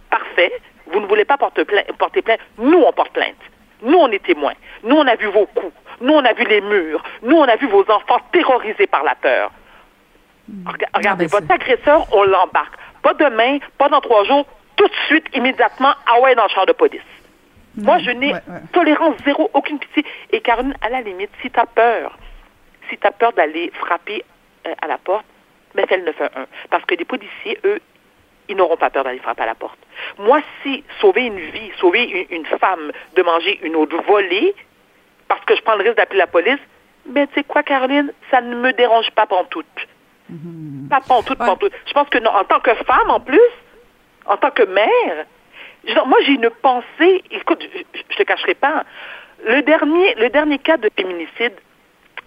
Parfait, 0.10 0.54
vous 0.88 1.00
ne 1.00 1.08
voulez 1.08 1.26
pas 1.26 1.38
porter 1.38 1.66
plainte. 1.66 2.40
nous, 2.58 2.80
on 2.80 2.94
porte 2.94 3.12
plainte. 3.12 3.36
Nous, 3.82 3.98
on 3.98 4.08
est 4.12 4.24
témoins. 4.24 4.54
Nous, 4.84 4.96
on 4.96 5.08
a 5.08 5.16
vu 5.16 5.28
vos 5.28 5.46
coups. 5.46 5.74
Nous, 6.02 6.14
on 6.14 6.24
a 6.26 6.34
vu 6.34 6.44
les 6.46 6.62
murs. 6.62 7.04
Nous, 7.22 7.36
on 7.36 7.44
a 7.44 7.56
vu 7.56 7.68
vos 7.68 7.84
enfants 7.90 8.20
terrorisés 8.32 8.88
par 8.88 9.04
la 9.04 9.16
peur. 9.16 9.52
Hmm. 10.48 10.68
Regardez, 10.94 11.28
votre 11.28 11.52
agresseur, 11.52 12.06
on 12.12 12.24
l'embarque. 12.24 12.76
Pas 13.02 13.14
demain, 13.14 13.60
pas 13.78 13.90
dans 13.90 14.02
trois 14.02 14.24
jours, 14.26 14.46
tout 14.76 14.88
de 14.88 14.96
suite, 15.08 15.26
immédiatement, 15.34 15.94
ah 16.06 16.22
ouais, 16.22 16.36
dans 16.36 16.44
le 16.44 16.50
champ 16.50 16.66
de 16.66 16.74
police. 16.74 17.02
Moi, 17.76 18.00
je 18.00 18.12
n'ai 18.12 18.34
tolérance 18.74 19.16
zéro, 19.24 19.50
aucune 19.54 19.80
pitié. 19.80 20.06
Et 20.32 20.42
Caroline, 20.42 20.76
à 20.82 20.90
la 20.90 21.02
limite, 21.02 21.30
si 21.42 21.50
tu 21.50 21.60
as 21.60 21.66
peur, 21.66 22.18
si 22.90 22.98
tu 22.98 23.08
as 23.08 23.12
peur 23.12 23.32
d'aller 23.34 23.72
frapper 23.76 24.24
euh, 24.68 24.74
à 24.82 24.88
la 24.88 24.98
porte, 24.98 25.26
mais 25.74 25.86
fais 25.88 25.98
le 25.98 26.06
911. 26.06 26.48
Parce 26.70 26.84
que 26.86 26.96
les 26.96 27.06
policiers, 27.06 27.58
eux, 27.64 27.80
ils 28.50 28.56
n'auront 28.56 28.78
pas 28.78 28.90
peur 28.90 29.04
d'aller 29.04 29.20
frapper 29.20 29.44
à 29.44 29.48
la 29.48 29.56
porte. 29.56 29.80
Moi, 30.18 30.42
si 30.62 30.84
sauver 31.00 31.26
une 31.26 31.40
vie, 31.40 31.72
sauver 31.80 32.28
une, 32.30 32.46
femme 32.46 32.92
de 33.16 33.24
manger 33.24 33.60
une 33.64 33.76
autre 33.76 34.02
volée, 34.04 34.54
parce 35.28 35.44
que 35.46 35.56
je 35.56 35.62
prends 35.62 35.76
le 35.76 35.84
risque 35.84 35.98
d'appeler 35.98 36.20
la 36.20 36.28
police, 36.28 36.60
ben 37.06 37.28
tu 37.28 37.36
sais 37.36 37.44
quoi, 37.44 37.64
Caroline, 37.64 38.12
ça 38.30 38.42
ne 38.42 38.56
me 38.56 38.74
dérange 38.74 39.10
pas 39.12 39.26
pantoute. 39.26 39.66
Mm 40.30 40.90
Pas 40.90 41.02
pantoute, 41.02 41.40
ouais. 41.40 41.46
pantoute. 41.46 41.74
Je 41.86 41.94
pense 41.94 42.10
que 42.10 42.20
non, 42.20 42.32
en 42.32 42.44
tant 42.44 42.60
que 42.60 42.74
femme, 42.76 43.10
en 43.10 43.20
plus, 43.20 43.40
en 44.26 44.38
tant 44.38 44.52
que 44.52 44.64
mère, 44.64 45.26
moi, 46.06 46.20
j'ai 46.26 46.34
une 46.34 46.50
pensée, 46.50 47.24
écoute, 47.32 47.64
je, 47.74 47.80
ne 47.80 48.18
te 48.18 48.24
cacherai 48.24 48.54
pas, 48.54 48.84
le 49.46 49.62
dernier, 49.64 50.16
le 50.16 50.30
dernier 50.30 50.60
cas 50.60 50.78
de 50.78 50.90
féminicide, 50.96 51.54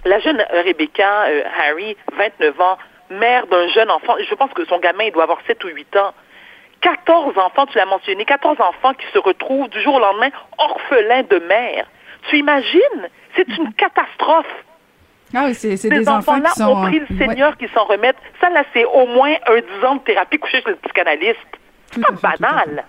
la 0.05 0.19
jeune 0.19 0.45
Rebecca 0.51 1.25
euh, 1.27 1.43
Harry, 1.59 1.97
29 2.17 2.61
ans, 2.61 2.79
mère 3.11 3.47
d'un 3.47 3.69
jeune 3.69 3.91
enfant, 3.91 4.15
je 4.19 4.35
pense 4.35 4.53
que 4.53 4.65
son 4.67 4.79
gamin, 4.79 5.05
il 5.05 5.13
doit 5.13 5.25
avoir 5.25 5.39
7 5.47 5.63
ou 5.65 5.69
8 5.69 5.97
ans. 5.97 6.15
14 6.81 7.39
enfants, 7.39 7.67
tu 7.67 7.79
l'as 7.79 7.87
mentionné, 7.87 8.25
14 8.25 8.61
enfants 8.61 8.93
qui 8.95 9.07
se 9.13 9.19
retrouvent 9.19 9.69
du 9.69 9.81
jour 9.81 9.95
au 9.95 10.01
lendemain 10.01 10.29
orphelins 10.59 11.23
de 11.23 11.39
mère. 11.39 11.87
Tu 12.29 12.39
imagines? 12.39 13.09
C'est 13.37 13.49
une 13.57 13.73
catastrophe. 13.75 14.47
Ah 15.35 15.45
oui, 15.47 15.55
c'est 15.55 15.89
des 15.89 16.09
enfants 16.09 16.41
qui 16.41 16.51
sont... 16.51 16.65
ont 16.65 16.83
pris 16.83 17.01
le 17.01 17.19
Seigneur 17.19 17.57
qui 17.57 17.69
s'en 17.69 17.85
remettent. 17.85 18.19
Ça, 18.41 18.51
là, 18.51 18.65
c'est 18.73 18.85
au 18.85 19.07
moins 19.07 19.35
un 19.47 19.61
10 19.81 19.87
ans 19.87 19.95
de 19.97 20.01
thérapie 20.01 20.39
couchée 20.39 20.63
chez 20.63 20.71
le 20.71 20.77
psychanalyste. 20.77 21.39
C'est 21.91 22.03
pas 22.03 22.37
banal. 22.39 22.85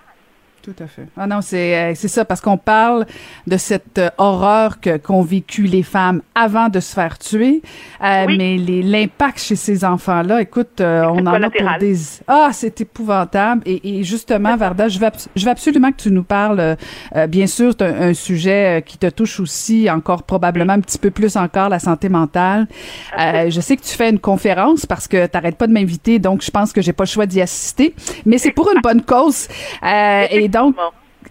Tout 0.66 0.82
à 0.82 0.88
fait. 0.88 1.06
Ah 1.16 1.28
non, 1.28 1.42
c'est 1.42 1.76
euh, 1.76 1.92
c'est 1.94 2.08
ça 2.08 2.24
parce 2.24 2.40
qu'on 2.40 2.56
parle 2.56 3.06
de 3.46 3.56
cette 3.56 3.98
euh, 3.98 4.10
horreur 4.18 4.80
que 4.80 4.96
qu'ont 4.96 5.22
vécu 5.22 5.62
les 5.62 5.84
femmes 5.84 6.22
avant 6.34 6.68
de 6.68 6.80
se 6.80 6.92
faire 6.92 7.20
tuer, 7.20 7.62
euh, 8.02 8.26
mais 8.36 8.56
l'impact 8.56 9.38
chez 9.38 9.54
ces 9.54 9.84
enfants-là, 9.84 10.42
écoute, 10.42 10.80
on 10.80 11.24
en 11.24 11.26
a 11.26 11.50
pour 11.50 11.78
des 11.78 11.96
ah 12.26 12.50
c'est 12.52 12.80
épouvantable. 12.80 13.62
Et, 13.64 14.00
et 14.00 14.02
justement 14.02 14.56
Varda, 14.56 14.88
je 14.88 14.98
veux 14.98 15.06
je 15.36 15.44
veux 15.44 15.50
absolument 15.52 15.92
que 15.92 15.98
tu 15.98 16.10
nous 16.10 16.24
parles. 16.24 16.76
bien 17.28 17.46
sûr, 17.46 17.72
c'est 17.78 17.86
un, 17.86 18.12
sujet 18.12 18.82
qui 18.84 18.98
te 18.98 19.08
touche 19.08 19.38
aussi 19.38 19.88
encore 19.88 20.24
probablement 20.24 20.72
un 20.72 20.80
petit 20.80 20.98
peu 20.98 21.12
plus 21.12 21.36
encore 21.36 21.68
la 21.68 21.78
santé 21.78 22.08
mentale. 22.08 22.66
je 23.16 23.60
sais 23.60 23.76
que 23.76 23.82
tu 23.82 23.94
fais 23.94 24.10
une 24.10 24.18
conférence 24.18 24.84
parce 24.84 25.06
que 25.06 25.26
t'arrêtes 25.26 25.58
pas 25.58 25.68
de 25.68 25.72
m'inviter, 25.72 26.18
donc 26.18 26.42
je 26.42 26.50
pense 26.50 26.72
que 26.72 26.82
j'ai 26.82 26.92
pas 26.92 27.04
le 27.04 27.08
choix 27.08 27.26
d'y 27.26 27.40
assister, 27.40 27.94
mais 28.24 28.38
c'est 28.38 28.50
pour 28.50 28.68
une 28.72 28.80
bonne 28.80 29.02
cause. 29.02 29.46
Et 29.84 30.48
donc, 30.56 30.76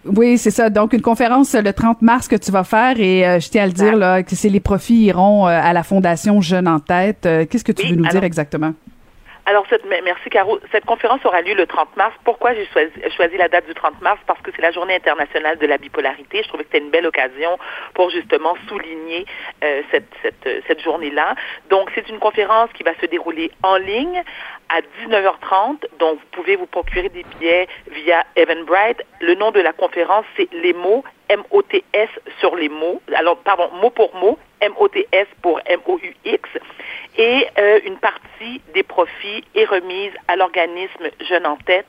oui, 0.06 0.38
c'est 0.38 0.52
ça. 0.52 0.70
Donc, 0.70 0.94
une 0.94 1.02
conférence 1.02 1.54
le 1.54 1.74
30 1.74 2.02
mars 2.02 2.28
que 2.28 2.36
tu 2.36 2.52
vas 2.52 2.64
faire 2.64 3.00
et 3.00 3.26
euh, 3.26 3.40
je 3.40 3.50
tiens 3.50 3.64
à 3.64 3.68
le 3.68 3.74
dire 3.74 3.96
là, 3.96 4.24
que 4.24 4.36
c'est 4.36 4.50
les 4.50 4.60
profits 4.60 5.06
iront 5.06 5.48
euh, 5.48 5.50
à 5.50 5.74
la 5.74 5.84
Fondation 5.84 6.42
Jeune 6.42 6.68
en 6.68 6.80
tête. 6.80 7.26
Euh, 7.26 7.46
qu'est-ce 7.46 7.64
que 7.64 7.72
tu 7.72 7.88
veux 7.88 7.96
nous 7.96 8.08
dire 8.08 8.24
exactement? 8.24 8.74
Alors, 9.48 9.66
cette, 9.70 9.86
merci 9.86 10.30
Caro. 10.32 10.60
Cette 10.72 10.86
conférence 10.86 11.24
aura 11.24 11.42
lieu 11.42 11.54
le 11.54 11.68
30 11.68 11.96
mars. 11.98 12.16
Pourquoi 12.24 12.56
j'ai 12.56 12.66
choisi, 12.66 13.38
la 13.38 13.48
date 13.48 13.68
du 13.68 13.76
30 13.76 14.02
mars? 14.02 14.20
Parce 14.26 14.42
que 14.42 14.50
c'est 14.56 14.62
la 14.62 14.72
journée 14.72 14.96
internationale 14.96 15.60
de 15.60 15.68
la 15.68 15.78
bipolarité. 15.78 16.42
Je 16.42 16.48
trouvais 16.48 16.64
que 16.64 16.70
c'était 16.72 16.84
une 16.84 16.90
belle 16.90 17.06
occasion 17.06 17.60
pour 17.94 18.10
justement 18.10 18.56
souligner 18.68 19.26
euh, 19.64 19.84
cette, 19.92 20.10
cette, 20.24 20.64
cette 20.68 20.82
journée-là. 20.82 21.36
Donc, 21.70 21.92
c'est 21.94 22.10
une 22.10 22.18
conférence 22.18 22.72
qui 22.74 22.82
va 22.82 22.96
se 23.00 23.06
dérouler 23.06 23.52
en 23.62 23.78
ligne 23.78 24.24
à 24.70 24.82
19h30. 24.82 25.86
Donc, 26.00 26.20
vous 26.20 26.28
pouvez 26.32 26.56
vous 26.56 26.66
procurer 26.66 27.10
des 27.10 27.24
billets 27.24 27.68
via 27.92 28.24
Eventbrite. 28.36 29.04
Le 29.22 29.36
nom 29.36 29.52
de 29.52 29.60
la 29.60 29.74
conférence, 29.74 30.26
c'est 30.38 30.52
Les 30.54 30.74
mots, 30.74 31.04
M-O-T-S 31.30 32.10
sur 32.40 32.56
les 32.56 32.70
mots. 32.70 33.02
Alors, 33.14 33.38
pardon, 33.38 33.70
mot 33.82 33.90
pour 33.90 34.14
mot, 34.16 34.38
M-O-T-S 34.62 35.28
pour 35.42 35.60
M-O-U-X 35.66 36.50
et 37.18 37.48
euh, 37.58 37.80
une 37.86 37.98
partie 37.98 38.62
des 38.74 38.84
profits 38.84 39.44
est 39.56 39.66
remise 39.66 40.12
à 40.28 40.36
l'organisme 40.36 41.10
Jeunes 41.22 41.46
en 41.46 41.56
tête, 41.58 41.88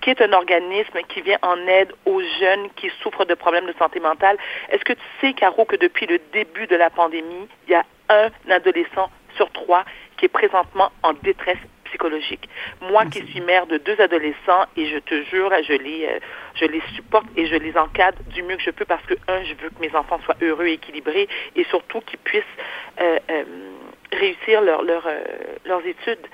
qui 0.00 0.10
est 0.10 0.20
un 0.20 0.32
organisme 0.32 0.98
qui 1.08 1.22
vient 1.22 1.38
en 1.42 1.56
aide 1.66 1.92
aux 2.04 2.20
jeunes 2.40 2.68
qui 2.76 2.90
souffrent 3.02 3.24
de 3.24 3.34
problèmes 3.34 3.66
de 3.66 3.74
santé 3.78 4.00
mentale. 4.00 4.36
Est-ce 4.70 4.84
que 4.84 4.92
tu 4.92 5.02
sais, 5.20 5.32
Caro, 5.32 5.64
que 5.64 5.76
depuis 5.76 6.06
le 6.06 6.20
début 6.32 6.66
de 6.66 6.76
la 6.76 6.90
pandémie, 6.90 7.48
il 7.66 7.72
y 7.72 7.74
a 7.74 7.84
un 8.08 8.30
adolescent 8.50 9.10
sur 9.36 9.50
trois 9.50 9.84
qui 10.16 10.26
est 10.26 10.28
présentement 10.28 10.90
en 11.02 11.12
détresse 11.14 11.58
psychologique. 11.88 12.48
Moi 12.80 13.06
qui 13.06 13.26
suis 13.26 13.40
mère 13.40 13.66
de 13.66 13.78
deux 13.78 14.00
adolescents 14.00 14.66
et 14.76 14.86
je 14.86 14.98
te 14.98 15.22
jure, 15.24 15.50
je 15.62 15.72
les, 15.72 16.06
euh, 16.06 16.18
je 16.54 16.64
les 16.64 16.82
supporte 16.94 17.26
et 17.36 17.46
je 17.46 17.56
les 17.56 17.76
encadre 17.76 18.18
du 18.34 18.42
mieux 18.42 18.56
que 18.56 18.62
je 18.62 18.70
peux 18.70 18.84
parce 18.84 19.04
que, 19.06 19.14
un, 19.28 19.42
je 19.44 19.54
veux 19.54 19.70
que 19.70 19.80
mes 19.80 19.94
enfants 19.94 20.20
soient 20.24 20.36
heureux 20.42 20.66
et 20.66 20.74
équilibrés 20.74 21.28
et 21.54 21.64
surtout 21.64 22.00
qu'ils 22.00 22.18
puissent 22.18 22.42
euh, 23.00 23.18
euh, 23.30 23.44
réussir 24.12 24.60
leur, 24.60 24.82
leur, 24.82 25.06
euh, 25.06 25.20
leurs 25.64 25.84
études. 25.86 26.26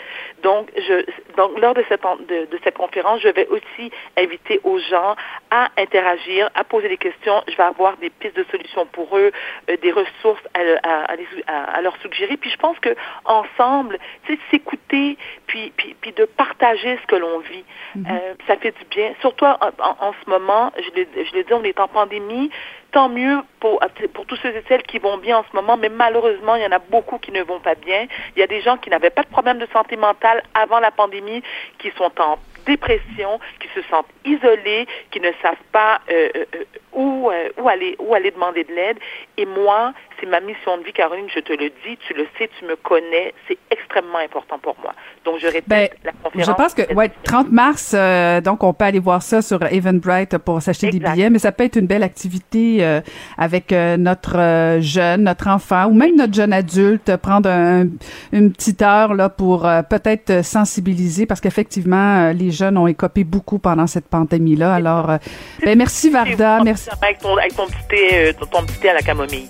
Donc, 0.43 0.71
je, 0.77 1.05
donc 1.37 1.59
lors 1.59 1.75
de 1.75 1.85
cette, 1.89 2.03
de, 2.03 2.47
de, 2.47 2.59
cette 2.65 2.77
conférence, 2.77 3.21
je 3.21 3.29
vais 3.29 3.47
aussi 3.49 3.91
inviter 4.17 4.61
aux 4.65 4.79
gens 4.79 5.17
à 5.51 5.69
interagir, 5.77 6.51
à 6.55 6.65
poser 6.65 6.89
des 6.89 6.97
questions. 6.97 7.43
Je 7.49 7.57
vais 7.57 7.63
avoir 7.63 7.97
des 7.99 8.11
pistes 8.11 8.37
de 8.37 8.45
solutions 8.51 8.87
pour 8.87 9.17
eux, 9.17 9.33
euh, 9.71 9.77
des 9.79 9.93
ressources 9.93 10.43
à, 10.55 10.61
à, 10.83 11.15
à, 11.47 11.77
à, 11.77 11.83
leur 11.83 11.97
suggérer. 11.99 12.37
Puis 12.37 12.51
je 12.51 12.57
pense 12.57 12.79
que 12.81 12.95
ensemble, 13.25 13.99
tu 14.27 14.35
sais, 14.35 14.41
s'écouter, 14.51 15.17
puis, 15.47 15.73
puis, 15.77 15.95
puis 16.01 16.13
de 16.13 16.25
partager 16.25 16.99
ce 17.03 17.07
que 17.07 17.17
l'on 17.17 17.39
vit, 17.39 17.65
mm-hmm. 17.97 18.13
euh, 18.13 18.35
ça 18.47 18.57
fait 18.57 18.73
du 18.73 18.85
bien. 18.91 19.15
Surtout 19.21 19.45
en, 19.45 19.57
en, 19.79 20.13
ce 20.25 20.31
moment, 20.31 20.73
je 20.77 20.91
l'ai, 20.95 21.09
je 21.25 21.33
l'ai 21.35 21.45
dit, 21.45 21.53
on 21.53 21.65
est 21.65 21.79
en 21.81 21.89
pandémie 21.89 22.51
tant 22.93 23.09
mieux 23.09 23.41
pour, 23.59 23.81
pour 24.13 24.27
tous 24.27 24.37
ceux 24.37 24.55
et 24.55 24.63
celles 24.69 24.83
qui 24.83 24.99
vont 24.99 25.19
bien 25.19 25.39
en 25.39 25.45
ce 25.51 25.57
moment, 25.57 25.77
mais 25.77 25.89
malheureusement, 25.89 26.55
il 26.55 26.63
y 26.63 26.67
en 26.67 26.73
a 26.73 26.79
beaucoup 26.79 27.19
qui 27.19 27.33
ne 27.33 27.43
vont 27.43 27.61
pas 27.61 27.75
bien. 27.75 28.07
Il 28.37 28.41
y 28.41 28.43
a 28.43 28.47
des 28.47 28.61
gens 28.61 28.77
qui 28.77 28.91
n'avaient 28.91 29.11
pas 29.11 29.23
de 29.23 29.29
problème 29.29 29.59
de 29.59 29.67
santé 29.73 29.97
mentale 29.97 30.43
avant 30.55 30.79
la 30.79 30.91
pandémie, 30.91 31.43
qui 31.79 31.91
sont 31.97 32.13
en 32.21 32.38
dépression, 32.67 33.40
qui 33.61 33.69
se 33.75 33.83
sentent 33.88 34.07
isolés, 34.25 34.87
qui 35.11 35.21
ne 35.21 35.31
savent 35.43 35.57
pas 35.73 36.01
euh, 36.11 36.29
euh, 36.37 36.45
euh 36.55 36.65
où, 36.93 37.31
euh, 37.31 37.49
où, 37.59 37.69
aller, 37.69 37.97
où 37.99 38.15
aller 38.15 38.31
demander 38.31 38.65
de 38.65 38.73
l'aide. 38.73 38.99
Et 39.37 39.47
moi, 39.47 39.93
c'est 40.23 40.29
ma 40.29 40.40
mission 40.40 40.79
de 40.79 40.85
vie, 40.85 40.93
Caroline, 40.93 41.27
je 41.35 41.40
te 41.40 41.53
le 41.53 41.71
dis, 41.85 41.99
tu 42.07 42.15
le 42.15 42.27
sais, 42.38 42.49
tu 42.59 42.65
me 42.65 42.77
connais, 42.77 43.35
c'est 43.49 43.59
extrêmement 43.71 44.19
important 44.19 44.59
pour 44.59 44.77
moi. 44.83 44.95
Donc, 45.25 45.38
je 45.40 45.47
répète 45.47 45.65
ben, 45.67 45.88
la 46.05 46.13
conférence. 46.13 46.47
Je 46.47 46.53
pense 46.53 46.75
que, 46.75 46.95
ouais, 46.95 47.11
30 47.25 47.51
mars, 47.51 47.93
euh, 47.95 48.40
donc 48.40 48.63
on 48.63 48.73
peut 48.73 48.85
aller 48.85 49.01
voir 49.01 49.23
ça 49.23 49.43
sur 49.43 49.61
Eventbrite 49.65 50.38
pour 50.38 50.63
s'acheter 50.63 50.90
des 50.90 51.01
billets, 51.01 51.31
mais 51.31 51.38
ça 51.38 51.51
peut 51.51 51.65
être 51.65 51.77
une 51.77 51.87
belle 51.87 52.03
activité 52.03 52.79
euh, 52.81 53.01
avec 53.37 53.73
euh, 53.73 53.97
notre 53.97 54.79
jeune, 54.81 55.25
notre 55.25 55.49
enfant 55.49 55.87
ou 55.87 55.95
même 55.95 56.17
notre 56.17 56.35
jeune 56.35 56.53
adulte, 56.53 57.17
prendre 57.17 57.49
un, 57.49 57.87
une 58.33 58.53
petite 58.53 58.83
heure 58.83 59.15
là 59.15 59.29
pour 59.29 59.69
peut-être 59.90 60.45
sensibiliser 60.45 61.27
parce 61.27 61.40
qu'effectivement, 61.40 62.31
les 62.31 62.51
jeunes 62.51 62.79
ont 62.79 62.87
écopé 62.87 63.25
beaucoup 63.25 63.59
pendant 63.59 63.87
cette 63.87 64.09
pandémie-là. 64.09 64.75
Alors, 64.75 65.19
ben, 65.65 65.77
merci 65.77 66.11
Varda, 66.11 66.63
merci. 66.63 66.82
Avec 66.91 67.19
ton, 67.21 67.37
avec 67.37 67.55
ton 67.55 67.67
petit 67.67 67.87
thé, 67.89 68.35
ton 68.51 68.65
petit 68.65 68.79
thé 68.79 68.91
à 68.91 68.95
la 68.95 69.03
camomille. 69.03 69.49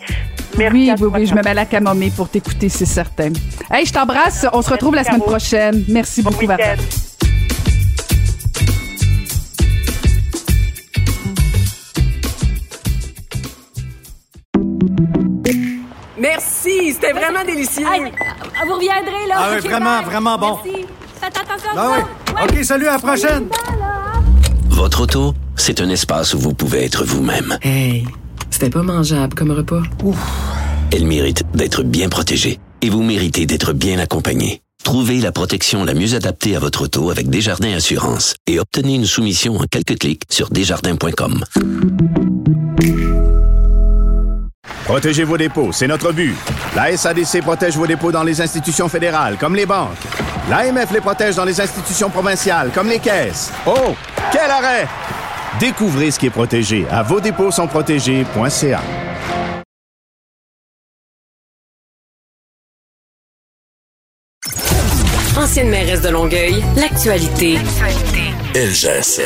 Merci 0.59 0.75
oui, 0.77 0.93
oui, 1.01 1.09
oui, 1.15 1.27
je 1.27 1.35
me 1.35 1.43
mets 1.43 1.51
à 1.51 1.55
la 1.55 1.65
camomille 1.65 2.11
pour 2.11 2.29
t'écouter, 2.29 2.69
c'est 2.69 2.87
certain. 2.87 3.33
Hey, 3.71 3.87
je 3.87 3.93
t'embrasse. 3.93 4.47
On 4.53 4.61
se 4.61 4.71
retrouve 4.71 4.95
la 4.95 5.05
semaine 5.05 5.21
prochaine. 5.23 5.85
Merci 5.89 6.23
beaucoup, 6.23 6.47
Varda. 6.47 6.75
Merci, 16.19 16.93
c'était 16.93 17.13
vraiment 17.13 17.45
délicieux. 17.45 17.85
vous 17.85 18.75
reviendrez 18.75 19.27
là. 19.27 19.35
Ah 19.39 19.49
oui, 19.55 19.69
vraiment, 19.69 20.03
vraiment 20.03 20.39
bon. 20.39 20.59
Merci. 20.65 20.87
Faites 21.21 21.37
attention. 21.37 21.71
Ah 21.77 21.91
oui. 22.37 22.59
OK, 22.59 22.65
salut, 22.65 22.87
à 22.87 22.93
la 22.93 22.99
prochaine. 22.99 23.49
C'est 25.57 25.81
un 25.81 25.89
espace 25.89 26.35
où 26.35 26.39
vous 26.39 26.55
pouvez 26.55 26.85
être 26.85 27.05
vous-même. 27.05 27.59
Hey, 27.63 28.05
c'était 28.51 28.71
pas 28.71 28.83
mangeable 28.83 29.35
comme 29.35 29.51
repas. 29.51 29.83
Ouf. 30.05 30.17
Elle 30.93 31.07
mérite 31.07 31.43
d'être 31.55 31.83
bien 31.83 32.09
protégée 32.09 32.61
et 32.83 32.89
vous 32.89 33.03
méritez 33.03 33.47
d'être 33.47 33.73
bien 33.73 33.99
accompagné. 33.99 34.61
Trouvez 34.85 35.21
la 35.21 35.33
protection 35.33 35.85
la 35.85 35.95
mieux 35.95 36.15
adaptée 36.15 36.55
à 36.55 36.61
votre 36.61 36.83
auto 36.83 37.11
avec 37.11 37.31
Desjardins 37.31 37.75
Assurance 37.75 38.35
et 38.47 38.61
obtenez 38.61 38.95
une 38.95 39.07
soumission 39.07 39.57
en 39.57 39.65
quelques 39.65 39.99
clics 39.99 40.23
sur 40.29 40.51
desjardins.com. 40.51 41.45
Protégez 44.85 45.25
vos 45.25 45.39
dépôts, 45.39 45.71
c'est 45.73 45.87
notre 45.87 46.13
but. 46.13 46.35
La 46.75 46.97
SADC 46.97 47.41
protège 47.43 47.77
vos 47.77 47.87
dépôts 47.87 48.11
dans 48.11 48.25
les 48.25 48.41
institutions 48.41 48.89
fédérales, 48.89 49.37
comme 49.39 49.55
les 49.55 49.67
banques. 49.67 49.91
L'AMF 50.51 50.91
les 50.93 51.01
protège 51.01 51.37
dans 51.37 51.45
les 51.45 51.61
institutions 51.61 52.11
provinciales, 52.11 52.71
comme 52.75 52.89
les 52.89 52.99
caisses. 52.99 53.53
Oh, 53.67 53.95
quel 54.33 54.51
arrêt! 54.51 54.89
Découvrez 55.61 56.11
ce 56.11 56.19
qui 56.19 56.27
est 56.27 56.31
protégé 56.31 56.87
à 56.91 57.03
vos 57.03 57.21
dépôts 57.21 57.51
sont 57.51 57.67
protégés.ca. 57.67 58.81
Ancienne 65.37 65.71
mairesse 65.71 66.03
de 66.03 66.09
Longueuil, 66.09 66.63
l'actualité. 66.77 67.59
LGSN. 68.55 69.23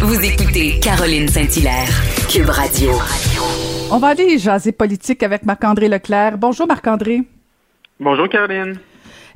Vous 0.00 0.20
écoutez 0.20 0.80
Caroline 0.80 1.28
Saint-Hilaire, 1.28 1.88
Cube 2.28 2.50
Radio. 2.50 2.92
On 3.88 3.98
va 3.98 4.08
aller 4.08 4.36
jaser 4.38 4.72
politique 4.72 5.22
avec 5.22 5.44
Marc-André 5.44 5.88
Leclerc. 5.88 6.38
Bonjour 6.38 6.66
Marc-André. 6.66 7.22
Bonjour 8.00 8.28
Caroline. 8.28 8.78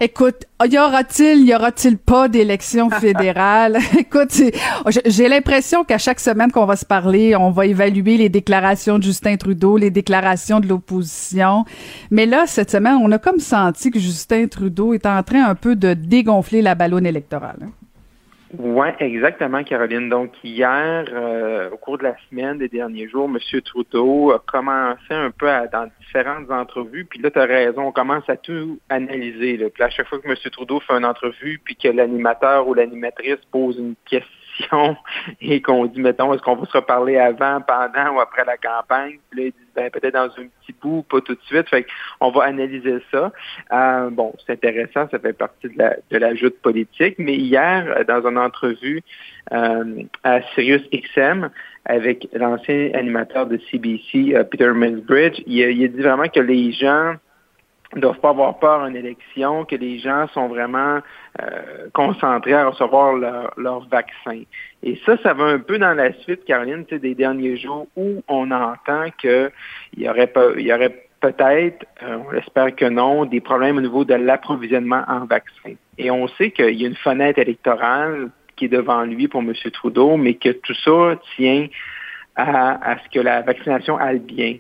Écoute, 0.01 0.47
y 0.69 0.77
aura-t-il, 0.77 1.47
y 1.47 1.55
aura-t-il 1.55 1.99
pas 1.99 2.27
d'élection 2.27 2.91
fédérale? 3.01 3.79
Écoute, 3.99 4.33
j'ai 5.07 5.29
l'impression 5.29 5.85
qu'à 5.85 5.99
chaque 5.99 6.19
semaine 6.19 6.51
qu'on 6.51 6.65
va 6.65 6.75
se 6.75 6.85
parler, 6.85 7.37
on 7.37 7.51
va 7.51 7.67
évaluer 7.67 8.17
les 8.17 8.29
déclarations 8.29 8.99
de 8.99 9.05
Justin 9.05 9.37
Trudeau, 9.37 9.77
les 9.77 9.91
déclarations 9.91 10.59
de 10.59 10.67
l'opposition. 10.67 11.65
Mais 12.11 12.27
là, 12.27 12.47
cette 12.47 12.73
semaine, 12.73 12.99
on 13.01 13.13
a 13.13 13.19
comme 13.19 13.39
senti 13.39 13.91
que 13.91 14.01
Justin 14.01 14.49
Trudeau 14.49 14.95
est 14.95 15.07
en 15.07 15.23
train 15.23 15.45
un 15.45 15.55
peu 15.55 15.77
de 15.77 15.95
dégonfler 15.95 16.61
la 16.61 16.75
ballonne 16.75 17.07
électorale. 17.07 17.59
Hein. 17.63 17.71
Oui, 18.59 18.89
exactement, 18.99 19.63
Caroline. 19.63 20.09
Donc, 20.09 20.33
hier, 20.43 21.05
euh, 21.13 21.71
au 21.71 21.77
cours 21.77 21.99
de 21.99 22.03
la 22.03 22.17
semaine, 22.29 22.59
des 22.59 22.69
derniers 22.69 23.09
jours, 23.09 23.29
M. 23.29 23.39
Trudeau 23.63 24.33
a 24.33 24.41
commencé 24.41 25.13
un 25.13 25.31
peu 25.31 25.49
à, 25.49 25.69
dans 25.69 25.89
différentes 26.01 26.51
entrevues. 26.51 27.05
Puis 27.05 27.21
là, 27.21 27.31
tu 27.31 27.39
as 27.39 27.45
raison, 27.45 27.83
on 27.87 27.93
commence 27.93 28.29
à 28.29 28.37
tout 28.37 28.81
analyser. 28.89 29.57
Là. 29.57 29.67
À 29.79 29.91
chaque 29.91 30.09
fois 30.09 30.19
que 30.19 30.29
M. 30.29 30.35
Trudeau 30.51 30.81
fait 30.81 30.95
une 30.95 31.05
entrevue, 31.05 31.61
puis 31.65 31.77
que 31.77 31.89
l'animateur 31.89 32.67
ou 32.67 32.75
l'animatrice 32.75 33.39
pose 33.53 33.79
une 33.79 33.95
question, 34.05 34.97
et 35.41 35.63
qu'on 35.63 35.87
dit, 35.87 36.01
mettons, 36.01 36.35
est-ce 36.35 36.43
qu'on 36.43 36.57
va 36.57 36.67
se 36.67 36.77
reparler 36.77 37.19
avant, 37.19 37.61
pendant 37.61 38.17
ou 38.17 38.21
après 38.21 38.45
la 38.45 38.57
campagne? 38.57 39.19
Puis 39.31 39.45
là, 39.45 39.51
ben, 39.75 39.91
peut-être 39.91 40.15
dans 40.15 40.25
un 40.25 40.47
petit 40.61 40.75
bout, 40.81 41.03
pas 41.03 41.21
tout 41.21 41.35
de 41.35 41.41
suite. 41.43 41.69
Fait 41.69 41.87
qu'on 42.19 42.31
va 42.31 42.45
analyser 42.45 42.99
ça. 43.11 43.33
Euh, 43.73 44.11
bon, 44.11 44.35
c'est 44.45 44.53
intéressant, 44.53 45.09
ça 45.11 45.19
fait 45.19 45.33
partie 45.33 45.69
de 45.69 45.79
la, 45.79 45.97
de 46.11 46.19
la 46.19 46.35
joute 46.35 46.59
politique. 46.61 47.17
Mais 47.19 47.37
hier, 47.37 48.05
dans 48.07 48.27
une 48.27 48.39
entrevue 48.39 49.03
euh, 49.53 50.03
à 50.25 50.43
Sirius 50.55 50.83
XM, 50.93 51.51
avec 51.85 52.29
l'ancien 52.33 52.91
animateur 52.95 53.47
de 53.47 53.59
CBC, 53.71 54.35
euh, 54.35 54.45
Peter 54.45 54.73
Millsbridge, 54.73 55.41
il 55.47 55.59
il 55.59 55.85
a 55.85 55.89
dit 55.89 56.01
vraiment 56.01 56.29
que 56.29 56.41
les 56.41 56.73
gens 56.73 57.15
ne 57.95 58.01
doivent 58.01 58.21
pas 58.21 58.31
avoir 58.31 58.59
peur 58.59 58.81
en 58.81 58.95
élection, 58.95 59.65
que 59.65 59.77
les 59.77 59.99
gens 59.99 60.29
sont 60.29 60.49
vraiment 60.49 61.01
euh, 61.41 61.89
concentrés 61.93 62.55
à 62.55 62.69
recevoir 62.69 63.15
leur, 63.57 63.89
vaccin. 63.89 64.43
Et 64.83 65.01
ça, 65.05 65.17
ça 65.23 65.35
va 65.35 65.45
un 65.45 65.59
peu 65.59 65.79
dans 65.79 65.95
la 65.95 66.13
suite, 66.21 66.45
Caroline, 66.45 66.85
des 66.85 67.15
derniers 67.15 67.57
jours 67.57 67.89
où 67.97 68.23
on 68.29 68.51
entend 68.51 69.07
qu'il 69.19 69.51
y 69.97 70.09
aurait, 70.09 70.33
il 70.57 70.67
y 70.67 70.73
aurait 70.73 71.05
peut-être, 71.21 71.85
euh, 72.03 72.19
on 72.29 72.33
espère 72.35 72.75
que 72.75 72.87
non, 72.87 73.25
des 73.25 73.41
problèmes 73.41 73.79
au 73.79 73.81
niveau 73.81 74.05
de 74.05 74.15
l'approvisionnement 74.15 75.03
en 75.09 75.27
vaccins. 75.27 75.75
Et 75.99 76.11
on 76.11 76.29
sait 76.29 76.51
qu'il 76.51 76.81
y 76.81 76.85
a 76.85 76.89
une 76.89 76.97
fenêtre 76.97 77.39
électorale 77.39 78.31
qui 78.57 78.67
est 78.67 78.69
devant 78.69 79.03
lui 79.03 79.29
pour 79.29 79.41
M. 79.41 79.53
Trudeau, 79.73 80.17
mais 80.17 80.35
que 80.35 80.51
tout 80.51 80.75
ça 80.75 81.19
tient 81.37 81.67
à, 82.37 82.97
ce 83.05 83.09
que 83.11 83.21
la 83.21 83.43
vaccination 83.43 83.97
aille 83.99 84.21
bien. 84.21 84.57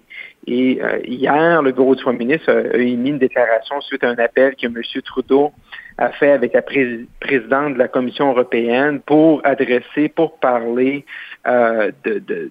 Et 0.46 0.80
euh, 0.82 0.98
hier, 1.04 1.62
le 1.62 1.72
bureau 1.72 1.94
du 1.94 2.02
Premier 2.02 2.18
ministre 2.18 2.50
a, 2.50 2.76
émis 2.78 3.10
une 3.10 3.18
déclaration 3.18 3.80
suite 3.82 4.02
à 4.04 4.08
un 4.08 4.18
appel 4.18 4.54
que 4.56 4.66
M. 4.66 4.80
Trudeau 5.04 5.52
a 5.98 6.10
fait 6.10 6.32
avec 6.32 6.54
la 6.54 6.62
présidente 6.62 7.74
de 7.74 7.78
la 7.78 7.88
Commission 7.88 8.30
européenne 8.30 9.00
pour 9.00 9.42
adresser, 9.44 10.08
pour 10.08 10.38
parler 10.38 11.04
euh, 11.46 11.90
de, 12.04 12.50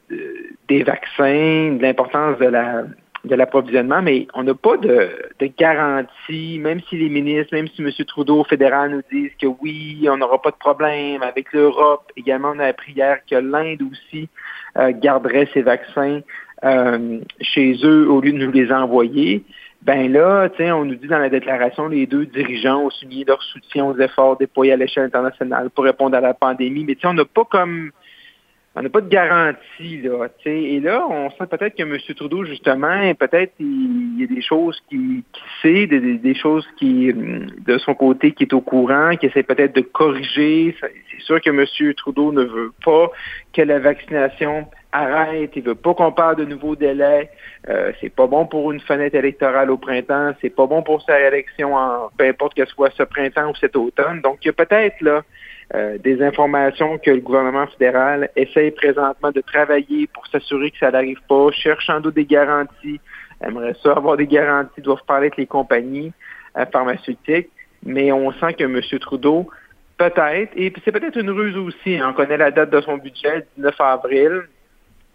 des 0.68 0.84
vaccins, 0.84 1.74
de 1.74 1.82
l'importance 1.82 2.38
de 2.38 2.46
la 2.46 2.84
de 3.26 3.36
l'approvisionnement, 3.36 4.02
mais 4.02 4.28
on 4.34 4.44
n'a 4.44 4.54
pas 4.54 4.78
de, 4.78 5.10
de, 5.40 5.46
garantie, 5.48 6.58
même 6.60 6.80
si 6.90 6.98
les 6.98 7.10
ministres, 7.10 7.54
même 7.54 7.68
si 7.68 7.82
M. 7.82 7.92
Trudeau 8.08 8.40
au 8.40 8.44
fédéral 8.44 8.92
nous 8.92 9.02
disent 9.12 9.34
que 9.42 9.48
oui, 9.48 10.08
on 10.10 10.18
n'aura 10.18 10.42
pas 10.42 10.52
de 10.52 10.56
problème 10.56 11.22
avec 11.22 11.52
l'Europe. 11.52 12.12
Également, 12.16 12.54
on 12.56 12.60
a 12.60 12.68
appris 12.68 12.94
hier 12.94 13.20
que 13.30 13.36
l'Inde 13.36 13.82
aussi 13.92 14.30
euh, 14.78 14.92
garderait 14.96 15.50
ses 15.54 15.62
vaccins 15.62 16.22
euh, 16.64 17.20
chez 17.42 17.76
eux 17.84 18.10
au 18.10 18.22
lieu 18.22 18.32
de 18.32 18.38
nous 18.38 18.52
les 18.52 18.72
envoyer. 18.72 19.44
Ben 19.82 20.12
là, 20.12 20.50
on 20.60 20.86
nous 20.86 20.96
dit 20.96 21.08
dans 21.08 21.20
la 21.20 21.30
déclaration, 21.30 21.88
les 21.88 22.06
deux 22.06 22.26
dirigeants 22.26 22.86
ont 22.86 22.90
souligné 22.90 23.24
leur 23.26 23.42
soutien 23.42 23.86
aux 23.86 23.98
efforts 23.98 24.38
déployés 24.38 24.74
à 24.74 24.76
l'échelle 24.76 25.06
internationale 25.06 25.70
pour 25.70 25.86
répondre 25.86 26.18
à 26.18 26.22
la 26.22 26.34
pandémie. 26.34 26.84
Mais 26.84 26.98
on 27.06 27.14
n'a 27.14 27.24
pas 27.24 27.46
comme 27.46 27.92
on 28.76 28.84
n'a 28.84 28.90
pas 28.90 29.02
de 29.02 29.10
garantie, 29.10 30.02
là. 30.04 30.28
Et 30.46 30.80
là, 30.80 31.06
on 31.10 31.30
sent 31.32 31.48
peut-être 31.50 31.76
que 31.76 31.82
M. 31.82 31.98
Trudeau, 32.16 32.46
justement, 32.46 33.14
peut-être 33.16 33.54
il 33.60 34.22
y 34.22 34.24
a 34.24 34.28
des 34.28 34.42
choses 34.42 34.80
qu'il 34.88 35.24
qui 35.34 35.42
sait, 35.62 35.88
des, 35.88 36.36
choses 36.36 36.68
qui, 36.78 37.12
de 37.12 37.78
son 37.80 37.96
côté, 37.96 38.32
qui 38.32 38.44
est 38.44 38.54
au 38.54 38.62
courant, 38.62 39.16
qui 39.18 39.26
essaie 39.26 39.44
peut-être 39.44 39.76
de 39.76 39.82
corriger. 39.82 40.76
C'est 40.80 41.22
sûr 41.22 41.42
que 41.42 41.50
M. 41.50 41.94
Trudeau 41.96 42.32
ne 42.32 42.44
veut 42.44 42.72
pas 42.86 43.12
que 43.54 43.62
la 43.62 43.80
vaccination 43.80 44.68
arrête, 44.92 45.52
il 45.56 45.64
veut 45.64 45.76
pas 45.76 45.94
qu'on 45.94 46.12
parle 46.12 46.38
de 46.38 46.46
nouveaux 46.46 46.76
délais. 46.76 47.30
Euh, 47.68 47.92
c'est 48.00 48.10
pas 48.10 48.28
bon 48.28 48.46
pour 48.46 48.72
une 48.72 48.80
fenêtre 48.80 49.16
électorale 49.16 49.70
au 49.70 49.78
printemps, 49.78 50.34
c'est 50.42 50.50
pas 50.50 50.66
bon 50.66 50.82
pour 50.82 51.02
sa 51.04 51.16
réélection 51.16 51.76
en 51.76 52.10
peu 52.18 52.28
importe 52.28 52.56
que 52.56 52.66
ce 52.66 52.72
soit 52.74 52.92
ce 52.96 53.04
printemps 53.04 53.50
ou 53.50 53.56
cet 53.56 53.76
automne. 53.76 54.22
Donc, 54.22 54.40
il 54.42 54.48
y 54.48 54.50
a 54.50 54.54
peut-être 54.54 55.02
là 55.02 55.24
euh, 55.76 55.98
des 56.00 56.22
informations 56.24 56.98
que 56.98 57.12
le 57.12 57.20
gouvernement 57.20 57.68
fédéral 57.68 58.30
essaye 58.36 58.72
présentement 58.72 59.32
de 59.32 59.42
travailler 59.42 60.08
pour 60.08 60.26
s'assurer 60.28 60.72
que 60.72 60.78
ça 60.80 60.90
n'arrive 60.90 61.20
pas, 61.28 61.52
cherche 61.52 61.90
en 61.90 62.00
doute 62.00 62.16
des 62.16 62.26
garanties, 62.26 63.00
aimerait 63.46 63.76
ça 63.84 63.92
avoir 63.92 64.18
des 64.18 64.26
garanties, 64.26 64.82
doivent 64.82 65.06
parler 65.06 65.28
avec 65.28 65.38
les 65.38 65.46
compagnies 65.46 66.12
euh, 66.58 66.66
pharmaceutiques, 66.72 67.50
mais 67.86 68.12
on 68.12 68.32
sent 68.34 68.54
que 68.54 68.64
M. 68.64 68.82
Trudeau, 69.00 69.50
peut-être, 70.00 70.52
et 70.56 70.74
c'est 70.84 70.92
peut-être 70.92 71.18
une 71.18 71.30
ruse 71.30 71.58
aussi, 71.58 71.98
hein, 71.98 72.10
on 72.10 72.14
connaît 72.14 72.38
la 72.38 72.52
date 72.52 72.72
de 72.72 72.82
son 72.82 72.98
budget, 72.98 73.46
19 73.58 73.76
avril, 73.80 74.44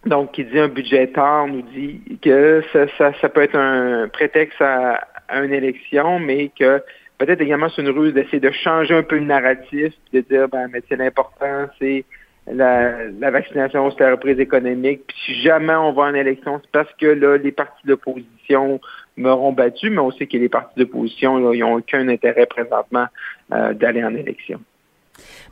donc 0.05 0.33
qui 0.33 0.45
dit 0.45 0.59
un 0.59 0.69
budget 0.69 1.07
tard, 1.09 1.49
nous 1.49 1.63
dit 1.63 2.03
que 2.23 2.63
ça, 2.73 3.13
ça, 3.21 3.29
peut 3.31 3.43
être 3.43 3.57
un 3.57 4.09
prétexte 4.09 4.61
à, 4.61 5.07
à 5.29 5.43
une 5.43 5.55
élection, 5.55 6.19
mais 6.21 6.51
que 6.57 6.83
peut-être 7.17 7.41
également 7.41 7.71
c'est 7.71 7.81
une 7.81 7.89
ruse 7.89 8.13
d'essayer 8.13 8.41
de 8.41 8.51
changer 8.51 8.95
un 8.95 9.03
peu 9.03 9.17
le 9.17 9.25
narratif, 9.25 9.95
de 10.13 10.21
dire 10.21 10.49
ben 10.49 10.69
mais 10.71 10.83
c'est 10.89 10.97
l'important, 10.97 11.67
c'est 11.79 12.05
la, 12.47 13.07
la 13.19 13.31
vaccination, 13.31 13.91
c'est 13.91 14.05
la 14.05 14.11
reprise 14.11 14.39
économique. 14.39 15.05
Puis 15.07 15.17
si 15.25 15.41
jamais 15.41 15.75
on 15.75 15.93
va 15.93 16.03
en 16.03 16.15
élection, 16.15 16.61
c'est 16.63 16.71
parce 16.71 16.93
que 17.01 17.07
là, 17.07 17.39
les 17.39 17.53
partis 17.53 17.87
d'opposition 17.87 18.81
m'auront 19.17 19.53
battu, 19.53 19.89
mais 19.89 20.01
on 20.01 20.11
sait 20.11 20.27
que 20.27 20.37
les 20.37 20.51
partis 20.51 20.79
d'opposition, 20.79 21.53
ils 21.55 21.61
n'ont 21.61 21.77
aucun 21.77 22.07
intérêt 22.09 22.45
présentement 22.45 23.07
euh, 23.53 23.73
d'aller 23.73 24.05
en 24.05 24.15
élection. 24.15 24.61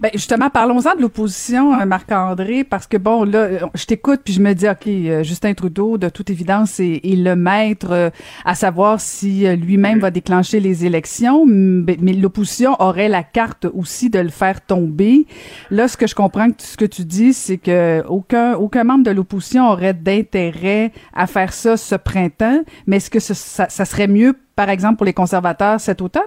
Ben 0.01 0.11
justement, 0.15 0.51
parlons-en 0.51 0.97
de 0.97 1.01
l'opposition, 1.01 1.79
euh, 1.79 1.85
Marc-André, 1.85 2.65
parce 2.65 2.87
que 2.87 2.97
bon, 2.97 3.25
là, 3.25 3.39
euh, 3.39 3.61
je 3.75 3.85
t'écoute 3.85 4.21
puis 4.25 4.35
je 4.35 4.41
me 4.41 4.53
dis, 4.53 4.69
ok, 4.69 4.87
euh, 4.87 5.23
Justin 5.23 5.55
Trudeau, 5.55 5.99
de 5.99 6.09
toute 6.09 6.31
évidence, 6.31 6.81
est, 6.81 7.01
est 7.05 7.17
le 7.17 7.37
maître 7.37 8.11
à 8.45 8.55
savoir 8.55 9.01
si 9.01 9.47
lui-même 9.57 10.01
va 10.01 10.11
déclencher 10.11 10.61
les 10.61 10.85
élections, 10.85 11.47
mais, 11.47 11.97
mais 12.01 12.13
l'opposition 12.13 12.75
aurait 12.81 13.09
la 13.09 13.23
carte 13.23 13.67
aussi 13.73 14.11
de 14.11 14.19
le 14.19 14.31
faire 14.31 14.61
tomber. 14.61 15.27
Là, 15.71 15.89
ce 15.89 15.97
que 15.97 16.07
je 16.07 16.15
comprends 16.15 16.51
que 16.51 16.63
ce 16.63 16.77
que 16.77 16.85
tu 16.85 17.05
dis, 17.05 17.33
c'est 17.33 17.59
que 17.59 18.03
aucun 18.09 18.55
aucun 18.55 18.85
membre 18.85 19.05
de 19.05 19.11
l'opposition 19.11 19.69
aurait 19.69 19.95
d'intérêt 19.95 20.93
à 21.15 21.27
faire 21.27 21.53
ça 21.53 21.77
ce 21.77 21.95
printemps, 21.95 22.63
mais 22.87 22.97
est-ce 22.97 23.11
que 23.11 23.21
ce, 23.21 23.35
ça, 23.35 23.69
ça 23.69 23.85
serait 23.85 24.09
mieux, 24.09 24.35
par 24.57 24.69
exemple, 24.69 24.97
pour 24.97 25.07
les 25.07 25.15
conservateurs 25.15 25.81
cet 25.81 26.03
automne? 26.03 26.23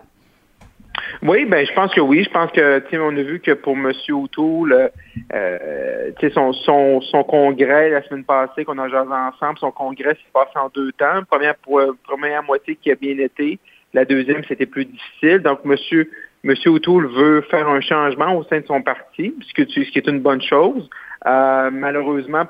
Oui, 1.21 1.45
ben 1.45 1.65
je 1.65 1.73
pense 1.73 1.93
que 1.93 2.01
oui. 2.01 2.23
Je 2.23 2.29
pense 2.29 2.51
que 2.51 2.81
on 2.97 3.17
a 3.17 3.21
vu 3.21 3.39
que 3.39 3.51
pour 3.51 3.75
M. 3.75 3.91
O'Toole, 4.09 4.91
euh, 5.33 6.11
son, 6.33 6.53
son, 6.53 7.01
son 7.01 7.23
congrès 7.23 7.89
la 7.89 8.01
semaine 8.03 8.23
passée 8.23 8.65
qu'on 8.65 8.77
a 8.77 8.89
jasé 8.89 9.11
ensemble, 9.11 9.59
son 9.59 9.71
congrès 9.71 10.15
s'est 10.15 10.31
passé 10.33 10.51
en 10.55 10.69
deux 10.69 10.91
temps. 10.93 11.23
Première 11.29 11.55
pour, 11.55 11.81
première 12.03 12.43
moitié 12.43 12.75
qui 12.75 12.91
a 12.91 12.95
bien 12.95 13.17
été, 13.17 13.59
la 13.93 14.05
deuxième 14.05 14.43
c'était 14.47 14.65
plus 14.65 14.85
difficile. 14.85 15.39
Donc 15.39 15.59
M. 15.65 16.05
Monsieur 16.43 16.69
O'Toole 16.69 17.07
veut 17.07 17.41
faire 17.41 17.67
un 17.67 17.81
changement 17.81 18.35
au 18.35 18.43
sein 18.43 18.59
de 18.59 18.65
son 18.67 18.81
parti, 18.83 19.33
ce 19.41 19.63
ce 19.63 19.91
qui 19.91 19.97
est 19.97 20.07
une 20.07 20.19
bonne 20.19 20.43
chose. 20.43 20.87
Euh, 21.25 21.71
malheureusement, 21.71 22.45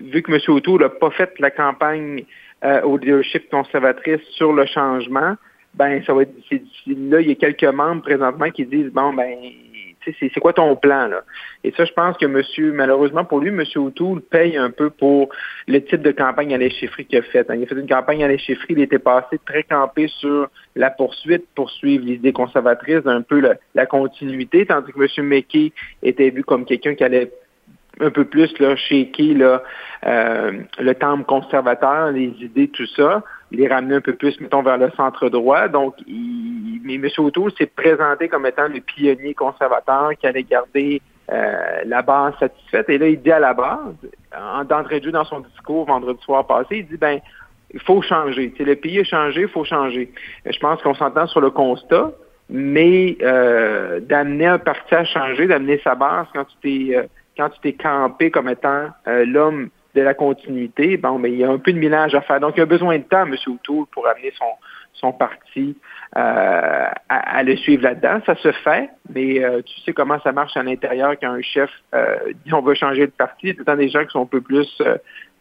vu 0.00 0.22
que 0.22 0.32
M. 0.32 0.40
O'Toole 0.48 0.80
n'a 0.80 0.88
pas 0.88 1.10
fait 1.10 1.32
la 1.38 1.50
campagne 1.50 2.24
euh, 2.64 2.80
au 2.82 2.96
leadership 2.96 3.48
conservatrice 3.48 4.22
sur 4.30 4.52
le 4.52 4.66
changement, 4.66 5.36
ben 5.76 6.02
ça 6.04 6.14
va 6.14 6.22
être 6.22 6.34
difficile. 6.34 7.10
Là, 7.10 7.20
il 7.20 7.28
y 7.28 7.32
a 7.32 7.34
quelques 7.34 7.64
membres 7.64 8.02
présentement 8.02 8.50
qui 8.50 8.64
disent 8.66 8.90
bon 8.92 9.12
ben 9.12 9.36
c'est 10.20 10.40
quoi 10.40 10.52
ton 10.52 10.76
plan 10.76 11.08
là? 11.08 11.22
Et 11.64 11.72
ça, 11.72 11.84
je 11.84 11.92
pense 11.92 12.16
que 12.16 12.26
monsieur, 12.26 12.72
malheureusement 12.72 13.24
pour 13.24 13.40
lui, 13.40 13.50
monsieur 13.50 13.80
O'Toole 13.80 14.20
paye 14.20 14.56
un 14.56 14.70
peu 14.70 14.90
pour 14.90 15.30
le 15.66 15.80
type 15.80 16.02
de 16.02 16.12
campagne 16.12 16.54
à 16.54 16.58
l'échefferie 16.58 17.06
qu'il 17.06 17.18
a 17.18 17.22
fait. 17.22 17.46
Il 17.52 17.62
a 17.62 17.66
fait 17.66 17.74
une 17.74 17.88
campagne 17.88 18.22
à 18.22 18.28
l'échefferie, 18.28 18.74
il 18.74 18.80
était 18.80 18.98
passé 18.98 19.40
très 19.44 19.64
campé 19.64 20.06
sur 20.08 20.48
la 20.76 20.90
poursuite, 20.90 21.46
poursuivre 21.54 22.04
les 22.04 22.14
idées 22.14 22.32
conservatrices, 22.32 23.06
un 23.06 23.22
peu 23.22 23.40
la, 23.74 23.86
continuité, 23.86 24.66
tandis 24.66 24.92
que 24.92 24.98
monsieur 24.98 25.22
McKay 25.22 25.72
était 26.02 26.30
vu 26.30 26.44
comme 26.44 26.64
quelqu'un 26.64 26.94
qui 26.94 27.04
allait 27.04 27.32
un 28.00 28.10
peu 28.10 28.24
plus 28.24 28.58
là, 28.58 28.76
shaker 28.76 29.36
là, 29.36 29.62
euh, 30.06 30.52
le 30.78 30.94
temple 30.94 31.24
conservateur, 31.24 32.12
les 32.12 32.34
idées, 32.40 32.68
tout 32.68 32.86
ça 32.86 33.22
les 33.52 33.68
ramener 33.68 33.96
un 33.96 34.00
peu 34.00 34.14
plus, 34.14 34.40
mettons, 34.40 34.62
vers 34.62 34.78
le 34.78 34.90
centre 34.96 35.28
droit. 35.28 35.68
Donc, 35.68 35.94
il, 36.06 36.80
mais 36.84 36.94
M. 36.94 37.08
O'Toole 37.18 37.52
s'est 37.56 37.66
présenté 37.66 38.28
comme 38.28 38.46
étant 38.46 38.68
le 38.68 38.80
pionnier 38.80 39.34
conservateur 39.34 40.10
qui 40.18 40.26
allait 40.26 40.42
garder 40.42 41.00
euh, 41.32 41.82
la 41.84 42.02
base 42.02 42.34
satisfaite. 42.38 42.88
Et 42.88 42.98
là, 42.98 43.08
il 43.08 43.20
dit 43.20 43.32
à 43.32 43.38
la 43.38 43.54
base, 43.54 43.94
en 44.36 44.64
d'entrée 44.64 45.00
de 45.00 45.06
jeu 45.06 45.12
dans 45.12 45.24
son 45.24 45.40
discours 45.40 45.86
vendredi 45.86 46.20
soir 46.22 46.46
passé, 46.46 46.78
il 46.78 46.86
dit, 46.86 46.96
ben, 46.96 47.20
il 47.72 47.80
faut 47.80 48.02
changer. 48.02 48.52
Tu 48.52 48.64
le 48.64 48.76
pays 48.76 49.00
a 49.00 49.04
changé, 49.04 49.42
il 49.42 49.48
faut 49.48 49.64
changer. 49.64 50.12
Je 50.44 50.58
pense 50.58 50.80
qu'on 50.82 50.94
s'entend 50.94 51.26
sur 51.26 51.40
le 51.40 51.50
constat, 51.50 52.12
mais 52.48 53.16
euh, 53.22 54.00
d'amener 54.00 54.46
un 54.46 54.58
parti 54.58 54.94
à 54.94 55.04
changer, 55.04 55.46
d'amener 55.46 55.80
sa 55.82 55.94
base 55.94 56.26
quand 56.32 56.44
tu 56.44 56.56
t'es 56.62 56.96
euh, 56.96 57.02
quand 57.36 57.50
tu 57.50 57.60
t'es 57.60 57.72
campé 57.74 58.30
comme 58.30 58.48
étant 58.48 58.88
l'homme 59.06 59.70
de 59.96 60.02
la 60.02 60.14
continuité, 60.14 60.96
bon, 60.98 61.18
mais 61.18 61.32
il 61.32 61.38
y 61.38 61.44
a 61.44 61.50
un 61.50 61.58
peu 61.58 61.72
de 61.72 61.78
ménage 61.78 62.14
à 62.14 62.20
faire. 62.20 62.38
Donc, 62.38 62.52
il 62.56 62.60
y 62.60 62.62
a 62.62 62.66
besoin 62.66 62.98
de 62.98 63.02
temps, 63.02 63.24
M. 63.24 63.34
O'Toole, 63.46 63.86
pour 63.90 64.06
amener 64.06 64.32
son, 64.36 64.44
son 64.92 65.12
parti 65.12 65.76
euh, 66.16 66.86
à, 67.08 67.42
le 67.42 67.56
suivre 67.56 67.82
là-dedans. 67.82 68.20
Ça 68.26 68.34
se 68.36 68.52
fait, 68.52 68.90
mais 69.12 69.42
euh, 69.42 69.62
tu 69.62 69.80
sais 69.80 69.92
comment 69.92 70.20
ça 70.20 70.32
marche 70.32 70.56
à 70.56 70.62
l'intérieur 70.62 71.14
quand 71.20 71.30
un 71.30 71.42
chef 71.42 71.70
euh, 71.94 72.16
dit 72.44 72.52
on 72.52 72.62
veut 72.62 72.74
changer 72.74 73.06
de 73.06 73.12
parti. 73.12 73.52
Le 73.52 73.64
temps 73.64 73.76
des 73.76 73.88
gens 73.88 74.04
qui 74.04 74.10
sont 74.10 74.22
un 74.22 74.26
peu 74.26 74.40
plus 74.40 74.82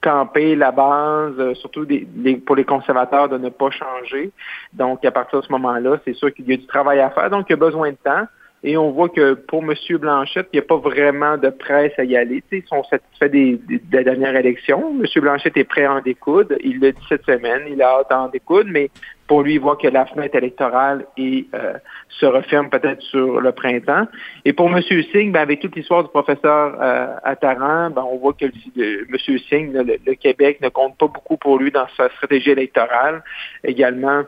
campés, 0.02 0.56
la 0.56 0.72
base, 0.72 1.54
surtout 1.54 1.86
des, 1.86 2.08
pour 2.46 2.56
les 2.56 2.66
conservateurs 2.66 3.28
de 3.28 3.38
ne 3.38 3.50
pas 3.50 3.72
changer. 3.72 4.32
Donc, 4.74 5.04
à 5.04 5.12
partir 5.12 5.42
de 5.42 5.46
ce 5.46 5.52
moment-là, 5.52 6.00
c'est 6.06 6.14
sûr 6.14 6.34
qu'il 6.34 6.48
y 6.48 6.54
a 6.54 6.58
du 6.58 6.68
travail 6.68 7.00
à 7.00 7.10
faire. 7.10 7.30
Donc, 7.30 7.48
il 7.50 7.54
y 7.54 7.56
a 7.56 7.58
besoin 7.58 7.92
de 7.92 7.98
temps. 8.04 8.26
Et 8.68 8.78
on 8.78 8.90
voit 8.90 9.10
que 9.10 9.36
pour 9.36 9.64
M. 9.64 9.76
Blanchette, 10.00 10.48
il 10.52 10.56
n'y 10.56 10.66
a 10.66 10.68
pas 10.68 10.78
vraiment 10.78 11.38
de 11.38 11.50
presse 11.50 11.94
à 12.00 12.04
y 12.04 12.18
aller. 12.18 12.44
ils 12.52 12.64
sont 12.64 12.84
satisfaits 12.86 13.30
des, 13.30 13.60
des, 13.68 13.78
de 13.78 13.96
la 13.96 14.04
dernière 14.04 14.36
élection. 14.36 14.92
M. 15.00 15.22
Blanchette 15.22 15.56
est 15.56 15.66
prêt 15.66 15.86
à 15.86 15.94
en 15.94 16.02
découdre. 16.02 16.56
Il 16.64 16.80
l'a 16.80 16.92
dit 16.92 17.06
cette 17.08 17.26
semaine. 17.26 17.62
Il 17.70 17.80
a 17.84 18.00
hâte 18.00 18.10
d'en 18.10 18.28
découdre, 18.28 18.72
mais 18.72 18.90
pour 19.28 19.44
lui, 19.44 19.56
il 19.56 19.60
voit 19.60 19.76
que 19.76 19.88
la 19.88 20.06
fenêtre 20.08 20.36
électorale 20.36 21.06
et, 21.16 21.48
euh, 21.54 21.74
se 22.10 22.26
referme 22.26 22.70
peut-être 22.70 23.02
sur 23.02 23.40
le 23.40 23.52
printemps. 23.52 24.08
Et 24.46 24.54
pour 24.54 24.68
M. 24.70 24.82
Singh, 24.82 25.32
ben, 25.32 25.42
avec 25.42 25.60
toute 25.60 25.76
l'histoire 25.76 26.04
du 26.04 26.10
professeur 26.10 26.78
euh, 26.82 27.16
Attaran, 27.24 27.92
ben, 27.92 28.04
on 28.04 28.18
voit 28.18 28.34
que 28.34 28.46
M. 28.46 29.40
Singh, 29.50 29.74
le, 29.74 30.14
Québec 30.16 30.60
ne 30.62 30.70
compte 30.70 30.98
pas 30.98 31.08
beaucoup 31.08 31.38
pour 31.38 31.60
lui 31.60 31.72
dans 31.72 31.88
sa 31.98 32.10
stratégie 32.10 32.52
électorale. 32.52 33.24
Également, 33.64 34.24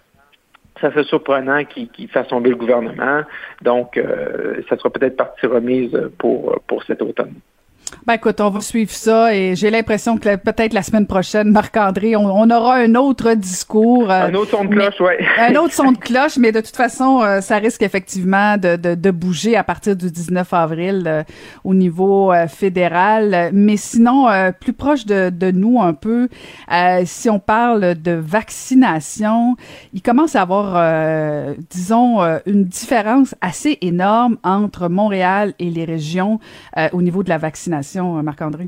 ça 0.82 0.92
fait 0.92 1.04
surprenant 1.04 1.64
qu'il 1.66 2.10
fasse 2.10 2.28
tomber 2.28 2.50
le 2.50 2.56
gouvernement. 2.56 3.22
Donc, 3.62 3.98
euh, 3.98 4.62
ça 4.70 4.78
sera 4.78 4.90
peut-être 4.90 5.16
partie 5.16 5.46
remise 5.46 5.98
pour, 6.18 6.60
pour 6.68 6.84
cet 6.84 7.02
automne. 7.02 7.34
Ben 8.06 8.14
écoute, 8.14 8.40
on 8.40 8.50
va 8.50 8.62
suivre 8.62 8.92
ça 8.92 9.36
et 9.36 9.56
j'ai 9.56 9.70
l'impression 9.70 10.18
que 10.18 10.36
peut-être 10.38 10.74
la 10.74 10.82
semaine 10.82 11.08
prochaine, 11.08 11.52
Marc-André, 11.52 12.16
on, 12.16 12.50
aura 12.50 12.76
un 12.76 12.96
autre 12.96 13.34
discours. 13.34 14.10
Euh, 14.10 14.28
un 14.28 14.34
autre 14.34 14.52
son 14.52 14.64
de 14.64 14.70
cloche, 14.70 15.02
oui. 15.02 15.26
un 15.38 15.56
autre 15.56 15.74
son 15.74 15.92
de 15.92 15.98
cloche, 15.98 16.38
mais 16.38 16.52
de 16.52 16.62
toute 16.62 16.76
façon, 16.76 17.22
euh, 17.22 17.42
ça 17.42 17.58
risque 17.58 17.82
effectivement 17.82 18.58
de, 18.58 18.78
de, 18.78 18.96
de, 18.96 19.12
bouger 19.12 19.58
à 19.58 19.64
partir 19.64 19.96
du 19.96 20.10
19 20.10 20.54
avril 20.54 21.04
euh, 21.06 21.24
au 21.64 21.74
niveau 21.74 22.34
fédéral. 22.48 23.50
Mais 23.54 23.78
sinon, 23.78 24.28
plus 24.60 24.74
proche 24.74 25.06
de, 25.06 25.30
de, 25.30 25.52
nous 25.52 25.82
un 25.82 25.94
peu, 25.94 26.30
si 27.04 27.30
on 27.30 27.40
parle 27.40 27.96
de 27.96 28.12
vaccination, 28.12 29.56
il 29.94 30.02
commence 30.02 30.36
à 30.36 30.42
avoir, 30.42 31.56
disons, 31.70 32.22
une 32.46 32.64
différence 32.66 33.36
assez 33.42 33.78
énorme 33.82 34.38
entre 34.44 34.88
Montréal 34.88 35.54
et 35.60 35.70
les 35.70 35.86
régions 35.86 36.40
au 36.94 37.02
niveau 37.02 37.24
de 37.24 37.30
la 37.30 37.38
vaccination. 37.38 37.77
Euh, 38.18 38.22
Marc-André? 38.22 38.68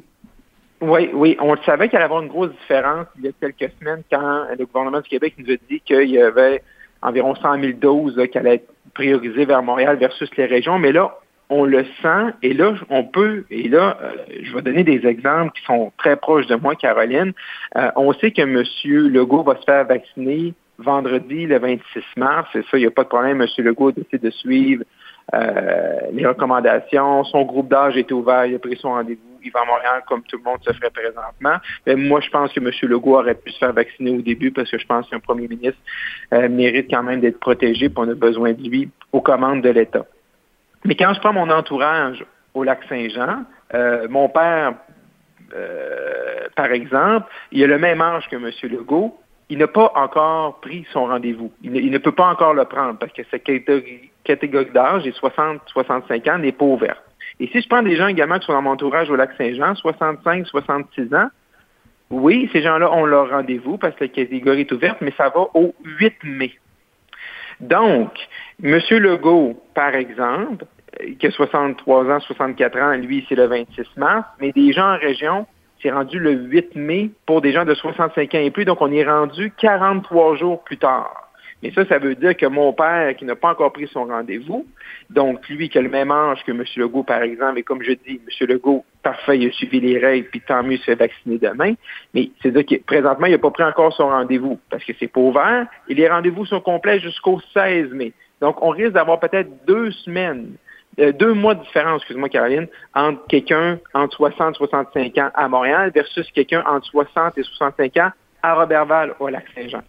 Oui, 0.82 1.10
oui. 1.14 1.38
On 1.40 1.54
le 1.54 1.60
savait 1.66 1.90
qu'il 1.90 1.98
allait 1.98 2.06
avoir 2.06 2.22
une 2.22 2.30
grosse 2.30 2.52
différence 2.62 3.06
il 3.18 3.26
y 3.26 3.28
a 3.28 3.32
quelques 3.40 3.72
semaines 3.80 4.04
quand 4.10 4.46
le 4.58 4.66
gouvernement 4.66 5.02
du 5.02 5.10
Québec 5.10 5.36
nous 5.38 5.54
a 5.54 5.58
dit 5.70 5.82
qu'il 5.82 6.10
y 6.10 6.22
avait 6.22 6.64
environ 7.02 7.36
100 7.36 7.62
000 7.62 7.74
doses 7.74 8.20
qui 8.32 8.38
allaient 8.38 8.56
être 8.56 8.74
priorisées 8.94 9.46
vers 9.46 9.62
Montréal 9.62 9.98
versus 9.98 10.30
les 10.38 10.46
régions. 10.46 10.80
Mais 10.80 10.92
là, 10.92 11.18
on 11.50 11.66
le 11.66 11.84
sent 12.02 12.34
et 12.44 12.54
là, 12.54 12.76
on 12.90 13.04
peut, 13.04 13.46
et 13.50 13.68
là, 13.68 13.98
euh, 14.02 14.12
je 14.44 14.54
vais 14.54 14.62
donner 14.62 14.84
des 14.84 15.06
exemples 15.06 15.52
qui 15.54 15.66
sont 15.66 15.92
très 15.98 16.16
proches 16.16 16.48
de 16.48 16.56
moi, 16.56 16.76
Caroline. 16.76 17.34
Euh, 17.76 17.92
on 17.96 18.14
sait 18.14 18.32
que 18.32 18.42
M. 18.42 18.64
Legault 19.12 19.44
va 19.44 19.56
se 19.58 19.64
faire 19.64 19.86
vacciner 19.86 20.54
vendredi, 20.78 21.46
le 21.46 21.60
26 21.60 22.04
mars. 22.16 22.48
Et 22.56 22.62
ça, 22.64 22.78
il 22.78 22.82
n'y 22.82 22.86
a 22.86 22.92
pas 22.92 23.04
de 23.04 23.10
problème. 23.10 23.42
M. 23.42 23.48
Legault 23.66 23.92
décide 23.92 24.22
de 24.22 24.30
suivre 24.30 24.84
les 25.34 26.26
recommandations. 26.26 27.24
Son 27.26 27.44
groupe 27.44 27.70
d'âge 27.70 27.98
était 27.98 28.14
ouvert, 28.14 28.46
il 28.46 28.56
a 28.56 28.60
pris 28.60 28.78
son 28.78 28.90
rendez-vous. 28.90 29.22
Il 29.44 29.52
va 29.52 29.62
à 29.62 29.66
Montréal 29.66 30.04
comme 30.08 30.22
tout 30.24 30.38
le 30.38 30.44
monde 30.44 30.60
se 30.62 30.74
ferait 30.74 30.90
présentement. 30.90 31.58
Mais 31.86 31.96
moi, 31.96 32.20
je 32.20 32.30
pense 32.30 32.52
que 32.52 32.60
M. 32.60 32.72
Legault 32.90 33.18
aurait 33.18 33.36
pu 33.36 33.52
se 33.52 33.58
faire 33.58 33.72
vacciner 33.72 34.12
au 34.12 34.22
début 34.22 34.52
parce 34.52 34.70
que 34.70 34.78
je 34.78 34.86
pense 34.86 35.10
qu'un 35.10 35.20
premier 35.20 35.48
ministre 35.48 35.80
euh, 36.34 36.50
mérite 36.50 36.88
quand 36.90 37.04
même 37.04 37.22
d'être 37.22 37.40
protégé 37.40 37.86
et 37.86 37.92
on 37.96 38.10
a 38.10 38.16
besoin 38.16 38.52
de 38.52 38.62
lui 38.62 38.90
aux 39.14 39.22
commandes 39.22 39.62
de 39.62 39.70
l'État. 39.70 40.06
Mais 40.84 40.96
quand 40.96 41.14
je 41.14 41.20
prends 41.20 41.34
mon 41.34 41.50
entourage 41.50 42.26
au 42.54 42.64
lac 42.64 42.80
Saint-Jean, 42.90 43.44
euh, 43.74 44.08
mon 44.10 44.28
père, 44.30 44.74
par 46.56 46.72
exemple, 46.72 47.28
il 47.52 47.64
a 47.64 47.68
le 47.68 47.80
même 47.80 48.02
âge 48.02 48.28
que 48.30 48.36
M. 48.36 48.52
Legault, 48.72 49.18
il 49.50 49.58
n'a 49.58 49.68
pas 49.68 49.92
encore 49.96 50.60
pris 50.60 50.86
son 50.94 51.06
rendez-vous. 51.06 51.52
Il, 51.64 51.92
ne 51.92 51.98
peut 51.98 52.12
pas 52.12 52.28
encore 52.28 52.54
le 52.54 52.66
prendre 52.66 52.98
parce 53.00 53.12
que 53.12 53.24
sa 53.32 53.40
catégorie, 53.40 54.72
d'âge, 54.74 55.08
est 55.08 55.20
60-65 55.20 56.32
ans, 56.32 56.38
n'est 56.38 56.52
pas 56.52 56.66
ouverte. 56.66 57.02
Et 57.40 57.48
si 57.48 57.62
je 57.62 57.68
prends 57.68 57.82
des 57.82 57.96
gens 57.96 58.08
également 58.08 58.38
qui 58.38 58.46
sont 58.46 58.54
dans 58.54 58.62
mon 58.62 58.72
entourage 58.72 59.10
au 59.10 59.16
lac 59.16 59.32
Saint-Jean, 59.38 59.74
65-66 59.74 61.16
ans, 61.16 61.30
oui, 62.12 62.50
ces 62.54 62.62
gens-là 62.62 62.92
ont 62.92 63.06
leur 63.06 63.30
rendez-vous 63.30 63.78
parce 63.78 63.96
que 63.96 64.04
la 64.04 64.10
catégorie 64.10 64.62
est 64.62 64.72
ouverte, 64.72 64.98
mais 65.02 65.14
ça 65.18 65.30
va 65.30 65.48
au 65.54 65.74
8 65.84 66.16
mai. 66.24 66.52
Donc, 67.60 68.12
M. 68.64 68.80
Legault, 68.92 69.62
par 69.74 69.96
exemple, 69.96 70.66
qui 71.20 71.28
a 71.28 71.32
63 71.32 72.12
ans, 72.12 72.20
64 72.20 72.78
ans, 72.78 72.94
lui, 72.94 73.26
c'est 73.30 73.36
le 73.36 73.46
26 73.46 73.86
mars, 73.98 74.28
mais 74.40 74.52
des 74.52 74.72
gens 74.74 74.94
en 74.94 74.98
région 74.98 75.46
c'est 75.82 75.92
rendu 75.92 76.20
le 76.20 76.32
8 76.32 76.76
mai 76.76 77.12
pour 77.26 77.42
des 77.42 77.52
gens 77.52 77.66
de 77.66 77.74
65 77.74 78.36
ans 78.36 78.40
et 78.40 78.52
plus, 78.52 78.66
donc 78.66 78.82
on 78.82 78.92
est 78.92 79.04
rendu 79.04 79.52
43 79.58 80.36
jours 80.36 80.64
plus 80.64 80.78
tard. 80.78 81.30
Mais 81.62 81.72
ça, 81.72 81.86
ça 81.86 82.00
veut 82.00 82.16
dire 82.16 82.38
que 82.38 82.46
mon 82.46 82.72
père, 82.72 83.16
qui 83.18 83.26
n'a 83.26 83.36
pas 83.36 83.50
encore 83.52 83.74
pris 83.74 83.88
son 83.88 84.06
rendez-vous, 84.06 84.66
donc 85.10 85.48
lui 85.50 85.68
qui 85.68 85.78
a 85.78 85.82
le 85.82 85.90
même 85.90 86.10
âge 86.10 86.44
que 86.46 86.52
M. 86.52 86.64
Legault, 86.78 87.04
par 87.04 87.22
exemple, 87.22 87.60
et 87.60 87.64
comme 87.64 87.84
je 87.84 87.92
dis, 87.92 88.22
M. 88.40 88.48
Legault, 88.48 88.86
parfait, 89.04 89.38
il 89.38 89.50
a 89.50 89.52
suivi 89.52 89.82
les 89.82 89.98
règles, 89.98 90.30
puis 90.30 90.42
tant 90.42 90.64
mieux, 90.64 90.74
il 90.74 90.80
se 90.80 90.86
fait 90.86 90.96
vacciner 90.96 91.38
demain. 91.38 91.74
Mais 92.14 92.32
c'est-à-dire 92.42 92.66
que 92.66 92.84
présentement, 92.84 93.26
il 93.26 93.34
n'a 93.34 93.38
pas 93.40 93.52
pris 93.52 93.64
encore 93.64 93.94
son 93.94 94.08
rendez-vous 94.08 94.58
parce 94.70 94.84
que 94.86 94.94
c'est 95.00 95.08
pas 95.08 95.20
ouvert 95.20 95.68
et 95.90 95.94
les 95.94 96.08
rendez-vous 96.08 96.46
sont 96.46 96.62
complets 96.62 97.00
jusqu'au 97.00 97.42
16 97.54 97.92
mai. 97.92 98.14
Donc, 98.40 98.64
on 98.64 98.70
risque 98.70 98.94
d'avoir 98.94 99.20
peut-être 99.20 99.50
deux 99.68 99.92
semaines 99.92 100.54
euh, 101.00 101.12
deux 101.12 101.34
mois 101.34 101.56
de 101.56 101.62
différence, 101.62 102.02
excuse-moi 102.02 102.30
Caroline, 102.30 102.68
entre 102.94 103.26
quelqu'un 103.28 103.80
entre 103.94 104.16
60 104.16 104.56
et 104.56 104.58
65 104.58 105.18
ans 105.18 105.30
à 105.34 105.48
Montréal 105.48 105.92
versus 105.94 106.30
quelqu'un 106.32 106.64
entre 106.68 106.86
60 106.88 107.38
et 107.38 107.44
65 107.44 107.98
ans 107.98 108.12
à 108.44 108.54
Robertval 108.56 109.14
à 109.20 109.32
Lac-Saint-Jean. 109.32 109.82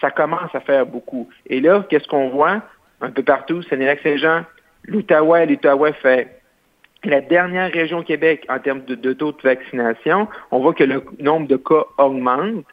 Ça 0.00 0.10
commence 0.10 0.54
à 0.54 0.60
faire 0.60 0.86
beaucoup. 0.86 1.28
Et 1.46 1.60
là, 1.60 1.84
qu'est-ce 1.88 2.06
qu'on 2.06 2.28
voit? 2.28 2.62
Un 3.00 3.10
peu 3.10 3.22
partout? 3.22 3.62
C'est 3.62 3.76
Lac-Saint-Jean, 3.76 4.44
l'Outaouais. 4.84 5.46
L'Outaouais 5.46 5.92
fait 5.94 6.40
la 7.04 7.20
dernière 7.20 7.72
région 7.72 7.98
au 7.98 8.02
Québec 8.02 8.44
en 8.48 8.58
termes 8.58 8.82
de, 8.82 9.12
taux 9.12 9.32
de 9.32 9.42
vaccination. 9.42 10.28
On 10.50 10.60
voit 10.60 10.74
que 10.74 10.84
le 10.84 11.02
nombre 11.20 11.46
de 11.46 11.56
cas 11.56 11.84
augmente. 11.96 12.64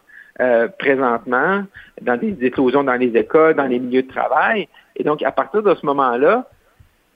Euh, 0.41 0.67
présentement 0.67 1.63
dans 2.01 2.17
des 2.17 2.35
éclosions 2.41 2.83
dans 2.83 2.95
les 2.95 3.15
écoles, 3.15 3.53
dans 3.53 3.67
les 3.67 3.79
milieux 3.79 4.03
de 4.03 4.09
travail. 4.09 4.67
Et 4.97 5.03
donc, 5.05 5.23
à 5.23 5.31
partir 5.31 5.63
de 5.63 5.73
ce 5.73 5.85
moment-là, 5.85 6.49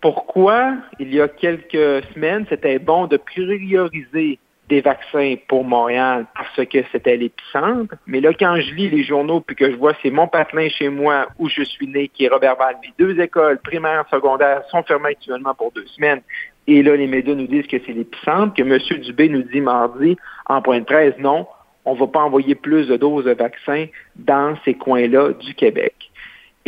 pourquoi 0.02 0.76
il 1.00 1.14
y 1.14 1.22
a 1.22 1.28
quelques 1.28 2.04
semaines, 2.14 2.45
c'était 2.50 2.80
bon 2.80 3.08
de 3.08 3.18
prioriser 3.18 4.39
des 4.70 4.82
vaccins 4.82 5.36
pour 5.47 5.64
Montréal 5.64 6.28
parce 6.36 6.68
que 6.68 6.80
c'était 6.91 7.18
l'épicentre. 7.18 7.95
Mais 8.06 8.22
là, 8.22 8.32
quand 8.34 8.56
je 8.62 8.74
lis 8.76 8.89
les 8.89 9.04
journaux 9.04 9.41
puis 9.41 9.56
que 9.56 9.72
je 9.72 9.76
vois 9.76 9.93
c'est 10.02 10.12
mon 10.12 10.28
patelin 10.28 10.70
chez 10.70 10.89
moi 10.89 11.28
où 11.39 11.50
je 11.50 11.64
suis 11.64 11.88
né, 11.88 12.08
qui 12.08 12.26
est 12.26 12.30
Robert 12.30 12.56
Val, 12.56 12.76
les 12.84 12.93
deux 13.04 13.20
écoles 13.20 13.60
primaires, 13.60 14.06
secondaires 14.12 14.64
sont 14.70 14.84
fermées 14.84 15.10
actuellement 15.10 15.56
pour 15.56 15.72
deux 15.72 15.88
semaines. 15.88 16.22
Et 16.68 16.84
là, 16.84 16.95
les 16.95 17.08
médias 17.08 17.34
nous 17.34 17.47
disent 17.47 17.66
que 17.66 17.78
c'est 17.84 17.93
l'épicentre, 17.93 18.54
que 18.54 18.62
M. 18.62 19.02
Dubé 19.02 19.28
nous 19.28 19.41
dit 19.41 19.60
mardi 19.60 20.16
en 20.45 20.62
point 20.62 20.80
de 20.80 20.86
presse, 20.86 21.16
non, 21.18 21.47
on 21.84 21.95
ne 21.95 22.00
va 22.00 22.08
pas 22.08 22.20
envoyer 22.20 22.54
plus 22.54 22.88
de 22.88 22.95
doses 22.95 23.26
de 23.26 23.32
vaccins 23.32 23.88
dans 24.16 24.56
ces 24.64 24.76
coins-là 24.76 25.34
du 25.34 25.56
Québec. 25.56 25.95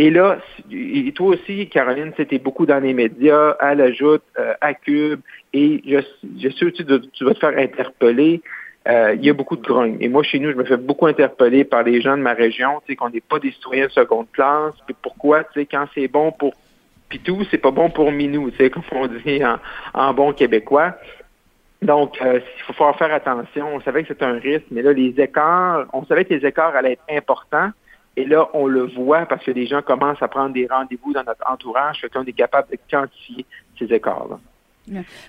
Et 0.01 0.09
là, 0.09 0.39
et 0.71 1.11
toi 1.11 1.35
aussi, 1.35 1.69
Caroline, 1.69 2.11
c'était 2.17 2.39
beaucoup 2.39 2.65
dans 2.65 2.79
les 2.79 2.91
médias, 2.91 3.51
à 3.59 3.75
l'ajoute, 3.75 4.23
euh, 4.39 4.55
à 4.59 4.73
Cube, 4.73 5.19
et 5.53 5.79
je, 5.85 6.49
suis 6.49 6.73
que 6.73 6.97
tu, 7.13 7.23
vas 7.23 7.35
te 7.35 7.39
faire 7.39 7.55
interpeller. 7.55 8.41
Euh, 8.87 9.13
il 9.13 9.23
y 9.23 9.29
a 9.29 9.33
beaucoup 9.33 9.55
de 9.55 9.61
grogne. 9.61 9.97
Et 9.99 10.09
moi, 10.09 10.23
chez 10.23 10.39
nous, 10.39 10.49
je 10.49 10.55
me 10.55 10.63
fais 10.63 10.77
beaucoup 10.77 11.05
interpeller 11.05 11.65
par 11.65 11.83
les 11.83 12.01
gens 12.01 12.17
de 12.17 12.23
ma 12.23 12.33
région, 12.33 12.81
tu 12.83 12.93
sais, 12.93 12.95
qu'on 12.95 13.11
n'est 13.11 13.21
pas 13.21 13.37
des 13.37 13.51
citoyens 13.51 13.85
de 13.85 13.91
seconde 13.91 14.25
classe. 14.31 14.73
Puis 14.87 14.95
pourquoi, 14.99 15.43
tu 15.43 15.59
sais, 15.59 15.65
quand 15.67 15.85
c'est 15.93 16.07
bon 16.07 16.31
pour 16.31 16.55
Pitou, 17.07 17.43
c'est 17.51 17.59
pas 17.59 17.69
bon 17.69 17.91
pour 17.91 18.11
Minou, 18.11 18.49
tu 18.49 18.57
sais, 18.57 18.71
comme 18.71 18.81
on 18.93 19.05
dit 19.05 19.43
en, 19.93 20.13
bon 20.15 20.33
québécois. 20.33 20.95
Donc, 21.83 22.19
euh, 22.23 22.39
il 22.69 22.73
faut 22.73 22.93
faire 22.93 23.13
attention. 23.13 23.67
On 23.75 23.81
savait 23.81 24.01
que 24.01 24.07
c'était 24.07 24.25
un 24.25 24.39
risque, 24.39 24.65
mais 24.71 24.81
là, 24.81 24.93
les 24.93 25.13
écarts, 25.19 25.85
on 25.93 26.03
savait 26.05 26.25
que 26.25 26.33
les 26.33 26.43
écarts 26.43 26.75
allaient 26.75 26.93
être 26.93 27.03
importants. 27.07 27.69
Et 28.21 28.25
là, 28.25 28.47
on 28.53 28.67
le 28.67 28.83
voit 28.83 29.25
parce 29.25 29.43
que 29.43 29.49
les 29.49 29.65
gens 29.65 29.81
commencent 29.81 30.21
à 30.21 30.27
prendre 30.27 30.53
des 30.53 30.67
rendez-vous 30.67 31.11
dans 31.11 31.23
notre 31.23 31.43
entourage, 31.51 32.05
qu'on 32.13 32.23
est 32.23 32.33
capable 32.33 32.69
de 32.69 32.77
quantifier 32.87 33.47
ces 33.79 33.91
écarts-là. 33.91 34.39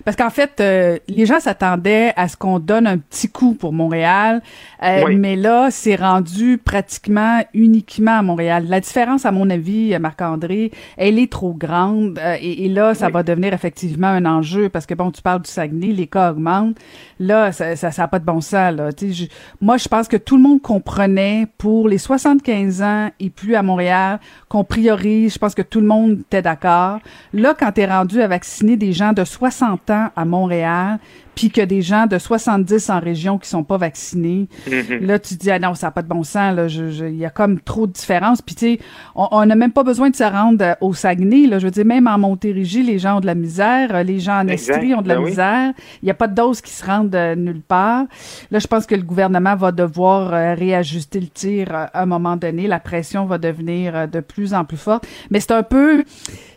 Parce 0.03 0.17
qu'en 0.17 0.29
fait, 0.29 0.59
euh, 0.59 0.97
les 1.07 1.25
gens 1.25 1.39
s'attendaient 1.39 2.11
à 2.15 2.27
ce 2.27 2.35
qu'on 2.35 2.59
donne 2.59 2.87
un 2.87 2.97
petit 2.97 3.29
coup 3.29 3.53
pour 3.53 3.71
Montréal, 3.71 4.41
euh, 4.81 5.15
mais 5.15 5.35
là, 5.35 5.69
c'est 5.69 5.95
rendu 5.95 6.57
pratiquement 6.57 7.41
uniquement 7.53 8.17
à 8.17 8.21
Montréal. 8.23 8.65
La 8.67 8.79
différence, 8.79 9.25
à 9.25 9.31
mon 9.31 9.49
avis, 9.49 9.97
Marc-André, 9.99 10.71
elle 10.97 11.19
est 11.19 11.31
trop 11.31 11.53
grande, 11.53 12.19
euh, 12.19 12.35
et, 12.41 12.67
là, 12.67 12.93
ça 12.95 13.09
va 13.09 13.21
devenir 13.21 13.53
effectivement 13.53 14.07
un 14.07 14.25
enjeu, 14.25 14.69
parce 14.69 14.85
que 14.85 14.95
bon, 14.95 15.11
tu 15.11 15.21
parles 15.21 15.43
du 15.43 15.49
Saguenay, 15.49 15.93
les 15.93 16.07
cas 16.07 16.31
augmentent. 16.31 16.77
Là, 17.19 17.51
ça 17.51 17.75
ça, 17.75 17.91
ça 17.91 18.07
pas 18.07 18.19
de 18.19 18.25
bon 18.25 18.41
sens. 18.41 18.75
Là. 18.75 18.89
Je, 18.99 19.25
moi, 19.61 19.77
je 19.77 19.87
pense 19.87 20.07
que 20.07 20.17
tout 20.17 20.35
le 20.35 20.43
monde 20.43 20.61
comprenait 20.61 21.47
pour 21.57 21.87
les 21.87 21.97
75 21.97 22.81
ans 22.81 23.09
et 23.19 23.29
plus 23.29 23.55
à 23.55 23.63
Montréal 23.63 24.19
qu'on 24.49 24.63
priorise. 24.63 25.33
Je 25.33 25.39
pense 25.39 25.55
que 25.55 25.61
tout 25.61 25.79
le 25.79 25.87
monde 25.87 26.19
était 26.21 26.41
d'accord. 26.41 26.99
Là, 27.33 27.55
quand 27.57 27.71
tu 27.71 27.81
es 27.81 27.85
rendu 27.85 28.21
à 28.21 28.27
vacciner 28.27 28.77
des 28.77 28.93
gens 28.93 29.13
de 29.13 29.23
60 29.23 29.42
ans 29.89 30.09
à 30.15 30.25
Montréal, 30.25 30.99
puis 31.35 31.49
que 31.49 31.61
des 31.61 31.81
gens 31.81 32.05
de 32.05 32.17
70 32.17 32.89
en 32.89 32.99
région 32.99 33.37
qui 33.37 33.49
sont 33.49 33.63
pas 33.63 33.77
vaccinés, 33.77 34.47
mm-hmm. 34.67 35.05
là 35.05 35.19
tu 35.19 35.37
te 35.37 35.41
dis 35.41 35.51
ah 35.51 35.59
non 35.59 35.73
ça 35.75 35.87
n'a 35.87 35.91
pas 35.91 36.01
de 36.01 36.07
bon 36.07 36.23
sens 36.23 36.55
là, 36.55 36.67
il 36.67 37.15
y 37.15 37.25
a 37.25 37.29
comme 37.29 37.59
trop 37.59 37.87
de 37.87 37.91
différence. 37.91 38.41
Puis 38.41 38.55
tu 38.55 38.65
sais, 38.65 38.79
on 39.15 39.45
n'a 39.45 39.55
même 39.55 39.71
pas 39.71 39.83
besoin 39.83 40.09
de 40.09 40.15
se 40.15 40.23
rendre 40.23 40.63
euh, 40.63 40.73
au 40.81 40.93
Saguenay 40.93 41.47
là, 41.47 41.59
je 41.59 41.65
veux 41.65 41.71
dire 41.71 41.85
même 41.85 42.07
en 42.07 42.17
Montérégie 42.17 42.83
les 42.83 42.99
gens 42.99 43.17
ont 43.17 43.19
de 43.19 43.25
la 43.25 43.35
misère, 43.35 43.95
euh, 43.95 44.03
les 44.03 44.19
gens 44.19 44.39
en 44.39 44.47
Estrie 44.47 44.93
ont 44.93 45.01
de 45.01 45.07
la 45.07 45.15
ben 45.15 45.25
misère, 45.25 45.73
il 46.01 46.05
n'y 46.05 46.11
a 46.11 46.15
pas 46.15 46.27
de 46.27 46.35
doses 46.35 46.61
qui 46.61 46.71
se 46.71 46.85
rendent 46.85 47.15
euh, 47.15 47.35
nulle 47.35 47.61
part. 47.61 48.05
Là 48.51 48.59
je 48.59 48.67
pense 48.67 48.85
que 48.85 48.95
le 48.95 49.03
gouvernement 49.03 49.55
va 49.55 49.71
devoir 49.71 50.31
réajuster 50.57 51.19
le 51.19 51.27
tir 51.27 51.73
à 51.73 52.01
un 52.01 52.05
moment 52.05 52.35
donné, 52.37 52.67
la 52.67 52.79
pression 52.79 53.25
va 53.25 53.37
devenir 53.37 54.07
de 54.07 54.19
plus 54.19 54.53
en 54.53 54.65
plus 54.65 54.77
forte, 54.77 55.07
mais 55.29 55.39
c'est 55.39 55.51
un 55.51 55.63
peu 55.63 56.03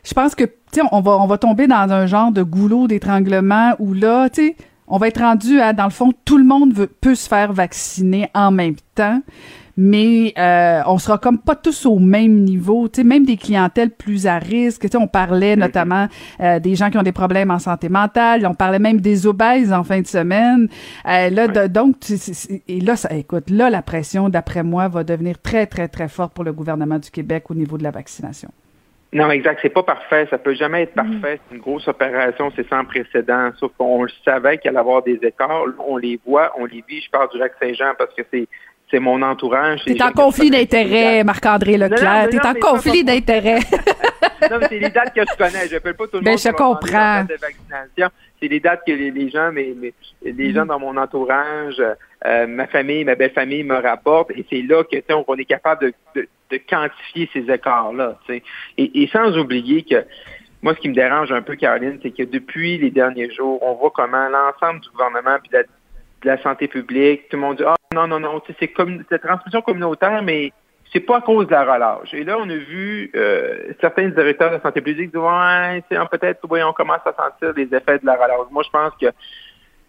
je 0.05 0.15
pense 0.15 0.35
que 0.35 0.45
tu 0.45 0.53
sais 0.73 0.83
on 0.93 1.01
va 1.01 1.13
on 1.13 1.27
va 1.27 1.39
tomber 1.39 1.67
dans 1.67 1.91
un 1.91 2.07
genre 2.07 2.33
de 2.33 2.43
goulot 2.43 2.87
d'étranglement 2.87 3.75
où 3.79 3.93
là 3.93 4.29
tu 4.29 4.49
sais 4.49 4.57
on 4.89 4.99
va 4.99 5.09
être 5.09 5.21
rendu 5.21 5.61
à, 5.61 5.73
dans 5.73 5.85
le 5.85 5.91
fond, 5.91 6.13
tout 6.25 6.39
le 6.39 6.45
monde 6.45 6.73
veut, 6.73 6.87
peut 6.87 7.15
se 7.15 7.29
faire 7.29 7.53
vacciner 7.53 8.31
en 8.35 8.51
même 8.51 8.77
temps, 8.95 9.21
mais 9.77 10.33
euh, 10.39 10.83
on 10.87 10.97
sera 10.99 11.19
comme 11.19 11.39
pas 11.39 11.55
tous 11.55 11.85
au 11.85 11.99
même 11.99 12.45
niveau. 12.45 12.89
Tu 12.89 13.01
sais, 13.01 13.05
même 13.05 13.27
des 13.27 13.37
clientèles 13.37 13.91
plus 13.91 14.27
à 14.27 14.39
risque. 14.39 14.83
Tu 14.83 14.89
sais, 14.89 14.97
on 14.97 15.07
parlait 15.07 15.55
notamment 15.55 16.09
euh, 16.41 16.59
des 16.59 16.75
gens 16.75 16.91
qui 16.91 16.97
ont 16.97 17.03
des 17.03 17.13
problèmes 17.13 17.51
en 17.51 17.59
santé 17.59 17.89
mentale. 17.89 18.47
On 18.47 18.55
parlait 18.55 18.79
même 18.79 19.01
des 19.01 19.27
obèses 19.27 19.73
en 19.73 19.85
fin 19.85 20.01
de 20.01 20.07
semaine. 20.07 20.69
Euh, 21.07 21.29
là, 21.29 21.69
donc, 21.69 21.97
et 22.69 22.81
là, 22.81 22.97
ça, 22.97 23.13
écoute, 23.15 23.51
là, 23.51 23.69
la 23.69 23.83
pression, 23.83 24.31
d'après 24.31 24.63
moi, 24.63 24.89
va 24.89 25.05
devenir 25.05 25.41
très, 25.41 25.67
très, 25.67 25.89
très 25.89 26.09
forte 26.09 26.33
pour 26.33 26.45
le 26.45 26.55
gouvernement 26.55 26.99
du 26.99 27.11
Québec 27.11 27.51
au 27.51 27.55
niveau 27.55 27.77
de 27.77 27.83
la 27.83 27.91
vaccination. 27.91 28.49
Non, 29.17 29.31
exact. 29.31 29.61
C'est 29.63 29.71
pas 29.71 29.83
parfait. 29.83 30.27
Ça 30.29 30.37
peut 30.37 30.55
jamais 30.55 30.83
être 30.83 30.95
mm. 30.95 31.21
parfait. 31.21 31.41
C'est 31.49 31.55
une 31.55 31.63
grosse 31.63 31.89
opération. 31.89 32.53
C'est 32.55 32.69
sans 32.69 32.85
précédent. 32.85 33.51
Sauf 33.57 33.73
qu'on 33.79 34.03
le 34.03 34.11
savait 34.23 34.59
qu'il 34.59 34.69
allait 34.69 34.79
avoir 34.79 35.03
des 35.03 35.19
écarts. 35.23 35.65
On 35.79 35.97
les 35.97 36.21
voit, 36.27 36.53
on 36.59 36.67
les 36.67 36.85
vit. 36.87 37.01
Je 37.01 37.11
parle 37.11 37.31
du 37.31 37.39
Lac-Saint-Jean 37.39 37.95
parce 37.97 38.13
que 38.15 38.23
c'est 38.31 38.47
c'est 38.91 38.99
mon 39.01 39.21
entourage. 39.23 39.85
T'es 39.85 40.01
en 40.03 40.13
conflit 40.13 40.51
d'intérêt, 40.51 41.25
Marc-André 41.25 41.77
Leclerc. 41.77 42.29
T'es 42.31 42.47
en 42.47 42.55
conflit 42.55 43.05
d'intérêt. 43.05 43.59
non, 44.51 44.59
mais 44.61 44.67
c'est 44.69 44.79
les 44.79 44.91
dates 44.91 45.15
que 45.15 45.23
je 45.23 45.37
connais. 45.37 45.69
Je 45.69 45.75
n'appelle 45.75 45.95
pas 45.95 46.07
tout 46.07 46.19
le 46.19 46.23
ben, 46.23 46.31
monde. 46.33 46.41
je 46.41 46.51
comprends. 46.51 47.25
De 47.25 47.35
vaccination. 47.35 48.09
C'est 48.41 48.49
les 48.49 48.61
dates 48.61 48.83
que 48.87 48.93
les, 48.93 49.31
gens, 49.31 49.51
mais, 49.53 49.75
les 50.23 50.53
gens 50.53 50.65
mm. 50.65 50.69
dans 50.69 50.79
mon 50.79 50.97
entourage, 50.97 51.83
euh, 52.27 52.47
ma 52.47 52.67
famille, 52.67 53.05
ma 53.05 53.15
belle 53.15 53.33
famille 53.33 53.65
me 53.65 53.77
rapportent. 53.77 54.31
Et 54.33 54.47
c'est 54.51 54.63
là 54.63 54.85
que 54.85 54.97
on 55.27 55.37
est 55.37 55.45
capable 55.45 55.93
de 56.15 56.29
de 56.51 56.59
quantifier 56.59 57.29
ces 57.33 57.51
écarts-là. 57.51 58.19
Et, 58.29 58.43
et 58.79 59.09
sans 59.09 59.37
oublier 59.37 59.83
que 59.83 60.05
moi, 60.63 60.75
ce 60.75 60.81
qui 60.81 60.89
me 60.89 60.95
dérange 60.95 61.31
un 61.33 61.43
peu, 61.43 61.55
Caroline, 61.55 61.99
c'est 62.03 62.11
que 62.11 62.23
depuis 62.23 62.79
les 62.79 62.91
derniers 62.91 63.31
jours, 63.31 63.63
on 63.63 63.75
voit 63.75 63.93
comment 63.95 64.29
l'ensemble 64.29 64.81
du 64.81 64.89
gouvernement 64.91 65.39
puis 65.43 65.51
de 65.53 65.65
la, 66.25 66.43
santé 66.43 66.67
publique, 66.67 67.29
tout 67.29 67.37
le 67.37 67.43
monde 67.43 67.57
dit 67.59 67.65
Ah 67.65 67.76
non, 67.97 68.07
non, 68.07 68.21
non, 68.21 68.43
c'est 68.61 68.69
comme 68.69 69.05
cette 69.09 69.23
transmission 69.23 69.63
communautaire, 69.63 70.23
mais 70.23 70.53
c'est 70.93 71.01
pas 71.01 71.19
à 71.19 71.21
cause 71.21 71.47
de 71.47 71.53
la 71.53 71.65
relâche. 71.65 72.13
Et 72.13 72.25
là, 72.25 72.37
on 72.39 72.49
a 72.49 72.57
vu 72.57 73.11
euh, 73.15 73.73
certains 73.81 74.09
directeurs 74.09 74.53
de 74.53 74.63
santé 74.63 74.81
publique 74.81 75.11
dire 75.11 75.23
Ouais, 75.23 75.83
peut-être, 76.11 76.41
on 76.45 76.73
commence 76.73 77.01
à 77.07 77.13
sentir 77.13 77.53
les 77.57 77.75
effets 77.75 77.99
de 77.99 78.07
la 78.07 78.15
relâche. 78.15 78.51
Moi, 78.51 78.63
je 78.63 78.71
pense 78.71 78.93
que 79.01 79.07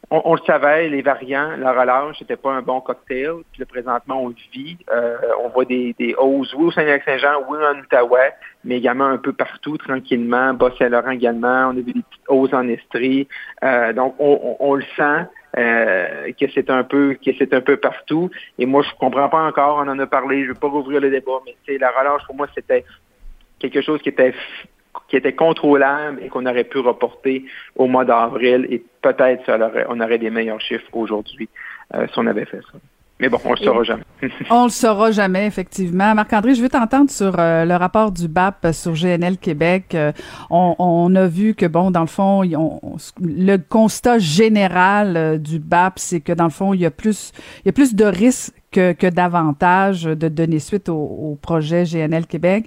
on, 0.10 0.36
le 0.36 0.42
savait, 0.46 0.88
les 0.88 1.02
variants, 1.02 1.58
la 1.58 1.74
relâche, 1.74 2.20
c'était 2.20 2.38
pas 2.38 2.52
un 2.52 2.62
bon 2.62 2.80
cocktail. 2.80 3.44
Puis 3.52 3.60
là, 3.60 3.66
présentement, 3.66 4.24
on 4.24 4.30
le 4.30 4.36
vit. 4.54 4.78
Euh, 4.90 5.18
on 5.44 5.50
voit 5.50 5.66
des, 5.66 5.94
des 6.00 6.16
hausses, 6.18 6.54
oui, 6.54 6.68
au 6.68 6.72
Saint-Lac-Saint-Jean, 6.72 7.44
oui, 7.50 7.58
en 7.62 7.78
Outaouais, 7.78 8.34
mais 8.64 8.78
également 8.78 9.08
un 9.08 9.18
peu 9.18 9.34
partout, 9.34 9.78
tranquillement. 9.78 10.54
Bas-Saint-Laurent 10.54 11.12
également. 11.12 11.68
On 11.68 11.72
a 11.72 11.82
vu 11.82 11.92
des 11.92 12.04
petites 12.04 12.30
hausses 12.30 12.54
en 12.54 12.70
Estrie. 12.70 13.28
Euh, 13.64 13.92
donc, 13.92 14.16
on, 14.20 14.76
le 14.76 14.86
sent. 14.96 15.26
Euh, 15.58 16.32
que 16.40 16.46
c'est 16.54 16.70
un 16.70 16.84
peu 16.84 17.16
que 17.16 17.32
c'est 17.38 17.54
un 17.54 17.62
peu 17.62 17.78
partout. 17.78 18.30
Et 18.60 18.66
moi 18.66 18.84
je 18.84 18.90
comprends 19.00 19.30
pas 19.30 19.44
encore. 19.44 19.78
On 19.78 19.90
en 19.90 20.00
a 20.00 20.08
parlé. 20.08 20.44
Je 20.44 20.50
veux 20.50 20.54
pas 20.56 20.68
rouvrir 20.68 21.02
le 21.02 21.10
débat 21.10 21.40
mais 21.46 21.56
c'est 21.66 21.78
la 21.78 21.90
relâche 21.92 22.26
pour 22.26 22.36
moi 22.36 22.48
c'était 22.54 22.86
quelque 23.60 23.82
chose 23.82 24.02
qui 24.02 24.10
était 24.10 24.34
qui 25.08 25.16
était 25.16 25.34
contrôlable 25.34 26.20
et 26.24 26.30
qu'on 26.30 26.46
aurait 26.46 26.64
pu 26.64 26.80
reporter 26.80 27.46
au 27.76 27.88
mois 27.88 28.06
d'avril. 28.06 28.68
Et 28.70 28.84
peut-être 29.02 29.50
on 29.90 30.00
aurait 30.00 30.20
des 30.20 30.30
meilleurs 30.30 30.62
chiffres 30.62 30.90
aujourd'hui 30.94 31.50
euh, 31.94 32.06
si 32.08 32.20
on 32.20 32.28
avait 32.28 32.46
fait 32.46 32.62
ça. 32.72 32.78
Mais 33.20 33.30
bon, 33.30 33.40
on 33.46 33.52
le 33.52 33.58
saura 33.58 33.84
jamais. 33.84 34.04
on 34.50 34.64
le 34.66 34.70
saura 34.70 35.12
jamais, 35.12 35.48
effectivement. 35.48 36.14
Marc-André, 36.14 36.56
je 36.56 36.62
veux 36.62 36.70
t'entendre 36.70 37.10
sur 37.10 37.36
euh, 37.40 37.66
le 37.66 37.76
rapport 37.76 38.12
du 38.12 38.28
BAP 38.28 38.68
sur 38.74 38.94
GNL 38.94 39.38
Québec. 39.38 39.96
Euh, 39.96 40.12
on, 40.50 41.16
a 41.16 41.28
vu 41.28 41.56
que, 41.56 41.66
bon, 41.66 41.90
dans 41.90 42.02
le 42.02 42.08
fond, 42.08 42.44
le 42.44 43.58
constat 43.58 44.20
général 44.20 45.42
du 45.42 45.60
BAP, 45.60 45.98
c'est 45.98 46.22
que, 46.22 46.32
dans 46.32 46.44
le 46.44 46.52
fond, 46.52 46.74
il 46.74 46.82
y 46.82 46.86
a 46.86 46.92
plus, 46.92 47.32
il 47.64 47.68
y 47.68 47.70
a 47.70 47.74
plus 47.74 47.96
de 47.96 48.06
risques 48.06 48.54
que, 48.72 48.94
que 48.94 49.08
davantage 49.08 50.04
de 50.04 50.28
donner 50.28 50.60
suite 50.60 50.90
au, 50.90 50.98
au 50.98 51.38
projet 51.42 51.84
GNL 51.84 52.28
Québec. 52.28 52.66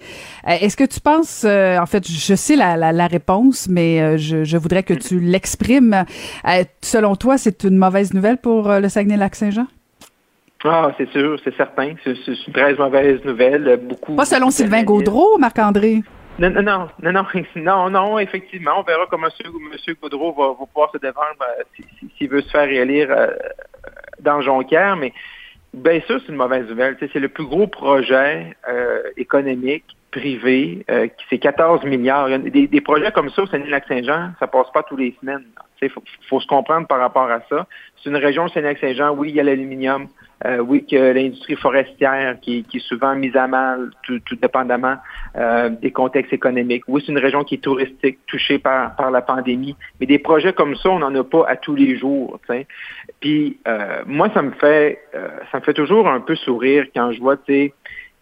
Euh, 0.48 0.56
Est-ce 0.60 0.76
que 0.76 0.84
tu 0.84 1.00
penses, 1.00 1.42
euh, 1.44 1.78
en 1.78 1.86
fait, 1.86 2.10
je 2.10 2.34
sais 2.34 2.56
la, 2.56 2.76
la, 2.76 2.92
la 2.92 3.06
réponse, 3.06 3.68
mais 3.68 4.00
euh, 4.00 4.16
je, 4.16 4.44
je 4.44 4.56
voudrais 4.56 4.82
que 4.82 4.94
tu 4.94 5.20
l'exprimes. 5.20 6.04
Euh, 6.48 6.64
selon 6.82 7.16
toi, 7.16 7.38
c'est 7.38 7.64
une 7.64 7.76
mauvaise 7.76 8.14
nouvelle 8.14 8.38
pour 8.38 8.70
euh, 8.70 8.80
le 8.80 8.88
Saguenay-Lac-Saint-Jean? 8.88 9.66
Ah, 10.64 10.92
c'est 10.98 11.08
sûr, 11.10 11.38
c'est 11.42 11.54
certain. 11.56 11.94
C'est 12.04 12.14
une 12.46 12.52
très 12.52 12.74
mauvaise 12.74 13.24
nouvelle. 13.24 13.78
Beaucoup. 13.82 14.14
Pas 14.16 14.24
selon 14.26 14.50
Sylvain 14.50 14.82
Gaudreau, 14.82 15.38
Marc-André? 15.38 16.02
Non, 16.38 16.50
non, 16.50 16.62
non, 16.62 16.88
non, 17.02 17.12
non, 17.12 17.24
non, 17.56 17.90
non, 17.90 18.18
effectivement, 18.18 18.72
on 18.78 18.82
verra 18.82 19.06
comment 19.10 19.28
M. 19.28 19.52
Monsieur 19.72 19.94
Gaudreau 20.00 20.32
va, 20.32 20.48
va 20.48 20.66
pouvoir 20.66 20.90
se 20.92 20.98
défendre 20.98 21.36
euh, 21.58 21.62
si- 21.76 22.10
s'il 22.16 22.28
veut 22.28 22.42
se 22.42 22.50
faire 22.50 22.66
réélire 22.68 23.08
euh, 23.10 23.28
dans 24.20 24.40
Jonquière, 24.42 24.96
mais 24.96 25.12
bien 25.72 26.00
sûr, 26.02 26.20
c'est 26.20 26.30
une 26.32 26.36
mauvaise 26.38 26.66
nouvelle. 26.68 26.96
C'est 27.00 27.18
le 27.18 27.28
plus 27.28 27.44
gros 27.46 27.66
projet 27.66 28.54
euh, 28.68 29.02
économique 29.16 29.84
privé, 30.10 30.84
euh, 30.90 31.06
qui 31.06 31.24
c'est 31.30 31.38
14 31.38 31.84
milliards. 31.84 32.28
Des, 32.38 32.66
des 32.66 32.80
projets 32.80 33.12
comme 33.12 33.30
ça 33.30 33.42
au 33.42 33.46
Saguenay-Lac-Saint-Jean, 33.46 34.32
ça 34.40 34.46
passe 34.46 34.70
pas 34.74 34.82
tous 34.82 34.96
les 34.96 35.16
semaines. 35.20 35.44
Il 35.80 35.88
faut, 35.88 36.02
faut 36.28 36.40
se 36.40 36.46
comprendre 36.46 36.86
par 36.86 36.98
rapport 36.98 37.30
à 37.30 37.40
ça. 37.48 37.66
C'est 38.02 38.10
une 38.10 38.16
région 38.16 38.46
du 38.46 38.52
Saguenay-Lac-Saint-Jean, 38.52 39.14
oui, 39.14 39.30
il 39.30 39.36
y 39.36 39.40
a 39.40 39.44
l'aluminium, 39.44 40.08
euh, 40.46 40.58
oui, 40.58 40.86
que 40.86 40.96
l'industrie 40.96 41.56
forestière 41.56 42.38
qui, 42.40 42.64
qui 42.64 42.78
est 42.78 42.88
souvent 42.88 43.14
mise 43.14 43.36
à 43.36 43.46
mal, 43.46 43.90
tout, 44.02 44.18
tout 44.20 44.36
dépendamment 44.36 44.96
euh, 45.36 45.68
des 45.68 45.90
contextes 45.90 46.32
économiques. 46.32 46.84
Oui, 46.88 47.02
c'est 47.04 47.12
une 47.12 47.18
région 47.18 47.44
qui 47.44 47.56
est 47.56 47.58
touristique, 47.58 48.18
touchée 48.26 48.58
par, 48.58 48.96
par 48.96 49.10
la 49.10 49.20
pandémie. 49.20 49.76
Mais 50.00 50.06
des 50.06 50.18
projets 50.18 50.52
comme 50.52 50.76
ça, 50.76 50.88
on 50.88 51.00
n'en 51.00 51.14
a 51.14 51.24
pas 51.24 51.44
à 51.46 51.56
tous 51.56 51.74
les 51.74 51.96
jours. 51.96 52.40
tu 52.46 52.54
sais. 52.54 52.66
Puis 53.20 53.58
euh, 53.68 54.02
moi, 54.06 54.30
ça 54.32 54.40
me 54.40 54.52
fait 54.52 55.02
euh, 55.14 55.28
ça 55.52 55.58
me 55.58 55.64
fait 55.64 55.74
toujours 55.74 56.08
un 56.08 56.20
peu 56.20 56.36
sourire 56.36 56.86
quand 56.94 57.12
je 57.12 57.20
vois, 57.20 57.36
tu 57.36 57.52
sais, 57.52 57.74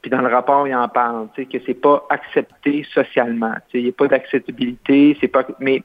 puis 0.02 0.10
dans 0.10 0.20
le 0.20 0.28
rapport, 0.28 0.66
il 0.66 0.74
en 0.74 0.88
parle, 0.88 1.28
tu 1.34 1.42
sais, 1.42 1.48
que 1.48 1.64
c'est 1.66 1.80
pas 1.80 2.06
accepté 2.10 2.84
socialement. 2.92 3.54
Il 3.74 3.82
n'y 3.82 3.88
a 3.88 3.92
pas 3.92 4.06
d'acceptabilité, 4.06 5.16
c'est 5.20 5.28
pas. 5.28 5.46
Mais 5.60 5.82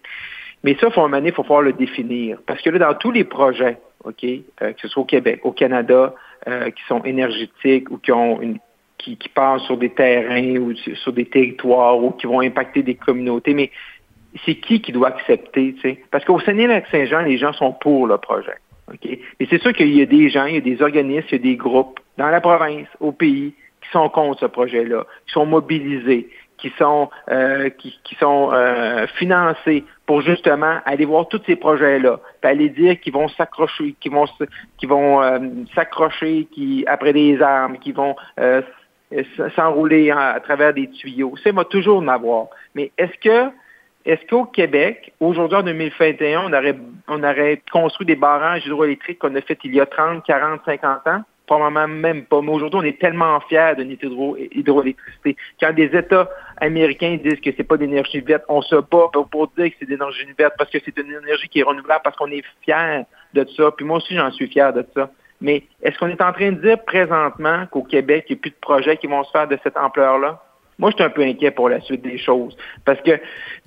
mais 0.63 0.77
ça, 0.79 0.89
faut 0.89 1.01
un 1.01 1.25
il 1.25 1.33
faut 1.33 1.43
pouvoir 1.43 1.61
le 1.61 1.73
définir. 1.73 2.37
Parce 2.45 2.61
que 2.61 2.69
là, 2.69 2.79
dans 2.79 2.93
tous 2.93 3.11
les 3.11 3.25
projets, 3.25 3.77
OK, 4.03 4.23
euh, 4.23 4.73
que 4.73 4.81
ce 4.81 4.87
soit 4.87 5.03
au 5.03 5.05
Québec, 5.05 5.41
au 5.43 5.51
Canada, 5.51 6.13
euh, 6.47 6.69
qui 6.71 6.83
sont 6.87 7.03
énergétiques 7.03 7.89
ou 7.89 7.97
qui 7.97 8.11
ont 8.11 8.41
une 8.41 8.59
qui, 8.97 9.17
qui 9.17 9.29
passent 9.29 9.63
sur 9.63 9.77
des 9.77 9.89
terrains 9.89 10.57
ou 10.57 10.73
sur 10.75 11.11
des 11.11 11.25
territoires 11.25 12.01
ou 12.01 12.11
qui 12.11 12.25
vont 12.25 12.39
impacter 12.39 12.83
des 12.83 12.95
communautés, 12.95 13.53
mais 13.53 13.69
c'est 14.45 14.55
qui 14.55 14.81
qui 14.81 14.91
doit 14.93 15.09
accepter, 15.09 15.73
tu 15.73 15.81
sais? 15.81 16.03
Parce 16.09 16.23
qu'au 16.23 16.39
Saguenay-Lac-Saint-Jean, 16.39 17.21
les 17.21 17.37
gens 17.37 17.53
sont 17.53 17.73
pour 17.73 18.07
le 18.07 18.17
projet. 18.17 18.55
Mais 19.03 19.47
c'est 19.49 19.61
sûr 19.61 19.73
qu'il 19.73 19.93
y 19.93 20.01
a 20.01 20.05
des 20.05 20.29
gens, 20.29 20.45
il 20.45 20.55
y 20.55 20.57
a 20.57 20.61
des 20.61 20.81
organismes, 20.81 21.27
il 21.31 21.33
y 21.33 21.35
a 21.35 21.43
des 21.43 21.55
groupes 21.55 21.99
dans 22.17 22.29
la 22.29 22.39
province, 22.39 22.87
au 22.99 23.11
pays, 23.11 23.53
qui 23.81 23.89
sont 23.91 24.09
contre 24.09 24.39
ce 24.41 24.45
projet-là, 24.45 25.05
qui 25.27 25.33
sont 25.33 25.45
mobilisés, 25.45 26.29
qui 26.57 26.71
sont 26.77 27.09
euh, 27.29 27.69
qui, 27.69 27.99
qui 28.03 28.15
sont 28.15 28.51
financés 29.15 29.83
pour 30.13 30.21
justement 30.21 30.77
aller 30.85 31.05
voir 31.05 31.27
tous 31.27 31.41
ces 31.47 31.55
projets-là, 31.55 32.19
puis 32.39 32.51
aller 32.51 32.69
dire 32.69 32.99
qu'ils 32.99 33.13
vont 33.13 33.27
s'accrocher, 33.29 33.95
qu'ils 33.99 34.11
vont 34.11 34.25
qu'ils 34.77 34.87
vont 34.87 35.23
euh, 35.23 35.39
s'accrocher, 35.73 36.47
après 36.85 37.13
des 37.13 37.41
armes, 37.41 37.79
qui 37.79 37.91
vont 37.93 38.15
euh, 38.39 38.61
s- 39.11 39.25
s'enrouler 39.55 40.13
en- 40.13 40.17
à 40.19 40.39
travers 40.39 40.71
des 40.71 40.87
tuyaux. 40.91 41.33
Ça 41.43 41.51
va 41.51 41.65
toujours 41.65 41.97
en 41.97 42.07
avoir. 42.07 42.45
Mais 42.75 42.91
est-ce 42.99 43.17
que 43.27 43.49
est-ce 44.05 44.23
qu'au 44.27 44.45
Québec, 44.45 45.13
aujourd'hui 45.19 45.57
en 45.57 45.63
2021, 45.63 46.41
on 46.41 46.53
aurait, 46.53 46.77
on 47.07 47.23
aurait 47.23 47.63
construit 47.71 48.05
des 48.05 48.15
barrages 48.15 48.67
hydroélectriques 48.67 49.17
qu'on 49.17 49.33
a 49.33 49.41
fait 49.41 49.57
il 49.63 49.73
y 49.73 49.81
a 49.81 49.87
30, 49.87 50.23
40, 50.23 50.61
50 50.63 51.07
ans? 51.07 51.23
Probablement 51.45 51.87
même 51.87 52.23
pas. 52.25 52.41
Mais 52.41 52.51
aujourd'hui, 52.51 52.79
on 52.79 52.83
est 52.83 52.99
tellement 52.99 53.39
fiers 53.41 53.73
de 53.77 53.83
notre 53.83 54.05
hydro- 54.05 54.37
hydroélectricité. 54.37 55.35
Quand 55.59 55.73
des 55.73 55.95
États 55.95 56.29
américains 56.57 57.17
disent 57.21 57.41
que 57.41 57.49
c'est 57.55 57.63
pas 57.63 57.75
d'énergie 57.75 58.21
verte, 58.21 58.43
on 58.47 58.61
se 58.61 58.75
bat 58.75 59.09
pour, 59.11 59.27
pour 59.29 59.47
dire 59.57 59.69
que 59.69 59.75
c'est 59.79 59.85
d'énergie 59.85 60.25
verte 60.37 60.53
parce 60.57 60.69
que 60.69 60.77
c'est 60.83 60.97
une 60.97 61.11
énergie 61.11 61.49
qui 61.49 61.59
est 61.59 61.63
renouvelable, 61.63 62.01
parce 62.03 62.15
qu'on 62.15 62.31
est 62.31 62.43
fiers 62.61 63.03
de 63.33 63.45
ça. 63.57 63.71
Puis 63.71 63.85
moi 63.85 63.97
aussi, 63.97 64.15
j'en 64.15 64.31
suis 64.31 64.47
fier 64.47 64.71
de 64.71 64.85
ça. 64.95 65.09
Mais 65.41 65.63
est-ce 65.81 65.97
qu'on 65.97 66.07
est 66.07 66.21
en 66.21 66.31
train 66.31 66.53
de 66.53 66.61
dire 66.61 66.81
présentement 66.85 67.65
qu'au 67.69 67.83
Québec, 67.83 68.25
il 68.29 68.33
n'y 68.33 68.39
a 68.39 68.41
plus 68.41 68.51
de 68.51 68.55
projets 68.61 68.95
qui 68.95 69.07
vont 69.07 69.23
se 69.25 69.31
faire 69.31 69.47
de 69.47 69.59
cette 69.63 69.75
ampleur-là? 69.75 70.41
Moi, 70.79 70.91
je 70.91 70.95
suis 70.95 71.03
un 71.03 71.09
peu 71.09 71.21
inquiet 71.21 71.51
pour 71.51 71.69
la 71.69 71.81
suite 71.81 72.01
des 72.01 72.17
choses. 72.17 72.57
Parce 72.85 72.99
que, 73.01 73.11
tu 73.11 73.21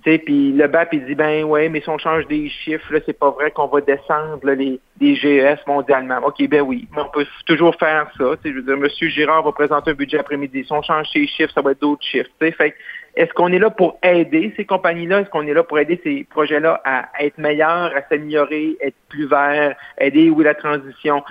sais, 0.04 0.18
puis 0.18 0.52
le 0.52 0.66
BAP, 0.66 0.94
il 0.94 1.04
dit, 1.04 1.14
ben 1.14 1.44
ouais, 1.44 1.68
mais 1.68 1.80
si 1.80 1.88
on 1.88 1.98
change 1.98 2.26
des 2.26 2.48
chiffres, 2.48 2.92
là, 2.92 3.00
c'est 3.07 3.18
pas 3.18 3.30
vrai 3.30 3.50
qu'on 3.50 3.66
va 3.66 3.80
descendre 3.80 4.40
là, 4.42 4.54
les, 4.54 4.80
les 5.00 5.14
GES 5.14 5.59
mondialement. 5.66 6.18
OK, 6.24 6.46
ben 6.48 6.62
oui, 6.62 6.88
mais 6.94 7.02
on 7.02 7.09
peut 7.09 7.26
toujours 7.46 7.74
faire 7.76 8.11
ça. 8.18 8.34
Je 8.44 8.50
veux 8.50 8.62
dire, 8.62 8.74
M. 8.74 8.88
Girard 9.11 9.42
va 9.42 9.52
présenter 9.52 9.90
un 9.90 9.94
budget 9.94 10.18
après-midi. 10.18 10.64
Si 10.64 10.72
on 10.72 10.82
change 10.82 11.07
ces 11.12 11.26
chiffres, 11.26 11.52
ça 11.52 11.62
va 11.62 11.72
être 11.72 11.80
d'autres 11.80 12.04
chiffres. 12.04 12.30
Fait 12.38 12.74
est-ce 13.16 13.32
qu'on 13.32 13.50
est 13.50 13.59
là 13.59 13.70
pour 13.70 13.98
aider 14.02 14.52
ces 14.57 14.66
compagnies-là? 14.66 15.20
Est-ce 15.20 15.30
qu'on 15.30 15.46
est 15.46 15.54
là 15.54 15.62
pour 15.62 15.78
aider 15.78 15.98
ces 16.04 16.24
projets-là 16.24 16.82
à 16.84 17.09
être 17.20 17.38
meilleurs, 17.38 17.96
à 17.96 18.07
s'améliorer, 18.11 18.76
être 18.82 18.96
plus 19.09 19.26
verts, 19.26 19.74
aider, 19.98 20.28
oui, 20.28 20.44
la 20.44 20.54
transition, 20.54 21.24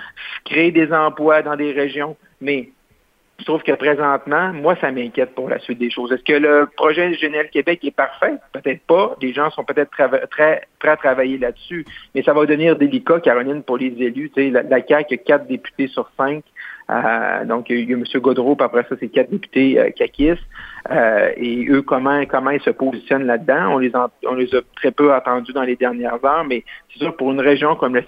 créer 0.44 0.72
des 0.72 0.92
emplois 0.92 1.42
dans 1.42 1.54
des 1.54 1.70
régions? 1.70 2.16
Mais 2.40 2.70
je 3.38 3.44
trouve 3.44 3.62
que 3.62 3.72
présentement, 3.72 4.52
moi, 4.52 4.76
ça 4.80 4.90
m'inquiète 4.90 5.34
pour 5.34 5.48
la 5.48 5.58
suite 5.58 5.78
des 5.78 5.90
choses. 5.90 6.10
Est-ce 6.10 6.24
que 6.24 6.32
le 6.32 6.68
projet 6.76 7.10
GNL 7.12 7.50
Québec 7.50 7.80
est 7.84 7.94
parfait? 7.94 8.34
Peut-être 8.52 8.80
pas. 8.86 9.14
Les 9.20 9.32
gens 9.34 9.50
sont 9.50 9.62
peut-être 9.64 9.90
très 9.90 10.62
prêts 10.78 10.90
à 10.90 10.96
travailler 10.96 11.36
là-dessus. 11.36 11.84
Mais 12.14 12.22
ça 12.22 12.32
va 12.32 12.46
devenir 12.46 12.76
délicat, 12.76 13.20
Caroline, 13.20 13.62
pour 13.62 13.76
les 13.76 13.94
élus. 13.98 14.30
Tu 14.34 14.44
sais, 14.44 14.50
la, 14.50 14.62
la 14.62 14.84
CAQ 14.86 15.14
a 15.14 15.16
quatre 15.18 15.46
députés 15.46 15.88
sur 15.88 16.10
cinq. 16.16 16.44
Euh, 16.88 17.44
donc, 17.44 17.68
il 17.68 17.90
y 17.90 17.92
a 17.92 17.96
M. 17.96 18.04
Godreau, 18.16 18.56
puis 18.56 18.64
après 18.64 18.86
ça, 18.88 18.94
c'est 18.98 19.08
quatre 19.08 19.30
députés 19.30 19.78
euh. 19.78 20.38
Euh, 20.90 21.30
et 21.36 21.66
eux, 21.68 21.82
comment 21.82 22.24
comment 22.26 22.50
ils 22.50 22.60
se 22.62 22.70
positionnent 22.70 23.26
là-dedans? 23.26 23.74
On 23.74 23.78
les 23.78 23.94
en- 23.96 24.08
on 24.24 24.34
les 24.34 24.54
a 24.54 24.60
très 24.76 24.92
peu 24.92 25.12
entendus 25.12 25.52
dans 25.52 25.64
les 25.64 25.76
dernières 25.76 26.24
heures, 26.24 26.44
mais 26.44 26.64
c'est 26.92 27.00
sûr, 27.00 27.16
pour 27.16 27.32
une 27.32 27.40
région 27.40 27.74
comme 27.74 27.94
le 27.96 28.02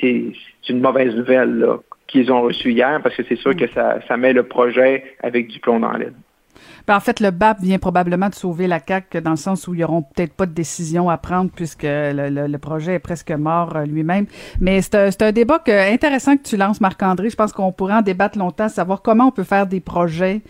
c'est- 0.00 0.32
c'est 0.64 0.72
une 0.72 0.80
mauvaise 0.80 1.14
nouvelle 1.14 1.58
là, 1.58 1.78
qu'ils 2.10 2.32
ont 2.32 2.42
reçue 2.42 2.72
hier, 2.72 3.00
parce 3.02 3.16
que 3.16 3.22
c'est 3.28 3.36
sûr 3.36 3.54
que 3.56 3.66
ça, 3.72 4.16
met 4.16 4.32
le 4.32 4.42
projet 4.42 5.04
avec 5.22 5.48
du 5.48 5.58
plomb 5.60 5.80
dans 5.80 5.92
l'aile. 5.92 6.14
Ben, 6.86 6.96
en 6.96 7.00
fait, 7.00 7.20
le 7.20 7.30
BAP 7.30 7.60
vient 7.60 7.78
probablement 7.78 8.28
de 8.28 8.34
sauver 8.34 8.66
la 8.66 8.80
CAQ 8.80 9.20
dans 9.20 9.30
le 9.30 9.36
sens 9.36 9.68
où 9.68 9.74
ils 9.74 9.80
n'auront 9.80 10.02
peut-être 10.02 10.34
pas 10.34 10.46
de 10.46 10.52
décision 10.52 11.08
à 11.08 11.16
prendre 11.18 11.50
puisque 11.54 11.84
le, 11.84 12.56
projet 12.56 12.94
est 12.94 12.98
presque 12.98 13.30
mort 13.30 13.76
euh, 13.76 13.84
lui-même. 13.84 14.26
Mais 14.60 14.82
c'est 14.82 14.94
un, 14.96 15.10
c'est 15.10 15.22
un 15.22 15.32
débat 15.32 15.58
que- 15.58 15.92
intéressant 15.92 16.36
que 16.36 16.42
tu 16.42 16.56
lances, 16.56 16.80
Marc-André. 16.80 17.30
Je 17.30 17.36
pense 17.36 17.52
qu'on 17.52 17.70
pourrait 17.70 17.94
en 17.94 18.02
débattre 18.02 18.38
longtemps, 18.38 18.68
savoir 18.68 19.02
comment 19.02 19.28
on 19.28 19.30
peut 19.30 19.44
faire 19.44 19.66
des 19.66 19.80
projets 19.80 20.40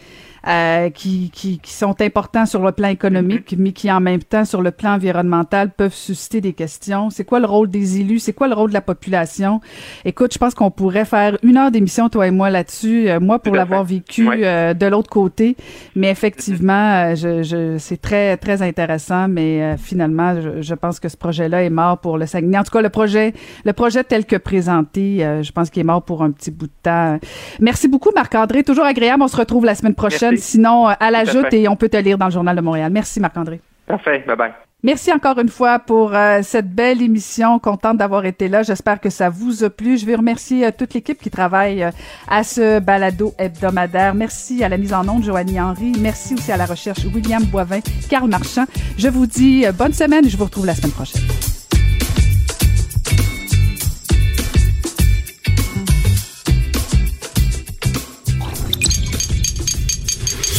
euh, 0.47 0.91
qui, 0.91 1.30
qui, 1.30 1.59
qui 1.59 1.72
sont 1.72 2.01
importants 2.01 2.47
sur 2.47 2.62
le 2.62 2.72
plan 2.72 2.88
économique, 2.88 3.55
mais 3.59 3.72
qui 3.72 3.91
en 3.91 4.01
même 4.01 4.22
temps, 4.22 4.45
sur 4.45 4.62
le 4.62 4.70
plan 4.70 4.95
environnemental, 4.95 5.70
peuvent 5.70 5.95
susciter 5.95 6.41
des 6.41 6.53
questions. 6.53 7.11
C'est 7.11 7.24
quoi 7.24 7.41
le 7.41 7.47
rôle 7.47 7.68
des 7.70 8.01
élus? 8.01 8.18
C'est 8.20 8.32
quoi 8.32 8.49
le 8.49 8.55
rôle 8.55 8.70
de 8.70 8.74
la 8.74 8.80
population? 8.80 9.61
Écoute, 10.05 10.32
je 10.32 10.38
pense 10.38 10.55
qu'on 10.55 10.70
pourrait 10.70 11.05
faire 11.05 11.36
une 11.43 11.57
heure 11.57 11.70
d'émission, 11.70 12.09
toi 12.09 12.26
et 12.26 12.30
moi, 12.30 12.51
là-dessus. 12.51 13.09
Euh, 13.09 13.20
moi, 13.20 13.38
pour 13.38 13.55
l'avoir 13.55 13.84
vécu 13.84 14.28
Ouais. 14.28 14.41
euh, 14.45 14.74
de 14.74 14.86
l'autre 14.86 15.11
côté. 15.11 15.57
Mais 15.97 16.11
effectivement, 16.11 16.72
euh, 17.11 17.14
je, 17.14 17.43
je, 17.43 17.76
c'est 17.78 18.01
très, 18.01 18.36
très 18.36 18.62
intéressant. 18.62 19.28
Mais 19.28 19.62
euh, 19.62 19.76
finalement, 19.76 20.41
je, 20.41 20.62
je 20.62 20.74
pense 20.74 21.01
que 21.01 21.09
ce 21.09 21.16
projet-là 21.16 21.62
est 21.64 21.70
mort 21.70 21.99
pour 21.99 22.18
le 22.18 22.26
Saguenay. 22.26 22.59
En 22.59 22.64
tout 22.64 22.70
cas, 22.70 22.82
le 22.82 22.88
projet, 22.91 23.34
le 23.64 23.72
projet 23.72 24.05
tel 24.05 24.24
que 24.24 24.36
présenté, 24.36 25.24
euh, 25.24 25.43
je 25.43 25.53
pense 25.53 25.70
qu'il 25.70 25.80
est 25.80 25.84
mort 25.84 26.03
pour 26.03 26.22
un 26.22 26.30
petit 26.30 26.51
bout 26.51 26.66
de 26.66 26.72
temps. 26.82 27.18
Merci 27.61 27.88
beaucoup, 27.88 28.11
Marc-André. 28.14 28.62
Toujours 28.62 28.84
agréable. 28.84 29.22
On 29.22 29.28
se 29.28 29.36
retrouve 29.36 29.64
la 29.64 29.74
semaine 29.74 29.95
prochaine. 29.95 30.30
Merci. 30.30 30.30
Sinon, 30.39 30.89
euh, 30.89 30.93
à 30.99 31.11
la 31.11 31.22
Tout 31.22 31.28
à 31.28 31.33
joute 31.33 31.47
fait. 31.51 31.61
et 31.62 31.68
on 31.68 31.76
peut 31.76 31.89
te 31.89 31.97
lire 31.97 32.18
dans 32.18 32.26
le 32.26 32.33
Journal 32.33 32.57
de 32.57 32.61
Montréal. 32.61 32.91
Merci, 32.93 33.20
Marc-André. 33.20 33.61
Parfait. 33.87 34.24
Bye-bye. 34.26 34.53
Merci 34.83 35.12
encore 35.12 35.39
une 35.39 35.51
fois 35.51 35.78
pour 35.78 36.14
euh, 36.14 36.41
cette 36.43 36.74
belle 36.74 37.03
émission. 37.03 37.59
Contente 37.59 37.99
d'avoir 37.99 38.24
été 38.24 38.49
là. 38.49 38.62
J'espère 38.62 38.99
que 38.99 39.11
ça 39.11 39.28
vous 39.28 39.62
a 39.62 39.68
plu. 39.68 39.99
Je 39.99 40.07
vais 40.07 40.14
remercier 40.14 40.64
euh, 40.66 40.70
toute 40.76 40.95
l'équipe 40.95 41.18
qui 41.20 41.28
travaille 41.28 41.83
euh, 41.83 41.91
à 42.28 42.43
ce 42.45 42.78
balado 42.78 43.35
hebdomadaire. 43.37 44.14
Merci 44.14 44.64
à 44.64 44.70
la 44.70 44.78
mise 44.78 44.95
en 44.95 45.07
onde, 45.07 45.22
Joanie 45.22 45.61
Henry. 45.61 45.93
Merci 46.01 46.33
aussi 46.35 46.51
à 46.51 46.57
la 46.57 46.64
recherche, 46.64 47.05
William 47.14 47.43
Boivin, 47.45 47.81
Carl 48.09 48.28
Marchand. 48.31 48.64
Je 48.97 49.09
vous 49.09 49.26
dis 49.26 49.66
bonne 49.76 49.93
semaine 49.93 50.24
et 50.24 50.31
je 50.31 50.39
vous 50.39 50.45
retrouve 50.45 50.64
la 50.64 50.74
semaine 50.74 50.93
prochaine. 50.93 51.20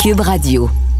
Cube 0.01 0.21
Radio. 0.21 0.90